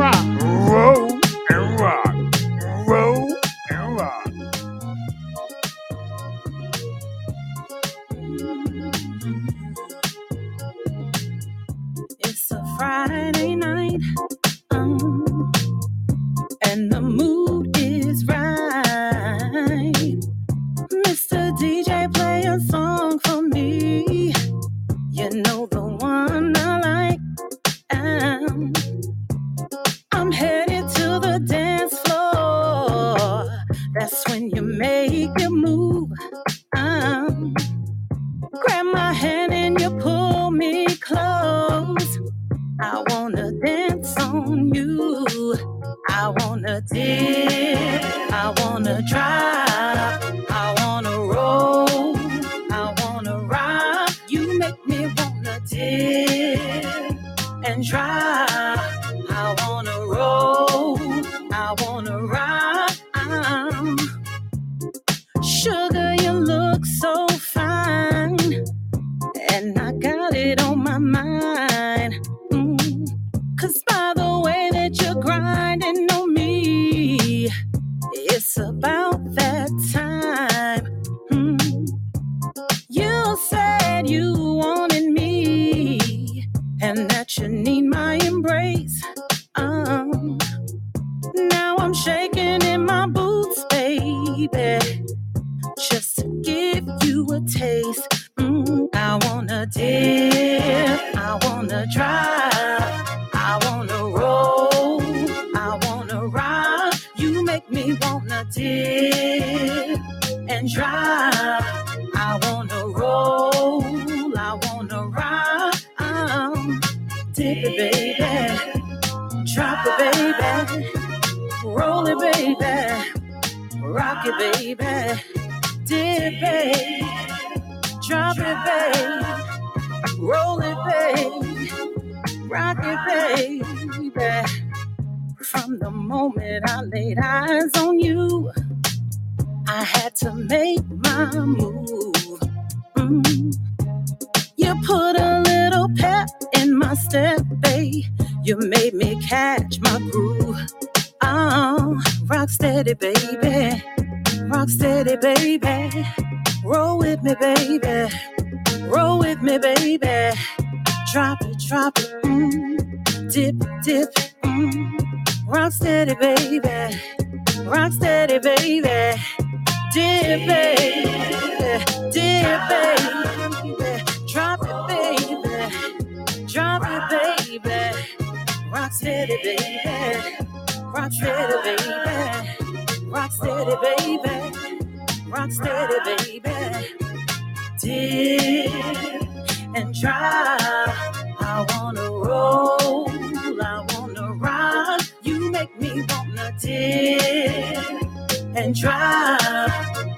Wanna 196.98 198.56
and 198.56 198.74
drive. 198.74 199.70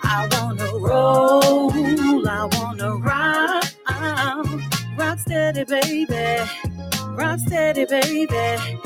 I 0.02 0.28
wanna 0.32 0.70
roll. 0.78 1.72
I 2.28 2.48
wanna 2.52 2.96
rock. 2.96 3.64
Rock 4.96 5.18
steady, 5.18 5.64
baby. 5.64 6.50
Rock 7.10 7.38
steady, 7.40 7.84
baby. 7.84 8.80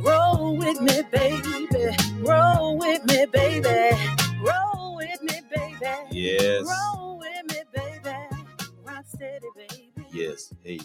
Roll 0.00 0.56
with 0.56 0.80
me, 0.80 1.02
baby. 1.12 1.96
Roll 2.20 2.78
with 2.78 3.04
me, 3.06 3.26
baby. 3.26 3.96
Roll 4.40 4.96
with 4.96 5.22
me, 5.22 5.40
baby. 5.54 5.94
Yes. 6.10 6.64
Roll 6.66 7.18
with 7.18 7.44
me, 7.48 7.62
baby. 7.74 8.16
Rock 8.84 9.04
steady, 9.06 9.46
baby. 9.56 9.92
Yes. 10.12 10.52
Hey. 10.64 10.80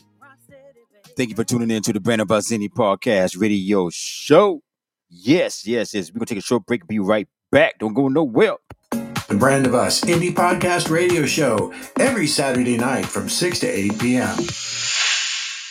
Thank 1.17 1.29
you 1.29 1.35
for 1.35 1.43
tuning 1.43 1.71
in 1.71 1.81
to 1.83 1.93
the 1.93 1.99
Brand 1.99 2.21
of 2.21 2.31
Us 2.31 2.51
Indie 2.51 2.69
Podcast 2.69 3.39
Radio 3.39 3.89
Show. 3.89 4.61
Yes, 5.13 5.67
yes, 5.67 5.93
yes. 5.93 6.09
We're 6.09 6.19
gonna 6.19 6.25
take 6.25 6.37
a 6.37 6.41
short 6.41 6.65
break. 6.65 6.87
Be 6.87 6.97
right 6.97 7.27
back. 7.51 7.77
Don't 7.79 7.93
go 7.93 8.07
nowhere. 8.07 8.55
The 8.91 9.35
Brand 9.37 9.67
of 9.67 9.75
Us 9.75 9.99
Indie 10.01 10.33
Podcast 10.33 10.89
Radio 10.89 11.25
Show 11.25 11.73
every 11.99 12.27
Saturday 12.27 12.77
night 12.77 13.05
from 13.05 13.27
6 13.27 13.59
to 13.59 13.67
8 13.67 13.99
p.m. 13.99 14.37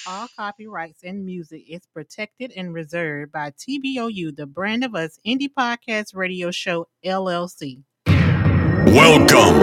All 0.07 0.29
copyrights 0.37 1.03
and 1.05 1.25
music 1.25 1.63
is 1.69 1.81
protected 1.95 2.53
and 2.55 2.75
reserved 2.75 3.33
by 3.33 3.53
TBOU, 3.53 4.37
the 4.37 4.45
Brand 4.47 4.85
of 4.85 4.95
Us 4.95 5.19
Indie 5.27 5.49
Podcast 5.59 6.15
Radio 6.15 6.51
Show 6.51 6.89
LLC. 7.03 7.83
Welcome 8.07 9.57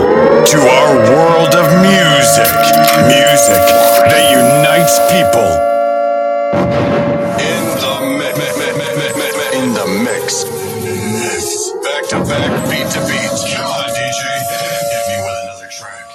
to 0.45 0.57
our 0.57 0.95
world 1.11 1.53
of 1.53 1.67
music. 1.85 2.49
Music 3.05 3.61
that 4.09 4.31
unites 4.31 4.97
people. 5.11 7.16
Back 12.09 12.23
to 12.23 12.29
back, 12.29 12.69
beat 12.69 12.89
to 12.91 12.99
beat. 13.07 13.53
Come 13.53 13.65
on, 13.65 13.89
DJ. 13.89 14.21
Hit 14.87 15.07
me 15.07 15.15
with 15.23 15.43
another 15.43 15.67
track. 15.69 16.05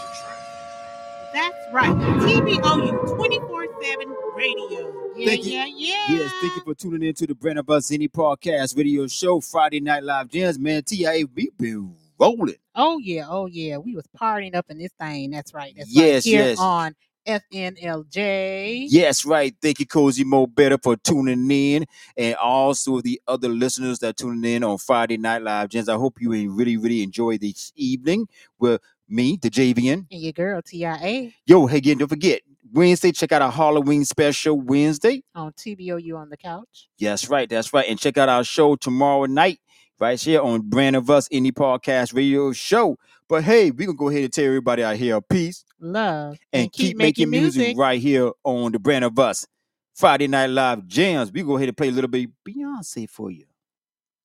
That's 1.34 1.72
right. 1.72 1.90
TBOU 1.90 3.16
24 3.16 3.66
7 3.82 4.16
radio. 4.34 5.12
Yeah, 5.14 5.26
Thank 5.26 5.45
you. 5.45 5.53
yeah, 5.53 5.66
yeah. 5.66 6.05
Yes, 6.09 6.32
thank 6.40 6.57
you 6.57 6.62
for 6.64 6.74
tuning 6.74 7.03
in 7.07 7.14
to 7.14 7.26
the 7.26 7.34
Brand 7.34 7.59
of 7.59 7.68
Us 7.68 7.90
Indie 7.90 8.11
Podcast 8.11 8.76
Radio 8.76 9.07
Show 9.07 9.40
Friday 9.40 9.80
Night 9.80 10.03
Live 10.03 10.28
Jams. 10.28 10.59
Man, 10.59 10.82
TIA, 10.82 11.26
we 11.34 11.51
been 11.59 11.95
rolling. 12.18 12.55
Oh, 12.74 12.99
yeah. 12.99 13.26
Oh, 13.28 13.47
yeah. 13.47 13.76
We 13.76 13.95
was 13.95 14.07
partying 14.18 14.55
up 14.55 14.66
in 14.70 14.78
this 14.78 14.93
thing. 14.99 15.30
That's 15.30 15.53
right. 15.53 15.74
That's 15.76 15.90
Yes, 15.95 16.24
right. 16.26 16.32
Here 16.32 16.45
yes. 16.45 16.59
on 16.59 16.95
FNLJ. 17.26 18.86
Yes, 18.88 19.24
right. 19.24 19.54
Thank 19.60 19.80
you, 19.80 19.86
Cozy 19.86 20.24
Mo 20.24 20.46
Betta, 20.46 20.78
for 20.78 20.96
tuning 20.96 21.50
in, 21.50 21.86
and 22.16 22.34
also 22.36 23.00
the 23.00 23.20
other 23.28 23.48
listeners 23.48 23.98
that 24.00 24.16
tuning 24.16 24.56
in 24.56 24.64
on 24.64 24.78
Friday 24.78 25.16
Night 25.16 25.42
Live 25.42 25.68
Jams. 25.70 25.88
I 25.88 25.96
hope 25.96 26.20
you 26.20 26.30
really, 26.30 26.76
really 26.76 27.02
enjoy 27.02 27.38
this 27.38 27.72
evening 27.76 28.28
with 28.58 28.80
me, 29.08 29.38
the 29.40 29.50
JVN. 29.50 30.06
And 30.10 30.20
your 30.20 30.32
girl, 30.32 30.62
TIA, 30.62 31.32
Yo, 31.46 31.66
hey, 31.66 31.76
again, 31.78 31.98
don't 31.98 32.08
forget 32.08 32.42
Wednesday. 32.72 33.12
Check 33.12 33.32
out 33.32 33.42
our 33.42 33.52
Halloween 33.52 34.04
special 34.04 34.60
Wednesday. 34.60 35.22
on 35.34 35.52
TBOU 35.52 36.16
on 36.16 36.30
the 36.30 36.36
couch. 36.36 36.88
Yes, 36.98 37.28
right. 37.28 37.48
That's 37.48 37.72
right. 37.72 37.86
And 37.88 37.98
check 37.98 38.16
out 38.16 38.28
our 38.28 38.44
show 38.44 38.76
tomorrow 38.76 39.26
night, 39.26 39.58
right 40.00 40.20
here 40.20 40.40
on 40.40 40.62
Brand 40.62 40.96
of 40.96 41.10
Us 41.10 41.28
Indie 41.28 41.52
Podcast 41.52 42.14
Radio 42.14 42.52
Show. 42.52 42.96
But 43.32 43.44
hey, 43.44 43.70
we're 43.70 43.86
gonna 43.86 43.96
go 43.96 44.10
ahead 44.10 44.24
and 44.24 44.30
tell 44.30 44.44
everybody 44.44 44.84
out 44.84 44.94
here 44.96 45.18
peace 45.22 45.64
Love. 45.80 46.36
and, 46.52 46.70
keep, 46.70 46.98
making, 46.98 47.30
music, 47.30 47.78
right 47.78 47.98
here 47.98 48.30
on 48.44 48.72
the 48.72 48.78
Brand 48.78 49.06
of 49.06 49.18
Us 49.18 49.46
Friday 49.94 50.28
Night 50.28 50.50
Live 50.50 50.86
Jams. 50.86 51.32
We 51.32 51.42
go 51.42 51.56
ahead 51.56 51.68
and 51.70 51.74
play 51.74 51.88
a 51.88 51.92
little 51.92 52.10
bit 52.10 52.28
Beyonce 52.46 53.08
for 53.08 53.30
you. 53.30 53.46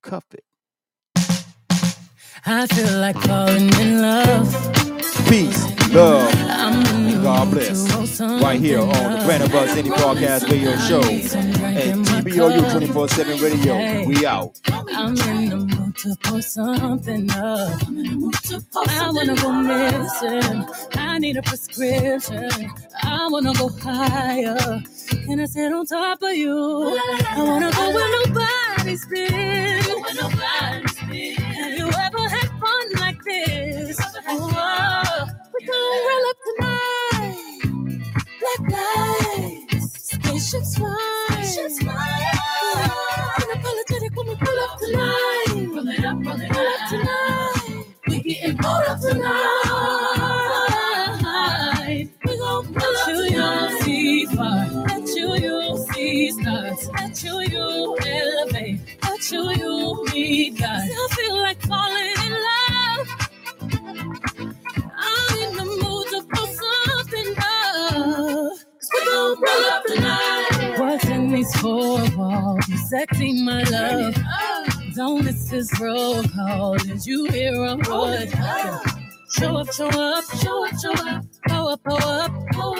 Cuff 0.03 0.25
it. 0.33 0.43
I 2.45 2.67
feel 2.67 2.99
like 2.99 3.15
falling 3.21 3.73
in 3.79 4.01
love. 4.01 4.53
Peace, 5.29 5.89
love, 5.93 6.29
I'm 6.49 6.85
and 6.85 7.23
God 7.23 7.51
bless. 7.51 8.19
Right 8.19 8.59
here 8.59 8.81
on 8.81 8.89
the 8.89 9.21
Brand 9.23 9.41
of 9.41 9.55
Us 9.55 9.73
Indie 9.73 9.89
Podcast 9.89 10.51
Radio 10.51 10.75
Show 10.79 10.99
and 10.99 12.05
TBOU 12.05 12.71
24 12.73 13.07
7 13.07 13.39
Radio. 13.39 14.05
We 14.05 14.25
out. 14.25 15.76
Mood 15.87 15.95
to 15.97 16.15
pour 16.23 16.41
something 16.41 17.31
up. 17.31 17.81
I 18.89 19.11
wanna 19.13 19.35
go 19.35 19.51
missing. 19.53 20.65
I 20.95 21.17
need 21.19 21.37
a 21.37 21.41
prescription. 21.41 22.49
I 23.03 23.27
wanna 23.29 23.53
go 23.53 23.69
higher. 23.69 24.83
Can 25.25 25.39
I 25.39 25.45
sit 25.45 25.71
on 25.71 25.85
top 25.85 26.21
of 26.23 26.33
you? 26.33 26.99
I 27.29 27.41
wanna 27.41 27.71
go 27.71 27.91
where 27.93 28.25
nobody's 28.25 29.05
been. 29.07 29.79
Have 31.53 31.77
you 31.77 31.87
ever 31.87 32.29
had 32.35 32.49
fun 32.59 32.85
like 32.99 33.23
this? 33.23 33.97
Oh, 34.27 35.27
we 35.53 35.65
gon' 35.67 35.99
roll 36.07 36.25
up 36.31 36.37
tonight. 36.47 37.61
Black 38.41 38.61
lights, 39.71 40.11
spaceships 40.11 40.77
fly. 40.77 42.36
Getting 48.27 48.57
pulled 48.57 48.83
up 48.87 48.99
tonight. 49.01 49.29
We 52.25 52.37
gon' 52.37 52.73
pull 52.73 52.97
up 52.97 53.05
tonight. 53.07 53.31
You'll 53.31 53.81
see. 53.81 54.27
Let 54.87 55.07
you, 55.15 55.35
you'll 55.37 55.77
see 55.77 56.31
stars. 56.31 56.89
Let 56.97 57.23
you, 57.23 57.41
you 57.41 57.97
elevate. 58.05 58.79
Let 59.03 59.31
you, 59.31 59.51
you 59.51 60.05
meet 60.13 60.59
God. 60.59 60.69
I 60.69 61.07
feel 61.15 61.37
like 61.37 61.61
falling 61.63 62.15
in 62.25 62.33
love. 62.49 63.07
I'm 64.97 65.39
in 65.39 65.51
the 65.57 65.65
mood 65.65 66.07
to 66.11 66.21
put 66.33 66.49
something 66.63 67.35
up. 67.37 68.57
We 68.93 68.99
gon' 69.05 69.37
roll 69.41 69.65
up 69.71 69.83
tonight. 69.85 70.79
What's 70.79 71.05
in 71.05 71.31
these 71.31 71.53
four 71.61 71.99
walls? 72.17 72.67
You 72.69 72.77
sexy, 72.77 73.43
my 73.43 73.63
love. 73.63 74.15
Don't 74.97 75.23
miss 75.25 75.51
this 75.51 75.79
roll 75.79 76.23
call. 76.23 76.75
Did 76.77 77.05
you 77.05 77.25
hear 77.25 77.53
a 77.53 77.75
word? 77.75 78.31
Show 79.29 79.55
up, 79.55 79.71
show 79.71 79.89
up, 79.89 80.23
show 80.41 80.65
up, 80.65 80.73
show 80.81 80.91
up. 80.91 81.23
Power, 81.47 81.77
power, 81.77 82.27
power. 82.51 82.79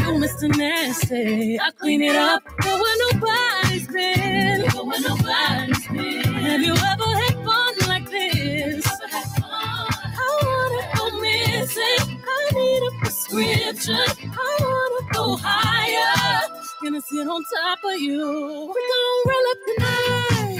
You 0.00 0.20
Mr. 0.20 0.54
Nasty. 0.54 1.58
I 1.58 1.70
clean 1.78 2.02
it 2.02 2.14
up. 2.14 2.42
Go 2.58 2.78
where 2.78 3.12
nobody's 3.14 3.86
been. 3.88 4.68
Go 4.68 4.84
where 4.84 5.00
nobody's 5.00 5.88
been. 5.88 6.34
Have 6.44 6.60
you 6.60 6.74
ever 6.74 7.10
had 7.22 7.34
fun 7.42 7.74
like 7.88 8.10
this? 8.10 8.86
I 9.10 10.40
wanna 10.42 10.82
go 10.94 11.20
missing. 11.22 12.20
I 12.28 12.50
need 12.52 12.82
a 12.86 12.98
prescription. 13.00 13.96
I 13.96 14.58
wanna 14.60 15.12
go 15.14 15.38
higher. 15.40 16.48
Gonna 16.82 17.00
sit 17.00 17.26
on 17.26 17.42
top 17.56 17.78
of 17.82 17.98
you. 17.98 18.18
We 18.74 18.82
gon' 18.92 19.24
roll 19.26 19.46
up 19.50 19.58
tonight. 19.66 20.59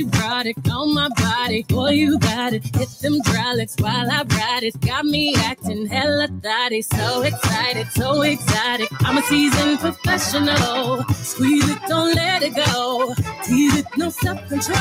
erotic 0.00 0.56
on 0.70 0.94
my 0.94 1.08
body. 1.16 1.62
Boy, 1.64 1.90
you 1.90 2.18
got 2.18 2.52
it. 2.52 2.64
Hit 2.76 2.88
them 3.02 3.20
hydraulics 3.24 3.76
while 3.78 4.10
I 4.10 4.22
ride 4.22 4.62
it. 4.62 4.80
Got 4.80 5.04
me 5.04 5.34
acting 5.36 5.86
hella 5.86 6.28
thotty. 6.42 6.82
So 6.82 7.22
excited, 7.22 7.86
so 7.92 8.22
exotic. 8.22 8.88
I'm 9.00 9.18
a 9.18 9.22
seasoned 9.22 9.78
professional. 9.80 11.04
Squeeze 11.12 11.68
it, 11.68 11.80
don't 11.88 12.14
let 12.14 12.42
it 12.42 12.54
go. 12.54 13.14
Tease 13.44 13.78
it, 13.78 13.86
no 13.96 14.10
self 14.10 14.38
control. 14.48 14.78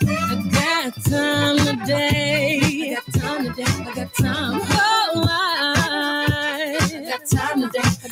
I 0.00 0.48
got 0.52 1.04
time 1.04 1.58
today. 1.58 2.60
I 2.62 2.94
got 2.94 3.20
time 3.20 3.44
today. 3.46 3.64
I 3.68 3.94
got 3.94 4.14
time. 4.14 4.60
Oh, 4.62 5.26
I, 5.28 7.06
got 7.10 7.26
time. 7.26 7.61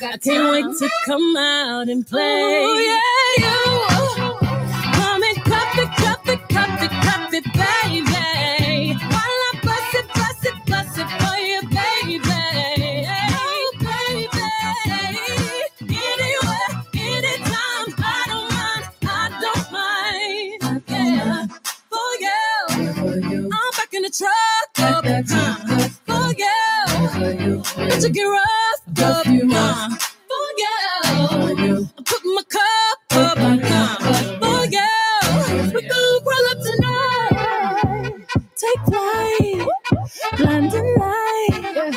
I, 0.03 0.17
can't 0.17 0.51
wait 0.51 0.65
to 0.79 0.91
come 1.05 1.37
out 1.37 1.89
and 1.89 2.07
play. 2.07 2.23
Ooh, 2.23 2.79
yeah, 2.79 3.01
you. 3.39 3.77
Come 4.95 5.23
and 5.23 5.37
cup 5.45 5.77
it, 5.77 5.91
cup 5.97 6.27
it, 6.29 6.49
cup 6.49 6.83
it, 6.83 6.91
cup 6.91 7.33
it, 7.35 7.45
baby. 7.53 8.95
While 8.95 9.41
I 9.47 9.61
bust 9.63 9.95
it, 9.95 10.09
bust 10.15 10.47
it, 10.47 10.55
bust 10.67 10.99
it 10.99 11.09
for 11.21 11.37
you, 11.39 11.61
baby. 11.69 12.21
Oh, 13.37 13.73
baby. 13.81 14.29
Anywhere, 15.93 16.71
anytime, 16.95 17.95
I 17.99 18.25
don't 18.29 18.49
mind, 18.57 18.85
I 19.05 19.41
don't 19.43 19.73
mind. 19.73 20.83
Yeah. 20.89 21.47
For 21.91 22.11
you. 22.21 23.51
I'm 23.53 23.71
back 23.77 23.93
in 23.93 24.03
the 24.03 24.11
truck. 24.17 24.69
For 26.07 26.33
you. 26.39 27.63
Let 27.77 28.03
you 28.03 28.09
get 28.11 28.25
rough. 29.03 29.27
Up, 29.27 29.27
uh, 29.29 29.91
for 30.29 31.53
you. 31.63 31.89
I 31.99 32.03
Put 32.05 32.25
my 32.25 32.43
cup 32.51 32.99
up. 33.13 33.39
Uh, 33.39 33.99
for 34.41 34.67
you. 34.67 35.73
We 35.75 35.83
gon' 35.89 36.25
roll 36.27 36.47
up 36.53 36.59
tonight. 36.69 38.27
Take 38.57 38.83
flight. 38.87 39.69
Blinding 40.39 40.97
light. 40.99 41.95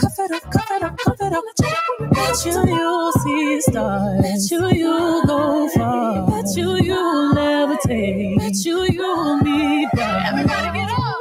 Cuff 0.00 0.18
it 0.20 0.32
up, 0.32 0.50
cuff 0.52 0.70
it 0.72 0.82
up, 0.84 0.98
cuff 0.98 1.16
it 1.20 1.34
up. 1.34 1.44
Bet 2.12 2.46
you 2.46 2.74
you'll 2.76 3.12
see 3.12 3.60
stars. 3.62 4.22
Bet 4.22 4.50
you 4.50 4.70
you'll 4.74 5.24
go 5.26 5.68
far. 5.70 6.28
Bet 6.30 6.46
you 6.56 6.76
you'll 6.82 7.34
levitate. 7.34 8.38
Bet 8.38 8.56
you 8.64 8.84
you'll 8.90 9.38
meet 9.38 9.88
God. 9.96 10.22
Everybody 10.28 10.78
get 10.78 10.90
up. 10.90 11.18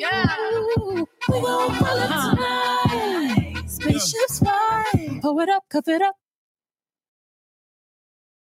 Yeah. 0.00 1.04
We 1.30 1.40
gon' 1.42 1.44
roll 1.80 2.00
up 2.00 2.36
tonight. 2.36 2.87
Spaceships 4.08 4.38
fly. 4.38 5.18
Pull 5.20 5.40
it 5.40 5.50
up, 5.50 5.64
cuff 5.68 5.86
it 5.86 6.00
up, 6.00 6.16